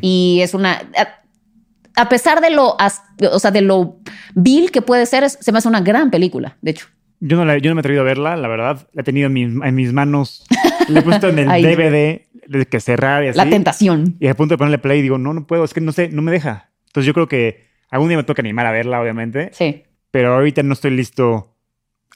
Y 0.00 0.40
es 0.42 0.54
una. 0.54 0.72
A, 0.96 2.02
a 2.02 2.08
pesar 2.08 2.40
de 2.40 2.50
lo, 2.50 2.80
as- 2.80 3.02
o 3.32 3.38
sea, 3.38 3.50
de 3.50 3.60
lo 3.60 3.98
vil 4.34 4.70
que 4.70 4.82
puede 4.82 5.06
ser, 5.06 5.24
es- 5.24 5.38
se 5.40 5.52
me 5.52 5.58
hace 5.58 5.68
una 5.68 5.80
gran 5.80 6.10
película, 6.10 6.56
de 6.62 6.70
hecho. 6.72 6.86
Yo 7.20 7.36
no, 7.36 7.44
la- 7.44 7.58
yo 7.58 7.70
no 7.70 7.74
me 7.74 7.80
he 7.80 7.82
atrevido 7.82 8.02
a 8.02 8.04
verla, 8.06 8.36
la 8.36 8.48
verdad. 8.48 8.88
La 8.92 9.02
he 9.02 9.04
tenido 9.04 9.26
en 9.26 9.32
mis, 9.32 9.46
en 9.64 9.74
mis 9.74 9.92
manos. 9.92 10.44
Le 10.88 11.00
he 11.00 11.02
puesto 11.02 11.28
en 11.28 11.38
el. 11.38 11.48
DVD 11.62 12.22
de 12.46 12.66
que 12.66 12.80
cerrar 12.80 13.22
y 13.24 13.28
así. 13.28 13.36
La 13.36 13.48
tentación. 13.48 14.16
Y 14.18 14.26
a 14.26 14.34
punto 14.34 14.54
de 14.54 14.58
ponerle 14.58 14.78
play 14.78 15.02
digo, 15.02 15.18
no, 15.18 15.32
no 15.34 15.46
puedo, 15.46 15.62
es 15.64 15.72
que 15.74 15.80
no 15.80 15.92
sé, 15.92 16.08
no 16.08 16.20
me 16.22 16.32
deja. 16.32 16.70
Entonces 16.86 17.06
yo 17.06 17.14
creo 17.14 17.28
que 17.28 17.66
algún 17.90 18.08
día 18.08 18.16
me 18.16 18.24
toca 18.24 18.42
animar 18.42 18.66
a 18.66 18.72
verla, 18.72 19.00
obviamente. 19.00 19.50
Sí. 19.52 19.84
Pero 20.10 20.34
ahorita 20.34 20.62
no 20.64 20.72
estoy 20.72 20.90
listo 20.90 21.54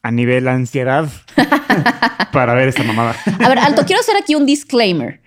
a 0.03 0.11
nivel 0.11 0.49
ansiedad 0.49 1.09
para 2.33 2.55
ver 2.55 2.69
esta 2.69 2.83
mamada. 2.83 3.15
A 3.41 3.49
ver, 3.49 3.59
Alto, 3.59 3.85
quiero 3.87 4.01
hacer 4.01 4.17
aquí 4.17 4.35
un 4.35 4.47
disclaimer. 4.47 5.21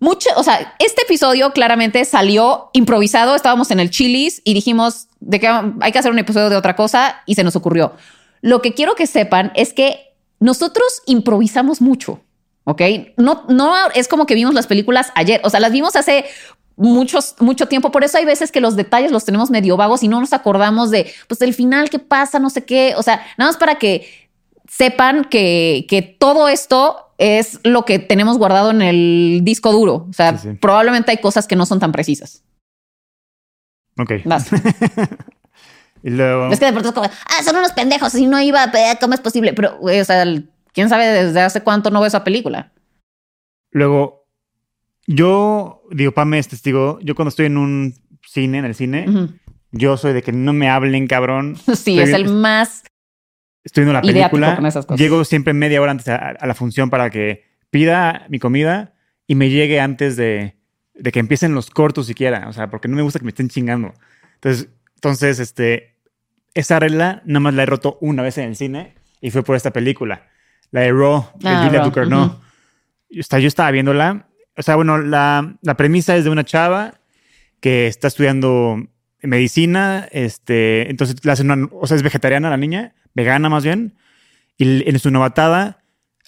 Mucho, 0.00 0.30
o 0.36 0.44
sea, 0.44 0.74
este 0.78 1.02
episodio 1.02 1.52
claramente 1.52 2.04
salió 2.04 2.70
improvisado. 2.72 3.34
Estábamos 3.34 3.70
en 3.70 3.80
el 3.80 3.90
Chili's 3.90 4.40
y 4.44 4.54
dijimos 4.54 5.08
de 5.20 5.40
que 5.40 5.48
hay 5.48 5.92
que 5.92 5.98
hacer 5.98 6.12
un 6.12 6.18
episodio 6.18 6.50
de 6.50 6.56
otra 6.56 6.76
cosa 6.76 7.22
y 7.26 7.34
se 7.34 7.42
nos 7.42 7.56
ocurrió. 7.56 7.94
Lo 8.40 8.62
que 8.62 8.74
quiero 8.74 8.94
que 8.94 9.06
sepan 9.06 9.50
es 9.56 9.72
que 9.72 10.14
nosotros 10.38 11.02
improvisamos 11.06 11.80
mucho, 11.80 12.20
¿ok? 12.64 12.82
No, 13.16 13.44
no 13.48 13.74
es 13.94 14.06
como 14.06 14.26
que 14.26 14.34
vimos 14.34 14.54
las 14.54 14.68
películas 14.68 15.10
ayer, 15.16 15.40
o 15.42 15.50
sea, 15.50 15.58
las 15.58 15.72
vimos 15.72 15.96
hace 15.96 16.26
muchos, 16.76 17.34
mucho 17.40 17.66
tiempo. 17.66 17.90
Por 17.90 18.04
eso 18.04 18.18
hay 18.18 18.24
veces 18.24 18.52
que 18.52 18.60
los 18.60 18.76
detalles 18.76 19.10
los 19.10 19.24
tenemos 19.24 19.50
medio 19.50 19.76
vagos 19.76 20.04
y 20.04 20.08
no 20.08 20.20
nos 20.20 20.32
acordamos 20.32 20.90
de, 20.90 21.12
pues, 21.26 21.40
del 21.40 21.54
final, 21.54 21.90
qué 21.90 21.98
pasa, 21.98 22.38
no 22.38 22.50
sé 22.50 22.64
qué. 22.64 22.94
O 22.96 23.02
sea, 23.02 23.26
nada 23.36 23.50
más 23.50 23.56
para 23.56 23.76
que 23.76 24.28
sepan 24.68 25.24
que, 25.24 25.86
que 25.88 26.02
todo 26.02 26.48
esto 26.48 27.07
es 27.18 27.60
lo 27.64 27.84
que 27.84 27.98
tenemos 27.98 28.38
guardado 28.38 28.70
en 28.70 28.80
el 28.82 29.40
disco 29.42 29.72
duro. 29.72 30.06
O 30.08 30.12
sea, 30.12 30.38
Sí, 30.38 30.50
sí. 30.52 30.54
probablemente 30.60 31.10
hay 31.10 31.18
cosas 31.18 31.46
que 31.46 31.56
no 31.56 31.66
son 31.66 31.80
tan 31.80 31.92
precisas. 31.92 32.42
Ok. 33.98 34.12
Vas. 34.24 34.48
Y 36.00 36.10
luego... 36.10 36.46
Es 36.52 36.60
que 36.60 36.66
de 36.66 36.70
pronto 36.72 36.90
es 36.90 36.94
como, 36.94 37.06
ah, 37.08 37.42
son 37.42 37.56
unos 37.56 37.72
pendejos, 37.72 38.12
si 38.12 38.26
no 38.26 38.40
iba, 38.40 38.70
¿cómo 39.00 39.14
es 39.14 39.20
posible? 39.20 39.52
Pero, 39.52 39.78
o 39.80 40.04
sea, 40.04 40.24
quién 40.72 40.88
sabe 40.88 41.06
desde 41.06 41.40
hace 41.40 41.62
cuánto 41.62 41.90
no 41.90 41.98
veo 41.98 42.06
esa 42.06 42.22
película. 42.22 42.72
Luego, 43.72 44.24
yo, 45.08 45.82
digo, 45.90 46.12
Pame 46.12 46.38
es 46.38 46.46
testigo, 46.46 47.00
yo 47.02 47.16
cuando 47.16 47.30
estoy 47.30 47.46
en 47.46 47.56
un 47.56 47.94
cine, 48.24 48.58
en 48.58 48.64
el 48.64 48.76
cine, 48.76 49.06
yo 49.72 49.96
soy 49.96 50.12
de 50.12 50.22
que 50.22 50.30
no 50.30 50.52
me 50.52 50.70
hablen, 50.70 51.08
cabrón. 51.08 51.56
Sí, 51.66 51.72
Estoy 51.72 51.98
es 51.98 52.08
bien- 52.10 52.14
el 52.14 52.28
más. 52.32 52.84
Estoy 53.68 53.82
viendo 53.84 53.92
la 53.92 54.00
película. 54.30 54.54
Llego 54.96 55.24
siempre 55.24 55.52
media 55.52 55.82
hora 55.82 55.90
antes 55.90 56.08
a, 56.08 56.16
a 56.16 56.46
la 56.46 56.54
función 56.54 56.88
para 56.88 57.10
que 57.10 57.44
pida 57.70 58.24
mi 58.30 58.38
comida 58.38 58.94
y 59.26 59.34
me 59.34 59.50
llegue 59.50 59.78
antes 59.78 60.16
de, 60.16 60.56
de 60.94 61.12
que 61.12 61.20
empiecen 61.20 61.54
los 61.54 61.68
cortos 61.68 62.06
siquiera. 62.06 62.48
O 62.48 62.52
sea, 62.54 62.70
porque 62.70 62.88
no 62.88 62.96
me 62.96 63.02
gusta 63.02 63.18
que 63.18 63.26
me 63.26 63.30
estén 63.30 63.48
chingando. 63.50 63.92
Entonces, 64.36 64.68
entonces 64.94 65.38
este, 65.38 65.96
esa 66.54 66.80
regla 66.80 67.20
nada 67.26 67.40
más 67.40 67.52
la 67.54 67.64
he 67.64 67.66
roto 67.66 67.98
una 68.00 68.22
vez 68.22 68.38
en 68.38 68.44
el 68.48 68.56
cine 68.56 68.94
y 69.20 69.30
fue 69.30 69.42
por 69.42 69.54
esta 69.54 69.70
película. 69.70 70.28
La 70.70 70.80
de 70.80 70.92
Raw, 70.92 71.26
de 71.38 71.48
Ah, 71.48 71.64
Julia 71.66 71.80
Ducournau. 71.82 72.24
ujú. 72.26 72.40
Yo 73.10 73.20
estaba- 73.20 73.40
yo 73.40 73.48
estaba 73.48 73.70
viéndola. 73.70 74.28
O 74.56 74.62
sea, 74.62 74.76
bueno, 74.76 74.96
la, 74.98 75.56
la 75.60 75.76
premisa 75.76 76.16
es 76.16 76.24
de 76.24 76.30
una 76.30 76.44
chava 76.44 76.94
que 77.60 77.86
está 77.86 78.08
estudiando 78.08 78.82
medicina, 79.22 80.08
este, 80.12 80.88
entonces 80.90 81.22
le 81.24 81.32
hacen 81.32 81.50
una, 81.50 81.68
o 81.72 81.86
sea, 81.86 81.96
es 81.96 82.02
vegetariana 82.02 82.50
la 82.50 82.56
niña, 82.56 82.94
vegana 83.18 83.48
más 83.48 83.64
bien, 83.64 83.98
y 84.56 84.88
en 84.88 84.96
su 85.00 85.10
novatada 85.10 85.82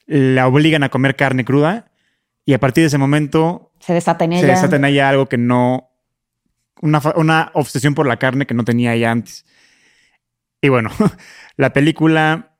la 0.06 0.48
obligan 0.48 0.82
a 0.82 0.88
comer 0.88 1.14
carne 1.14 1.44
cruda 1.44 1.92
y 2.44 2.52
a 2.54 2.58
partir 2.58 2.82
de 2.82 2.88
ese 2.88 2.98
momento 2.98 3.70
Se 3.78 3.94
desata 3.94 4.24
en 4.24 4.32
se 4.32 4.38
ella. 4.38 4.48
desata 4.48 4.74
en 4.74 4.84
ella 4.84 5.08
algo 5.08 5.26
que 5.26 5.38
no, 5.38 5.88
una, 6.82 7.00
una 7.14 7.52
obsesión 7.54 7.94
por 7.94 8.08
la 8.08 8.16
carne 8.16 8.44
que 8.44 8.54
no 8.54 8.64
tenía 8.64 8.92
ella 8.92 9.12
antes. 9.12 9.44
Y 10.60 10.68
bueno, 10.68 10.90
la 11.56 11.72
película 11.72 12.56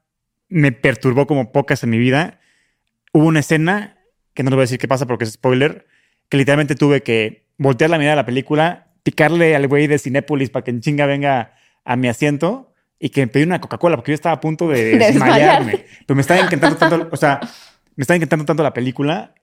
me 0.49 0.71
perturbó 0.71 1.27
como 1.27 1.51
pocas 1.51 1.83
en 1.83 1.91
mi 1.91 1.99
vida. 1.99 2.39
Hubo 3.13 3.25
una 3.25 3.41
escena, 3.41 3.99
que 4.33 4.45
no 4.45 4.51
te 4.51 4.55
voy 4.55 4.63
a 4.63 4.69
decir 4.69 4.79
qué 4.79 4.87
pasa 4.87 5.07
porque 5.07 5.25
es 5.25 5.33
spoiler, 5.33 5.89
que 6.29 6.37
literalmente 6.37 6.77
tuve 6.77 7.03
que 7.03 7.49
voltear 7.59 7.91
la 7.91 7.99
mirada 7.99 8.15
de 8.15 8.23
la 8.23 8.27
película, 8.27 8.93
picarle 9.03 9.57
al 9.57 9.67
güey 9.67 9.89
de 9.89 9.99
Cinépolis 9.99 10.51
para 10.51 10.63
que 10.63 10.71
en 10.71 10.83
chinga 10.83 11.07
venga 11.07 11.55
a 11.85 11.97
mi 11.97 12.07
asiento 12.07 12.70
y 13.01 13.09
que 13.09 13.23
me 13.23 13.27
pedí 13.29 13.43
una 13.45 13.61
Coca-Cola 13.61 13.97
porque 13.97 14.13
yo 14.13 14.15
estaba 14.15 14.35
a 14.37 14.41
punto 14.41 14.69
de 14.69 14.85
De 14.85 14.99
desmayar. 14.99 15.11
desmayarme. 15.65 15.85
Pero 16.07 16.15
me 16.15 16.21
estaba 16.21 16.41
encantando 16.41 16.77
tanto, 16.77 17.09
o 17.11 17.17
sea, 17.17 17.41
me 17.97 18.03
estaba 18.03 18.17
encantando 18.17 18.45
tanto 18.45 18.63
la 18.63 18.73
película 18.75 19.35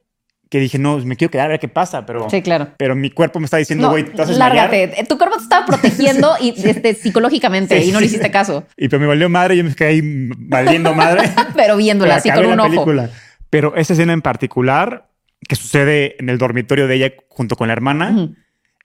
que 0.49 0.59
dije, 0.61 0.79
no, 0.79 0.97
me 0.99 1.17
quiero 1.17 1.29
quedar 1.29 1.47
a 1.47 1.49
ver 1.49 1.59
qué 1.59 1.67
pasa, 1.67 2.05
pero, 2.05 2.29
Sí, 2.29 2.41
claro. 2.41 2.69
pero 2.77 2.95
mi 2.95 3.09
cuerpo 3.09 3.37
me 3.39 3.45
está 3.45 3.57
diciendo, 3.57 3.87
No, 3.87 3.91
güey, 3.91 4.05
te 4.05 4.11
vas 4.13 4.29
a 4.29 4.31
lárgate. 4.31 5.03
Tu 5.09 5.17
cuerpo 5.17 5.35
te 5.35 5.43
estaba 5.43 5.65
protegiendo 5.65 6.35
y, 6.39 6.53
este, 6.69 6.93
psicológicamente 6.93 7.81
Sí, 7.81 7.89
y 7.89 7.91
no 7.91 7.99
le 7.99 8.05
hiciste 8.05 8.31
caso. 8.31 8.65
Y 8.77 8.87
pero 8.87 9.01
me 9.01 9.07
valió 9.07 9.27
madre, 9.27 9.57
yo 9.57 9.65
me 9.65 9.75
quedé 9.75 9.89
ahí 9.89 10.01
valiendo 10.03 10.93
madre. 10.93 11.29
Pero 11.55 11.75
viéndola 11.75 12.21
Pero 12.23 12.33
así 12.35 12.41
con 12.41 12.49
un 12.51 12.55
la 12.57 12.63
ojo. 12.63 12.71
película. 12.71 13.09
Pero 13.49 13.75
esa 13.75 13.91
escena 13.91 14.13
en 14.13 14.21
particular, 14.21 15.09
que 15.49 15.57
sucede 15.57 16.15
en 16.17 16.29
el 16.29 16.37
dormitorio 16.37 16.87
de 16.87 16.95
ella 16.95 17.13
junto 17.27 17.57
con 17.57 17.67
la 17.67 17.73
hermana, 17.73 18.11
Ujú. 18.11 18.35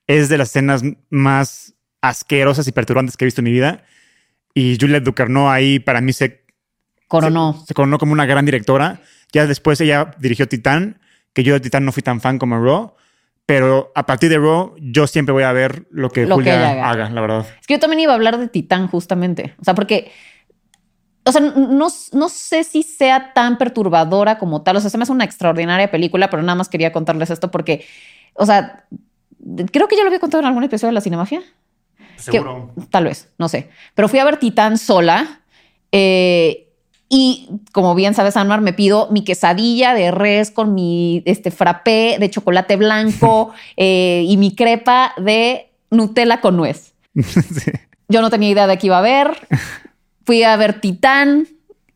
es 0.08 0.28
de 0.28 0.38
las 0.38 0.48
escenas 0.48 0.82
más 1.10 1.74
asquerosas 2.00 2.66
y 2.66 2.72
perturbantes 2.72 3.16
que 3.16 3.24
he 3.24 3.26
visto 3.26 3.40
en 3.40 3.44
mi 3.44 3.52
vida. 3.52 3.84
Y 4.54 4.76
Juliette 4.80 5.04
Ducournau 5.04 5.48
ahí 5.48 5.78
para 5.78 6.00
mí 6.00 6.12
se, 6.12 6.44
Coronó. 7.08 7.54
se, 7.60 7.66
se 7.66 7.74
coronó 7.74 7.98
como 7.98 8.12
una 8.12 8.26
gran 8.26 8.44
directora. 8.44 9.00
Ya 9.32 9.46
después 9.46 9.80
ella 9.80 10.14
dirigió 10.18 10.46
Titán, 10.48 11.00
que 11.32 11.42
yo 11.42 11.54
de 11.54 11.60
Titán 11.60 11.84
no 11.84 11.92
fui 11.92 12.02
tan 12.02 12.20
fan 12.20 12.38
como 12.38 12.58
Raw. 12.62 12.94
Pero 13.46 13.90
a 13.94 14.06
partir 14.06 14.30
de 14.30 14.38
Raw, 14.38 14.74
yo 14.78 15.06
siempre 15.06 15.32
voy 15.32 15.42
a 15.42 15.52
ver 15.52 15.86
lo 15.90 16.10
que 16.10 16.22
Lo 16.26 16.36
que 16.36 16.42
Julia 16.42 16.54
ella 16.54 16.70
haga. 16.70 17.04
haga. 17.06 17.10
la 17.10 17.20
verdad. 17.20 17.46
Es 17.60 17.66
que 17.66 17.74
yo 17.74 17.80
también 17.80 18.00
iba 18.00 18.12
a 18.12 18.14
hablar 18.14 18.38
de 18.38 18.48
Titán 18.48 18.88
justamente. 18.88 19.54
O 19.60 19.64
sea, 19.64 19.74
porque... 19.74 20.12
O 21.24 21.30
sea, 21.30 21.40
no, 21.40 21.86
no 22.12 22.28
sé 22.28 22.64
si 22.64 22.82
sea 22.82 23.32
tan 23.32 23.56
perturbadora 23.56 24.38
como 24.38 24.62
tal. 24.62 24.76
O 24.76 24.80
sea, 24.80 24.90
se 24.90 24.98
me 24.98 25.02
hace 25.04 25.12
una 25.12 25.24
extraordinaria 25.24 25.90
película, 25.90 26.28
pero 26.30 26.42
nada 26.42 26.56
más 26.56 26.68
quería 26.68 26.92
contarles 26.92 27.30
esto 27.30 27.50
porque, 27.52 27.84
o 28.34 28.44
sea, 28.44 28.86
creo 29.70 29.86
que 29.86 29.96
ya 29.96 30.02
lo 30.02 30.08
había 30.08 30.18
contado 30.18 30.40
en 30.42 30.48
algún 30.48 30.64
episodio 30.64 30.88
de 30.88 30.94
La 30.94 31.00
Cinemafia. 31.00 31.40
Seguro. 32.16 32.70
Tal 32.90 33.04
vez, 33.04 33.28
no 33.38 33.48
sé. 33.48 33.68
Pero 33.94 34.08
fui 34.08 34.18
a 34.18 34.24
ver 34.24 34.38
Titán 34.38 34.78
sola. 34.78 35.40
eh, 35.90 36.68
y 37.14 37.50
como 37.72 37.94
bien 37.94 38.14
sabes, 38.14 38.38
Anwar, 38.38 38.62
me 38.62 38.72
pido 38.72 39.08
mi 39.10 39.22
quesadilla 39.22 39.92
de 39.92 40.10
res 40.10 40.50
con 40.50 40.74
mi 40.74 41.22
este, 41.26 41.50
frappé 41.50 42.16
de 42.18 42.30
chocolate 42.30 42.76
blanco 42.76 43.52
eh, 43.76 44.24
y 44.26 44.38
mi 44.38 44.54
crepa 44.56 45.12
de 45.18 45.70
Nutella 45.90 46.40
con 46.40 46.56
nuez. 46.56 46.94
Sí. 47.22 47.70
Yo 48.08 48.22
no 48.22 48.30
tenía 48.30 48.50
idea 48.50 48.66
de 48.66 48.78
qué 48.78 48.86
iba 48.88 48.98
a 48.98 49.02
ver. 49.02 49.46
Fui 50.24 50.42
a 50.42 50.56
ver 50.56 50.80
Titán. 50.80 51.46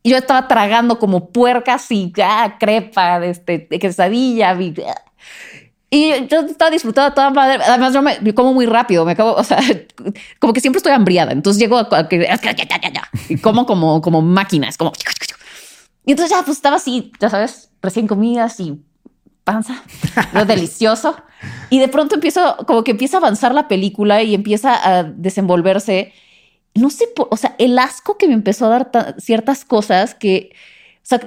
Y 0.03 0.11
yo 0.11 0.19
estaba 0.19 0.49
tragando 0.49 0.99
como 0.99 1.31
puercas 1.31 1.91
y 1.91 2.13
ah, 2.23 2.57
crepa 2.61 3.19
de, 3.19 3.31
este, 3.31 3.67
de 3.71 3.79
quesadilla. 3.79 4.51
ah. 4.51 5.03
Y 5.89 6.27
yo 6.27 6.41
estaba 6.41 6.71
disfrutando 6.71 7.15
toda 7.15 7.31
madre. 7.31 7.63
Además, 7.65 7.95
yo 7.95 8.03
me 8.03 8.35
como 8.35 8.53
muy 8.53 8.67
rápido. 8.67 9.05
Me 9.05 9.13
acabo, 9.13 9.35
o 9.35 9.45
sea, 9.45 9.59
como 10.41 10.53
que 10.53 10.61
siempre 10.61 10.79
estoy 10.79 10.93
hambriada. 10.93 11.33
Entonces 11.33 11.61
llego 11.61 11.79
a, 11.79 12.09
y 13.29 13.37
como 13.39 13.67
como, 13.67 14.01
como 14.01 14.21
máquinas, 14.23 14.77
como. 14.77 14.93
Y 16.05 16.13
entonces 16.13 16.37
ya 16.37 16.45
pues 16.45 16.57
estaba 16.59 16.77
así, 16.77 17.13
ya 17.21 17.31
sabes, 17.31 17.71
recién 17.83 18.07
comidas 18.07 18.59
y 18.61 18.81
panza, 19.45 19.83
lo 20.33 20.45
delicioso. 20.45 21.17
Y 21.71 21.79
de 21.79 21.89
pronto 21.89 22.15
empiezo, 22.17 22.57
como 22.67 22.83
que 22.85 22.93
empieza 22.93 23.17
a 23.17 23.21
avanzar 23.21 23.55
la 23.55 23.69
película 23.69 24.23
y 24.23 24.35
empieza 24.35 24.99
a 24.99 25.05
desenvolverse. 25.05 26.13
No 26.75 26.91
sé, 26.91 27.07
por- 27.15 27.29
o 27.31 27.37
sea, 27.37 27.55
el 27.59 27.79
asco 27.79 28.19
que 28.19 28.29
me 28.29 28.35
empezó 28.35 28.67
a 28.67 28.71
dar 28.71 28.91
ta- 28.91 29.15
ciertas 29.19 29.65
cosas 29.65 30.15
que, 30.15 30.51
o 30.97 30.99
sea, 31.05 31.21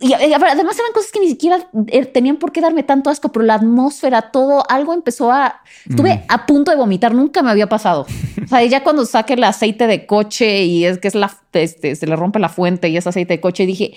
y 0.00 0.08
y 0.08 0.12
además 0.14 0.54
eran 0.78 0.92
cosas 0.92 1.10
que 1.12 1.20
ni 1.20 1.28
siquiera 1.28 1.66
eh, 1.88 2.04
tenían 2.04 2.36
por 2.36 2.52
qué 2.52 2.60
darme 2.60 2.82
tanto 2.82 3.08
asco, 3.10 3.30
pero 3.32 3.44
la 3.46 3.54
atmósfera, 3.54 4.30
todo, 4.30 4.64
algo 4.68 4.92
empezó 4.92 5.32
a... 5.32 5.62
Estuve 5.88 6.16
Mm. 6.16 6.20
a 6.28 6.46
punto 6.46 6.70
de 6.70 6.76
vomitar, 6.76 7.14
nunca 7.14 7.42
me 7.42 7.50
había 7.50 7.68
pasado. 7.68 8.06
O 8.44 8.46
sea, 8.48 8.62
ya 8.64 8.82
cuando 8.84 9.06
saque 9.06 9.32
el 9.34 9.44
aceite 9.44 9.86
de 9.86 10.04
coche 10.06 10.64
y 10.64 10.84
es 10.84 10.98
que 10.98 11.08
es 11.08 11.14
la, 11.14 11.34
este, 11.54 11.96
se 11.96 12.06
le 12.06 12.16
rompe 12.16 12.38
la 12.38 12.48
fuente 12.50 12.88
y 12.90 12.96
es 12.98 13.06
aceite 13.06 13.34
de 13.34 13.40
coche, 13.40 13.64
dije, 13.64 13.94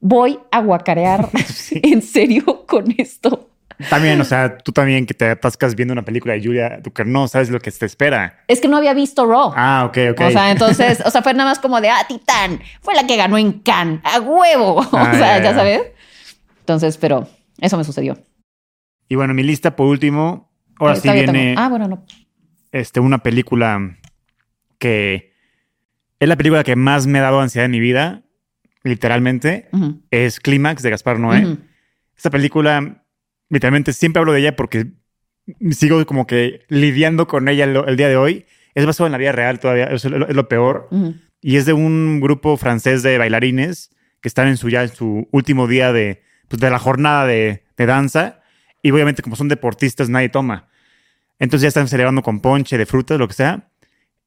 voy 0.00 0.38
a 0.50 0.60
guacarear 0.60 1.30
Sí. 1.54 1.80
en 1.82 2.02
serio 2.02 2.66
con 2.66 2.94
esto. 2.98 3.48
También, 3.90 4.20
o 4.20 4.24
sea, 4.24 4.56
tú 4.58 4.70
también 4.72 5.04
que 5.06 5.14
te 5.14 5.28
atascas 5.30 5.74
viendo 5.74 5.92
una 5.92 6.02
película 6.04 6.34
de 6.34 6.42
Julia 6.44 6.78
Ducournau, 6.82 7.26
sabes 7.28 7.50
lo 7.50 7.58
que 7.60 7.70
te 7.70 7.86
espera. 7.86 8.44
Es 8.48 8.60
que 8.60 8.68
no 8.68 8.76
había 8.76 8.94
visto 8.94 9.26
Raw. 9.26 9.52
Ah, 9.56 9.84
ok, 9.88 9.98
ok. 10.12 10.20
O 10.26 10.30
sea, 10.30 10.50
entonces, 10.50 11.02
o 11.04 11.10
sea, 11.10 11.22
fue 11.22 11.34
nada 11.34 11.50
más 11.50 11.58
como 11.58 11.80
de, 11.80 11.90
ah, 11.90 12.04
Titán, 12.08 12.60
fue 12.80 12.94
la 12.94 13.06
que 13.06 13.16
ganó 13.16 13.36
en 13.38 13.54
Cannes, 13.60 14.00
a 14.04 14.20
huevo. 14.20 14.76
O 14.92 14.96
Ah, 14.96 15.12
sea, 15.12 15.38
ya, 15.38 15.38
ya 15.38 15.50
ya. 15.50 15.54
sabes. 15.54 15.82
Entonces, 16.60 16.96
pero 16.98 17.28
eso 17.60 17.76
me 17.76 17.84
sucedió. 17.84 18.16
y 19.08 19.16
bueno, 19.16 19.34
mi 19.34 19.42
lista 19.42 19.76
por 19.76 19.86
último, 19.86 20.50
ahora 20.78 20.96
sí 20.96 21.10
viene 21.10 21.54
Ah, 21.58 21.68
bueno, 21.68 21.88
no. 21.88 22.04
este, 22.72 23.00
una 23.00 23.22
película 23.22 23.96
que 24.78 25.32
es 26.20 26.28
la 26.28 26.36
película 26.36 26.64
que 26.64 26.76
más 26.76 27.06
me 27.06 27.18
ha 27.18 27.22
dado 27.22 27.40
ansiedad 27.40 27.64
en 27.66 27.70
mi 27.72 27.80
vida, 27.80 28.22
literalmente, 28.82 29.68
es 30.10 30.40
Clímax 30.40 30.82
de 30.82 30.90
Gaspar 30.90 31.18
Noé. 31.18 31.58
Esta 32.16 32.30
película, 32.30 33.03
literalmente 33.54 33.92
siempre 33.92 34.20
hablo 34.20 34.32
de 34.32 34.40
ella 34.40 34.56
porque 34.56 34.88
sigo 35.70 36.04
como 36.04 36.26
que 36.26 36.60
lidiando 36.68 37.26
con 37.26 37.48
ella 37.48 37.64
el, 37.64 37.76
el 37.86 37.96
día 37.96 38.08
de 38.08 38.16
hoy. 38.16 38.44
Es 38.74 38.84
basado 38.84 39.06
en 39.06 39.12
la 39.12 39.18
vida 39.18 39.32
real 39.32 39.60
todavía, 39.60 39.84
es 39.84 40.04
lo, 40.04 40.28
es 40.28 40.34
lo 40.34 40.48
peor. 40.48 40.88
Ujú. 40.90 41.14
Y 41.40 41.56
es 41.56 41.66
de 41.66 41.72
un 41.72 42.20
grupo 42.20 42.56
francés 42.56 43.02
de 43.02 43.18
bailarines 43.18 43.90
que 44.20 44.28
están 44.28 44.48
en 44.48 44.56
su 44.56 44.68
ya 44.68 44.82
en 44.82 44.88
su 44.88 45.28
último 45.30 45.68
día 45.68 45.92
de, 45.92 46.22
pues, 46.48 46.60
de 46.60 46.70
la 46.70 46.78
jornada 46.78 47.26
de, 47.26 47.64
de 47.76 47.86
danza. 47.86 48.40
Y 48.82 48.90
obviamente, 48.90 49.22
como 49.22 49.36
son 49.36 49.48
deportistas, 49.48 50.08
nadie 50.08 50.28
toma. 50.28 50.68
Entonces 51.38 51.62
ya 51.62 51.68
están 51.68 51.88
celebrando 51.88 52.22
con 52.22 52.40
ponche 52.40 52.78
de 52.78 52.86
frutas, 52.86 53.18
lo 53.18 53.28
que 53.28 53.34
sea. 53.34 53.70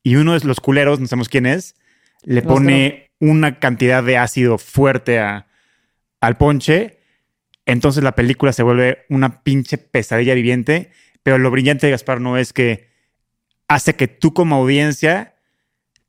Y 0.03 0.15
uno 0.15 0.39
de 0.39 0.45
los 0.45 0.59
culeros, 0.59 0.99
no 0.99 1.07
sabemos 1.07 1.29
quién 1.29 1.45
es, 1.45 1.75
le 2.23 2.41
pone 2.41 3.11
una 3.19 3.59
cantidad 3.59 4.03
de 4.03 4.17
ácido 4.17 4.57
fuerte 4.57 5.19
a, 5.19 5.47
al 6.21 6.37
ponche. 6.37 6.96
Entonces 7.67 8.03
la 8.03 8.13
película 8.15 8.51
se 8.53 8.63
vuelve 8.63 9.05
una 9.09 9.43
pinche 9.43 9.77
pesadilla 9.77 10.33
viviente. 10.33 10.91
Pero 11.21 11.37
lo 11.37 11.51
brillante 11.51 11.85
de 11.85 11.91
Gaspar 11.91 12.21
no 12.21 12.37
es 12.37 12.53
que 12.53 12.87
hace 13.67 13.95
que 13.95 14.07
tú 14.07 14.33
como 14.33 14.55
audiencia 14.55 15.35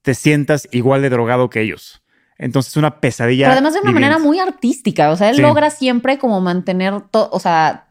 te 0.03 0.15
sientas 0.15 0.69
igual 0.71 1.03
de 1.03 1.11
drogado 1.11 1.51
que 1.51 1.61
ellos. 1.61 2.03
Entonces 2.39 2.73
es 2.73 2.77
una 2.77 3.01
pesadilla. 3.01 3.47
Pero 3.47 3.53
además 3.55 3.75
de 3.75 3.81
una 3.81 3.91
viviente. 3.91 4.07
manera 4.09 4.25
muy 4.25 4.39
artística. 4.39 5.11
O 5.11 5.17
sea, 5.17 5.29
él 5.31 5.37
Sí. 5.37 5.43
logra 5.43 5.71
siempre 5.71 6.19
como 6.19 6.41
mantener 6.41 7.01
todo, 7.11 7.29
o 7.33 7.41
sea, 7.41 7.89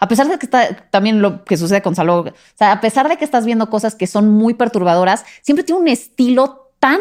a 0.00 0.08
pesar 0.08 0.26
de 0.28 0.36
que 0.36 0.46
está 0.46 0.74
también 0.90 1.22
lo 1.22 1.44
que 1.44 1.56
sucede 1.56 1.80
con 1.80 1.94
Saló, 1.94 2.18
o 2.22 2.32
sea, 2.56 2.72
a 2.72 2.80
pesar 2.80 3.08
de 3.08 3.16
que 3.16 3.24
estás 3.24 3.46
viendo 3.46 3.70
cosas 3.70 3.94
que 3.94 4.08
son 4.08 4.28
muy 4.30 4.54
perturbadoras, 4.54 5.24
siempre 5.42 5.62
tiene 5.62 5.80
un 5.80 5.86
estilo 5.88 6.72
tan 6.80 6.98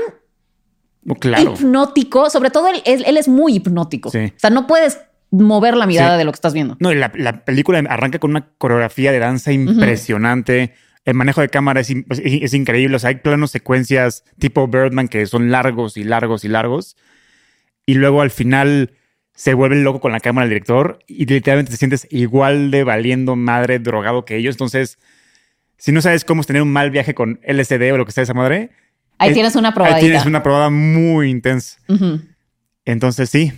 Oh, 1.10 1.16
claro. 1.16 1.54
hipnótico. 1.54 2.30
Sobre 2.30 2.52
todo 2.52 2.68
él, 2.68 2.84
él- 2.86 3.04
él 3.08 3.18
es 3.18 3.28
muy 3.28 3.56
hipnótico. 3.56 4.12
Sí. 4.12 4.32
O 4.36 4.40
sea, 4.40 4.52
no 4.52 4.68
puedes 4.68 5.00
mover 5.42 5.76
la 5.76 5.86
mirada 5.88 6.14
Sí. 6.16 6.18
de 6.20 6.26
lo 6.26 6.32
que 6.32 6.36
estás 6.38 6.54
viendo. 6.54 6.78
No, 6.80 6.92
y 6.92 6.96
la, 6.96 7.12
la 7.16 7.44
película 7.46 7.80
arranca 7.90 8.20
con 8.20 8.30
una 8.32 8.48
coreografía 8.58 9.12
de 9.12 9.20
danza 9.20 9.52
impresionante. 9.52 10.74
El 11.06 11.16
manejo 11.16 11.42
de 11.42 11.50
cámara 11.50 11.82
es, 11.82 11.90
in- 11.90 12.06
es- 12.10 12.22
es 12.24 12.54
increíble. 12.54 12.96
O 12.96 13.00
sea, 13.00 13.10
hay 13.10 13.16
planos 13.16 13.52
secuencias 13.52 14.24
tipo 14.40 14.68
Birdman 14.68 15.08
que 15.08 15.26
son 15.26 15.52
largos 15.52 15.98
y 15.98 16.04
largos 16.04 16.46
y 16.46 16.48
largos. 16.50 16.96
Y 17.86 17.96
luego 17.96 18.22
al 18.22 18.32
final 18.32 18.92
se 19.36 19.54
vuelve 19.56 19.76
loco 19.78 20.00
con 20.00 20.12
la 20.12 20.20
cámara 20.20 20.46
el 20.46 20.50
director 20.52 21.00
y 21.08 21.26
literalmente 21.26 21.72
te 21.72 21.78
sientes 21.78 22.08
igual 22.12 22.70
de 22.72 22.84
valiendo 22.84 23.36
madre, 23.36 23.80
drogado 23.80 24.26
que 24.26 24.38
ellos. 24.38 24.54
Entonces, 24.56 25.00
si 25.78 25.92
no 25.92 26.02
sabes 26.02 26.24
cómo 26.24 26.42
es 26.42 26.48
tener 26.48 26.62
un 26.62 26.72
mal 26.72 26.92
viaje 26.92 27.14
con 27.16 27.40
LSD 27.46 27.92
o 27.92 27.98
lo 27.98 28.06
que 28.06 28.12
sea 28.12 28.24
esa 28.24 28.34
madre, 28.36 28.70
Ahí 29.18 29.30
es- 29.30 29.34
tienes 29.34 29.56
una 29.56 29.70
ahí 29.70 29.74
probadita. 29.74 30.00
tienes 30.00 30.26
una 30.26 30.44
probada 30.44 30.70
muy 30.70 31.30
intensa. 31.30 31.80
Entonces 32.86 33.30
sí. 33.30 33.52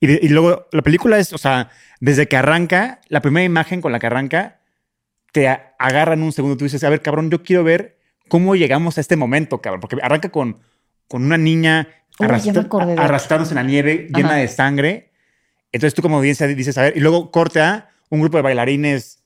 Y, 0.00 0.06
de- 0.06 0.20
y 0.22 0.28
luego 0.28 0.66
la 0.72 0.82
película 0.82 1.18
es, 1.18 1.32
o 1.32 1.38
sea, 1.38 1.70
desde 2.00 2.28
que 2.28 2.36
arranca, 2.36 3.00
la 3.08 3.20
primera 3.20 3.44
imagen 3.44 3.80
con 3.80 3.92
la 3.92 3.98
que 3.98 4.06
arranca, 4.06 4.60
te 5.32 5.48
agarran 5.78 6.22
un 6.22 6.32
segundo. 6.32 6.56
Tú 6.56 6.64
dices, 6.64 6.82
a 6.84 6.88
ver, 6.90 7.02
cabrón, 7.02 7.30
yo 7.30 7.42
quiero 7.42 7.64
ver 7.64 7.98
cómo 8.28 8.54
llegamos 8.56 8.98
a 8.98 9.00
este 9.00 9.16
momento, 9.16 9.60
cabrón. 9.60 9.80
Porque 9.80 9.96
arranca 10.02 10.30
con, 10.30 10.58
con 11.08 11.24
una 11.24 11.36
niña 11.36 11.88
Uy, 12.18 12.26
arrastra- 12.26 12.86
de- 12.86 13.00
arrastrándose 13.00 13.52
en 13.52 13.56
la 13.56 13.62
nieve 13.62 14.08
llena 14.14 14.28
Ajá. 14.30 14.36
de 14.38 14.48
sangre. 14.48 15.10
Entonces 15.72 15.94
tú 15.94 16.02
como 16.02 16.16
audiencia 16.18 16.46
dices, 16.46 16.78
a 16.78 16.82
ver, 16.82 16.96
y 16.96 17.00
luego 17.00 17.30
corte 17.30 17.60
a 17.60 17.90
un 18.08 18.20
grupo 18.20 18.38
de 18.38 18.42
bailarines 18.42 19.22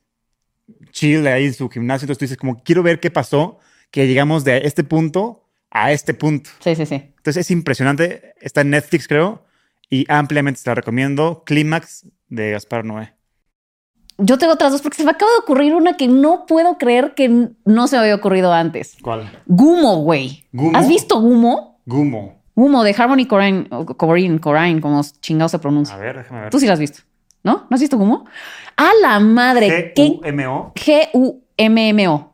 chill 0.91 1.27
ahí 1.27 1.47
en 1.47 1.55
su 1.55 1.69
gimnasio. 1.69 2.05
Entonces 2.07 2.19
tú 2.19 2.25
dices, 2.25 2.37
como 2.39 2.63
quiero 2.63 2.83
ver 2.83 2.99
qué 3.01 3.11
pasó, 3.11 3.59
que 3.91 4.07
llegamos 4.07 4.45
de 4.45 4.63
este 4.65 4.85
punto 4.85 5.49
a 5.71 5.93
este 5.93 6.15
punto. 6.15 6.51
Sí, 6.61 6.75
sí, 6.75 6.85
sí. 6.87 6.95
Entonces 7.17 7.37
es 7.47 7.51
impresionante. 7.51 8.35
Está 8.41 8.63
en 8.63 8.71
Netflix, 8.71 9.07
creo. 9.07 9.45
Y 9.93 10.07
ampliamente 10.09 10.59
se 10.59 10.71
la 10.71 10.75
recomiendo. 10.75 11.43
Clímax 11.45 12.07
de 12.29 12.53
Gaspar 12.53 12.83
Noé. 12.83 13.13
Yo 14.17 14.39
tengo 14.39 14.55
otras 14.55 14.73
dos 14.73 14.81
porque 14.81 14.97
se 14.97 15.05
me 15.05 15.11
acaba 15.11 15.31
de 15.33 15.39
ocurrir 15.41 15.75
una 15.75 15.99
que 15.99 16.09
no 16.09 16.47
puedo 16.47 16.79
creer 16.79 17.13
que 17.15 17.51
no 17.67 17.87
se 17.87 17.97
me 17.97 18.01
había 18.01 18.15
ocurrido 18.15 18.55
antes. 18.55 18.97
¿Cuál? 19.03 19.31
Gumo, 19.45 19.97
güey. 19.99 20.47
¿Has 20.73 20.89
visto 20.89 21.21
Gumo? 21.21 21.79
Gumo. 21.85 22.43
Gumo 22.55 22.85
de 22.85 22.95
Harmony 22.97 23.27
Corrine, 23.27 23.69
Corrine, 23.99 24.41
Corrine, 24.41 24.81
como 24.81 25.03
chingado 25.21 25.51
se 25.51 25.59
pronuncia. 25.59 25.95
A 25.95 25.99
ver, 25.99 26.17
déjame 26.17 26.41
ver. 26.41 26.51
Tú 26.51 26.59
sí 26.59 26.67
la 26.67 26.73
has 26.73 26.79
visto, 26.79 27.03
¿no? 27.43 27.67
¿No 27.69 27.75
has 27.75 27.81
visto 27.81 27.99
Gumo? 27.99 28.25
A 28.79 28.93
la 29.03 29.21
madre. 29.21 29.93
¿Qué 29.95 30.09
G-U-M-O. 30.09 30.73
G-U-M-M-O. 30.75 32.32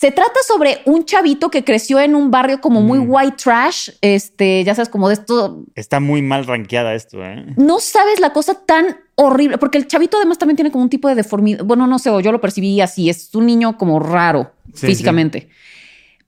Se 0.00 0.10
trata 0.12 0.40
sobre 0.48 0.80
un 0.86 1.04
chavito 1.04 1.50
que 1.50 1.62
creció 1.62 2.00
en 2.00 2.14
un 2.14 2.30
barrio 2.30 2.62
como 2.62 2.80
muy 2.80 3.00
Mm. 3.00 3.10
white 3.10 3.36
trash, 3.36 3.90
este, 4.00 4.64
ya 4.64 4.74
sabes, 4.74 4.88
como 4.88 5.08
de 5.08 5.14
esto. 5.14 5.62
Está 5.74 6.00
muy 6.00 6.22
mal 6.22 6.46
rankeada 6.46 6.94
esto, 6.94 7.22
¿eh? 7.22 7.44
No 7.58 7.80
sabes 7.80 8.18
la 8.18 8.32
cosa 8.32 8.54
tan 8.54 8.96
horrible, 9.16 9.58
porque 9.58 9.76
el 9.76 9.86
chavito 9.86 10.16
además 10.16 10.38
también 10.38 10.56
tiene 10.56 10.70
como 10.70 10.84
un 10.84 10.88
tipo 10.88 11.06
de 11.08 11.16
deformidad. 11.16 11.64
Bueno, 11.64 11.86
no 11.86 11.98
sé, 11.98 12.08
o 12.08 12.18
yo 12.20 12.32
lo 12.32 12.40
percibí 12.40 12.80
así, 12.80 13.10
es 13.10 13.34
un 13.34 13.44
niño 13.44 13.76
como 13.76 14.00
raro 14.00 14.52
Sí, 14.72 14.86
físicamente. 14.86 15.50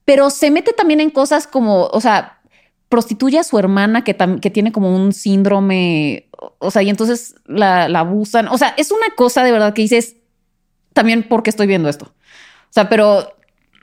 Pero 0.05 0.29
se 0.29 0.51
mete 0.51 0.73
también 0.73 0.99
en 0.99 1.09
cosas 1.09 1.47
como, 1.47 1.85
o 1.87 1.99
sea, 1.99 2.41
prostituye 2.89 3.39
a 3.39 3.43
su 3.43 3.57
hermana 3.57 4.03
que, 4.03 4.15
que 4.39 4.51
tiene 4.51 4.71
como 4.71 4.95
un 4.95 5.13
síndrome, 5.13 6.27
o- 6.39 6.53
o 6.59 6.69
sea, 6.69 6.83
y 6.83 6.91
entonces 6.91 7.33
la, 7.47 7.89
la 7.89 8.01
abusan. 8.01 8.49
O 8.49 8.57
sea, 8.59 8.75
es 8.77 8.91
una 8.91 9.15
cosa 9.15 9.43
de 9.43 9.51
verdad 9.51 9.73
que 9.73 9.81
dices, 9.81 10.17
también 10.93 11.23
porque 11.27 11.49
estoy 11.49 11.65
viendo 11.65 11.89
esto. 11.89 12.05
O 12.05 12.69
sea, 12.73 12.87
pero, 12.87 13.33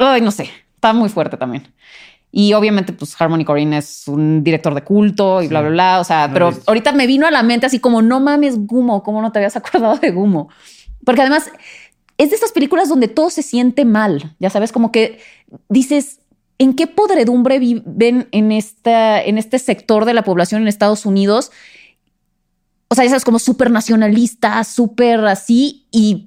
ay, 0.00 0.20
no 0.20 0.30
sé, 0.30 0.50
está 0.74 0.92
muy 0.92 1.08
fuerte 1.08 1.36
también. 1.36 1.72
Y 2.32 2.52
obviamente, 2.52 2.92
pues 2.92 3.20
Harmony 3.20 3.44
Corrine 3.44 3.78
es 3.78 4.06
un 4.06 4.44
director 4.44 4.72
de 4.74 4.82
culto 4.84 5.42
y 5.42 5.48
bla, 5.48 5.60
Sí. 5.60 5.62
bla, 5.64 5.70
bla. 5.72 6.00
O 6.00 6.04
sea, 6.04 6.28
No 6.28 6.32
pero 6.34 6.50
ahorita 6.66 6.92
me 6.92 7.06
vino 7.08 7.26
a 7.26 7.30
la 7.30 7.42
mente 7.42 7.66
así 7.66 7.80
como, 7.80 8.02
no 8.02 8.20
mames, 8.20 8.66
Gumo, 8.66 9.02
¿cómo 9.02 9.20
no 9.20 9.32
te 9.32 9.40
habías 9.40 9.56
acordado 9.56 9.96
de 9.96 10.10
Gumo? 10.10 10.48
Porque 11.04 11.22
además 11.22 11.50
es 12.18 12.28
de 12.30 12.34
estas 12.36 12.52
películas 12.52 12.88
donde 12.88 13.08
todo 13.08 13.30
se 13.30 13.42
siente 13.42 13.84
mal, 13.84 14.34
ya 14.38 14.50
sabes, 14.50 14.70
como 14.72 14.92
que 14.92 15.18
dices, 15.68 16.20
¿en 16.58 16.74
qué 16.74 16.86
podredumbre 16.86 17.58
viven 17.58 18.28
en, 18.30 18.52
esta, 18.52 19.22
en 19.22 19.38
este 19.38 19.58
sector 19.58 20.04
de 20.04 20.12
la 20.14 20.22
población 20.22 20.60
en 20.62 20.68
Estados 20.68 21.06
Unidos? 21.06 21.50
O 22.88 22.94
sea, 22.94 23.04
ya 23.04 23.10
sabes, 23.10 23.24
como 23.24 23.38
súper 23.38 23.70
nacionalista, 23.70 24.62
súper 24.64 25.24
así, 25.26 25.86
y, 25.90 26.26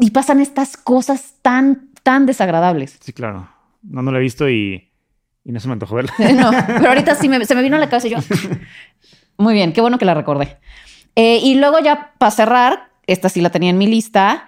y 0.00 0.10
pasan 0.10 0.40
estas 0.40 0.76
cosas 0.76 1.34
tan, 1.42 1.90
tan 2.04 2.24
desagradables. 2.26 2.96
Sí, 3.00 3.12
claro. 3.12 3.48
No, 3.82 4.02
no 4.02 4.12
la 4.12 4.18
he 4.18 4.22
visto 4.22 4.48
y, 4.48 4.92
y 5.44 5.50
no 5.50 5.58
se 5.58 5.66
me 5.66 5.72
antojó 5.72 5.96
verla. 5.96 6.12
No, 6.34 6.52
pero 6.66 6.88
ahorita 6.90 7.16
sí 7.16 7.28
me- 7.28 7.44
se 7.46 7.54
me 7.56 7.62
vino 7.62 7.74
a 7.74 7.80
la 7.80 7.88
cabeza 7.88 8.06
y 8.06 8.10
yo. 8.12 8.18
Muy 9.38 9.54
bien, 9.54 9.72
qué 9.72 9.80
bueno 9.80 9.98
que 9.98 10.04
la 10.04 10.14
recordé. 10.14 10.58
Eh, 11.16 11.40
y 11.42 11.56
luego 11.56 11.80
ya 11.80 12.12
para 12.18 12.30
cerrar, 12.30 12.90
esta 13.06 13.28
sí 13.28 13.40
la 13.40 13.50
tenía 13.50 13.70
en 13.70 13.78
mi 13.78 13.86
lista, 13.88 14.46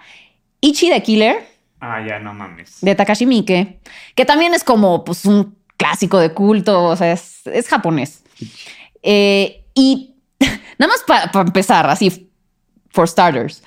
Ichi 0.61 0.89
the 0.89 1.03
Killer 1.03 1.45
Ah, 1.79 2.01
ya, 2.07 2.17
no 2.19 2.33
mames. 2.33 2.77
de 2.81 2.95
Takashi 2.95 3.25
Miike, 3.25 3.79
que 4.15 4.25
también 4.25 4.53
es 4.55 4.63
como 4.63 5.03
pues, 5.03 5.25
un 5.25 5.55
clásico 5.77 6.17
de 6.19 6.33
culto, 6.33 6.83
o 6.85 6.95
sea, 6.95 7.11
es, 7.11 7.45
es 7.45 7.67
japonés. 7.67 8.23
Eh, 9.03 9.63
y 9.75 10.15
nada 10.79 10.91
más 10.91 11.03
para 11.31 11.45
empezar, 11.45 11.87
así, 11.89 12.31
for 12.89 13.07
starters. 13.07 13.61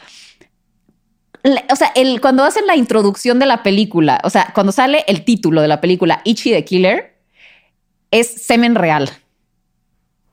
O 1.71 1.77
sea, 1.77 1.93
el, 1.95 2.21
cuando 2.21 2.45
hacen 2.45 2.67
la 2.67 2.77
introducción 2.77 3.39
de 3.39 3.47
la 3.47 3.63
película, 3.63 4.21
o 4.25 4.31
sea, 4.31 4.51
cuando 4.55 4.73
sale 4.73 5.05
el 5.07 5.25
título 5.25 5.63
de 5.63 5.69
la 5.69 5.81
película 5.81 6.21
Ichi 6.25 6.51
the 6.51 6.65
Killer, 6.65 7.17
es 8.11 8.29
semen 8.29 8.75
real 8.75 9.11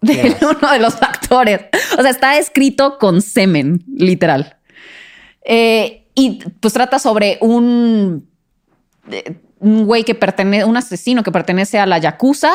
de 0.01 0.35
uno 0.41 0.71
de 0.71 0.79
los 0.79 1.01
actores. 1.01 1.61
O 1.97 2.01
sea, 2.01 2.11
está 2.11 2.37
escrito 2.37 2.97
con 2.97 3.21
semen, 3.21 3.83
literal. 3.95 4.57
Eh, 5.43 6.07
y 6.13 6.39
pues 6.59 6.73
trata 6.73 6.99
sobre 6.99 7.37
un, 7.41 8.27
eh, 9.09 9.35
un 9.59 9.85
güey 9.85 10.03
que 10.03 10.15
pertenece, 10.15 10.65
un 10.65 10.77
asesino 10.77 11.23
que 11.23 11.31
pertenece 11.31 11.79
a 11.79 11.85
la 11.85 11.99
Yakuza 11.99 12.51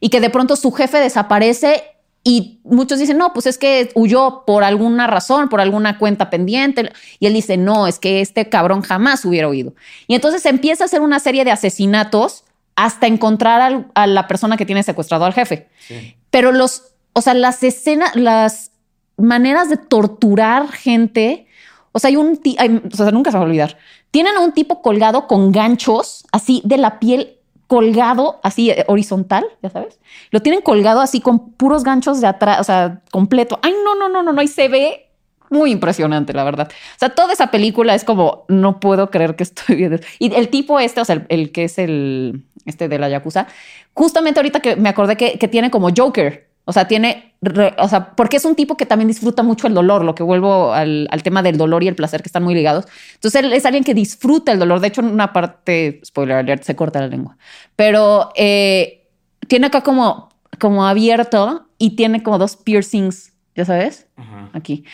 y 0.00 0.10
que 0.10 0.20
de 0.20 0.30
pronto 0.30 0.56
su 0.56 0.72
jefe 0.72 0.98
desaparece 0.98 1.82
y 2.26 2.58
muchos 2.64 2.98
dicen, 2.98 3.18
no, 3.18 3.34
pues 3.34 3.44
es 3.46 3.58
que 3.58 3.90
huyó 3.94 4.44
por 4.46 4.64
alguna 4.64 5.06
razón, 5.06 5.50
por 5.50 5.60
alguna 5.60 5.98
cuenta 5.98 6.30
pendiente. 6.30 6.90
Y 7.20 7.26
él 7.26 7.34
dice, 7.34 7.58
no, 7.58 7.86
es 7.86 7.98
que 7.98 8.22
este 8.22 8.48
cabrón 8.48 8.80
jamás 8.80 9.26
hubiera 9.26 9.46
huido. 9.48 9.74
Y 10.06 10.14
entonces 10.14 10.46
empieza 10.46 10.84
a 10.84 10.86
hacer 10.86 11.02
una 11.02 11.20
serie 11.20 11.44
de 11.44 11.50
asesinatos 11.50 12.44
hasta 12.76 13.06
encontrar 13.06 13.60
al- 13.60 13.86
a 13.94 14.06
la 14.06 14.26
persona 14.26 14.56
que 14.56 14.64
tiene 14.64 14.82
secuestrado 14.82 15.26
al 15.26 15.34
jefe. 15.34 15.68
Sí. 15.86 16.16
Pero 16.30 16.50
los, 16.50 16.94
o 17.12 17.20
sea, 17.20 17.34
las 17.34 17.62
escenas, 17.62 18.16
las 18.16 18.70
maneras 19.18 19.68
de 19.68 19.76
torturar 19.76 20.72
gente, 20.72 21.46
o 21.92 21.98
sea, 21.98 22.08
hay 22.08 22.16
un, 22.16 22.40
hay- 22.58 22.82
o 22.90 22.96
sea, 22.96 23.10
nunca 23.10 23.30
se 23.30 23.36
va 23.36 23.44
a 23.44 23.46
olvidar. 23.46 23.76
Tienen 24.10 24.34
a 24.36 24.40
un 24.40 24.52
tipo 24.52 24.80
colgado 24.80 25.26
con 25.26 25.52
ganchos, 25.52 26.24
así 26.32 26.62
de 26.64 26.78
la 26.78 26.98
piel 27.00 27.33
colgado, 27.66 28.40
así 28.42 28.70
eh, 28.70 28.84
horizontal, 28.88 29.44
ya 29.62 29.70
sabes. 29.70 29.98
Lo 30.30 30.40
tienen 30.40 30.60
colgado 30.60 31.00
así 31.00 31.20
con 31.20 31.52
puros 31.52 31.84
ganchos 31.84 32.20
de 32.20 32.26
atrás, 32.26 32.60
o 32.60 32.64
sea, 32.64 33.00
completo. 33.10 33.58
Ay, 33.62 33.74
no, 33.84 33.94
no, 33.94 34.08
no, 34.08 34.22
no, 34.22 34.32
no, 34.32 34.42
y 34.42 34.48
se 34.48 34.68
ve 34.68 35.04
muy 35.50 35.70
impresionante, 35.70 36.32
la 36.32 36.44
verdad. 36.44 36.68
O 36.70 36.98
sea, 36.98 37.10
toda 37.10 37.32
esa 37.32 37.50
película 37.50 37.94
es 37.94 38.04
como, 38.04 38.44
no 38.48 38.80
puedo 38.80 39.10
creer 39.10 39.36
que 39.36 39.44
estoy 39.44 39.76
viendo. 39.76 39.98
Y 40.18 40.34
el 40.34 40.48
tipo 40.48 40.80
este, 40.80 41.00
o 41.00 41.04
sea, 41.04 41.24
el, 41.28 41.52
que 41.52 41.64
es 41.64 41.78
el, 41.78 42.44
este 42.66 42.88
de 42.88 42.98
la 42.98 43.08
Yakuza, 43.08 43.46
justamente 43.94 44.40
ahorita 44.40 44.60
que 44.60 44.76
me 44.76 44.88
acordé 44.88 45.16
que, 45.16 45.38
que 45.38 45.48
tiene 45.48 45.70
como 45.70 45.88
Joker. 45.96 46.48
O 46.66 46.72
sea, 46.72 46.88
tiene, 46.88 47.34
re- 47.42 47.74
o 47.78 47.88
sea, 47.88 48.12
porque 48.16 48.38
es 48.38 48.44
un 48.46 48.54
tipo 48.54 48.76
que 48.76 48.86
también 48.86 49.08
disfruta 49.08 49.42
mucho 49.42 49.66
el 49.66 49.74
dolor, 49.74 50.02
lo 50.04 50.14
que 50.14 50.22
vuelvo 50.22 50.72
al, 50.72 51.06
al 51.10 51.22
tema 51.22 51.42
del 51.42 51.58
dolor 51.58 51.82
y 51.82 51.88
el 51.88 51.94
placer 51.94 52.22
que 52.22 52.28
están 52.28 52.42
muy 52.42 52.54
ligados. 52.54 52.86
Entonces 53.14 53.44
él 53.44 53.52
es 53.52 53.66
alguien 53.66 53.84
que 53.84 53.92
disfruta 53.94 54.50
el 54.52 54.58
dolor. 54.58 54.80
De 54.80 54.88
hecho, 54.88 55.02
en 55.02 55.08
una 55.08 55.32
parte, 55.32 56.00
spoiler 56.04 56.36
alert, 56.38 56.62
se 56.62 56.74
corta 56.74 57.00
la 57.00 57.08
lengua. 57.08 57.36
Pero 57.76 58.30
eh, 58.34 59.06
tiene 59.46 59.66
acá 59.66 59.82
como, 59.82 60.30
como 60.58 60.86
abierto 60.86 61.68
y 61.76 61.96
tiene 61.96 62.22
como 62.22 62.38
dos 62.38 62.56
piercings, 62.56 63.34
ya 63.54 63.66
sabes, 63.66 64.06
Ajá. 64.16 64.48
aquí. 64.54 64.84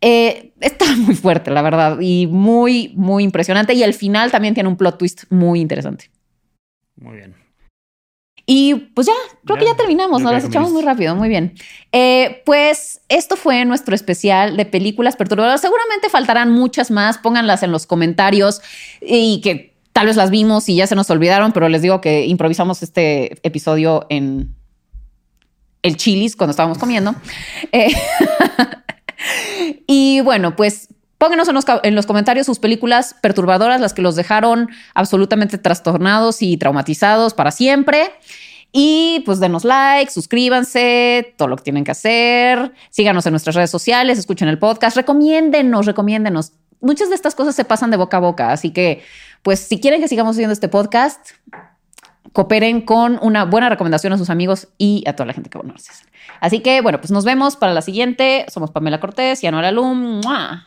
Eh, 0.00 0.52
está 0.60 0.84
muy 0.96 1.14
fuerte, 1.14 1.50
la 1.52 1.62
verdad, 1.62 1.98
y 2.00 2.26
muy, 2.26 2.92
muy 2.96 3.22
impresionante. 3.22 3.74
Y 3.74 3.84
el 3.84 3.94
final 3.94 4.32
también 4.32 4.54
tiene 4.54 4.68
un 4.68 4.76
plot 4.76 4.98
twist 4.98 5.24
muy 5.30 5.60
interesante. 5.60 6.10
Muy 6.96 7.16
bien. 7.18 7.36
Y 8.50 8.74
pues 8.94 9.06
ya, 9.06 9.12
creo 9.44 9.58
que 9.58 9.66
Ya, 9.66 9.76
terminamos, 9.76 10.22
nos 10.22 10.32
las 10.32 10.42
echamos 10.42 10.72
muy 10.72 10.80
rápido, 10.82 11.14
muy 11.14 11.28
bien. 11.28 11.52
Eh, 11.92 12.42
pues 12.46 13.02
esto 13.10 13.36
fue 13.36 13.66
nuestro 13.66 13.94
especial 13.94 14.56
de 14.56 14.64
películas 14.64 15.16
perturbadoras. 15.16 15.60
Seguramente 15.60 16.08
faltarán 16.08 16.50
muchas 16.50 16.90
más, 16.90 17.18
pónganlas 17.18 17.62
en 17.62 17.72
los 17.72 17.84
comentarios 17.84 18.62
y 19.02 19.42
que 19.42 19.76
tal 19.92 20.06
vez 20.06 20.16
las 20.16 20.30
vimos 20.30 20.66
y 20.70 20.76
ya 20.76 20.86
se 20.86 20.94
nos 20.94 21.10
olvidaron, 21.10 21.52
pero 21.52 21.68
les 21.68 21.82
digo 21.82 22.00
que 22.00 22.24
improvisamos 22.24 22.82
este 22.82 23.38
episodio 23.46 24.06
en 24.08 24.54
el 25.82 25.98
chilis 25.98 26.34
cuando 26.34 26.52
estábamos 26.52 26.78
comiendo. 26.78 27.14
Eh, 27.72 27.92
y 29.86 30.22
bueno, 30.22 30.56
pues 30.56 30.88
pónganos 31.18 31.48
en 31.48 31.54
los, 31.54 31.64
en 31.82 32.02
comentarios 32.02 32.46
sus 32.46 32.58
películas 32.58 33.14
perturbadoras, 33.20 33.80
las 33.80 33.92
que 33.92 34.02
los 34.02 34.16
dejaron 34.16 34.70
absolutamente 34.94 35.58
trastornados 35.58 36.42
y 36.42 36.56
traumatizados 36.56 37.34
para 37.34 37.50
siempre. 37.50 38.12
Y 38.70 39.22
pues 39.24 39.40
denos 39.40 39.64
like, 39.64 40.10
suscríbanse, 40.10 41.34
todo 41.36 41.48
lo 41.48 41.56
que 41.56 41.64
tienen 41.64 41.84
que 41.84 41.90
hacer. 41.90 42.72
Síganos 42.90 43.26
en 43.26 43.32
nuestras 43.32 43.56
redes 43.56 43.70
sociales, 43.70 44.18
escuchen 44.18 44.48
el 44.48 44.58
podcast, 44.58 44.96
recomiéndenos, 44.96 45.86
recomiéndenos. 45.86 46.52
Muchas 46.80 47.08
de 47.08 47.14
estas 47.14 47.34
cosas 47.34 47.56
se 47.56 47.64
pasan 47.64 47.90
de 47.90 47.96
boca 47.96 48.18
a 48.18 48.20
boca, 48.20 48.52
así 48.52 48.70
que 48.70 49.02
pues 49.42 49.58
si 49.60 49.80
quieren 49.80 50.00
que 50.00 50.08
sigamos 50.08 50.36
haciendo 50.36 50.52
este 50.52 50.68
podcast, 50.68 51.30
cooperen 52.32 52.82
con 52.82 53.18
una 53.22 53.44
buena 53.44 53.68
recomendación 53.68 54.12
a 54.12 54.18
sus 54.18 54.30
amigos 54.30 54.68
y 54.76 55.02
a 55.08 55.14
toda 55.14 55.26
la 55.26 55.32
gente 55.32 55.50
que 55.50 55.58
conoces. 55.58 56.02
Así 56.40 56.60
que, 56.60 56.80
bueno, 56.82 57.00
pues 57.00 57.10
nos 57.10 57.24
vemos 57.24 57.56
para 57.56 57.72
la 57.72 57.82
siguiente. 57.82 58.46
Somos 58.48 58.70
Pamela 58.70 59.00
Cortés 59.00 59.42
y 59.42 59.46
Anuara 59.46 59.72
Lum. 59.72 60.20
¡Mua! 60.20 60.66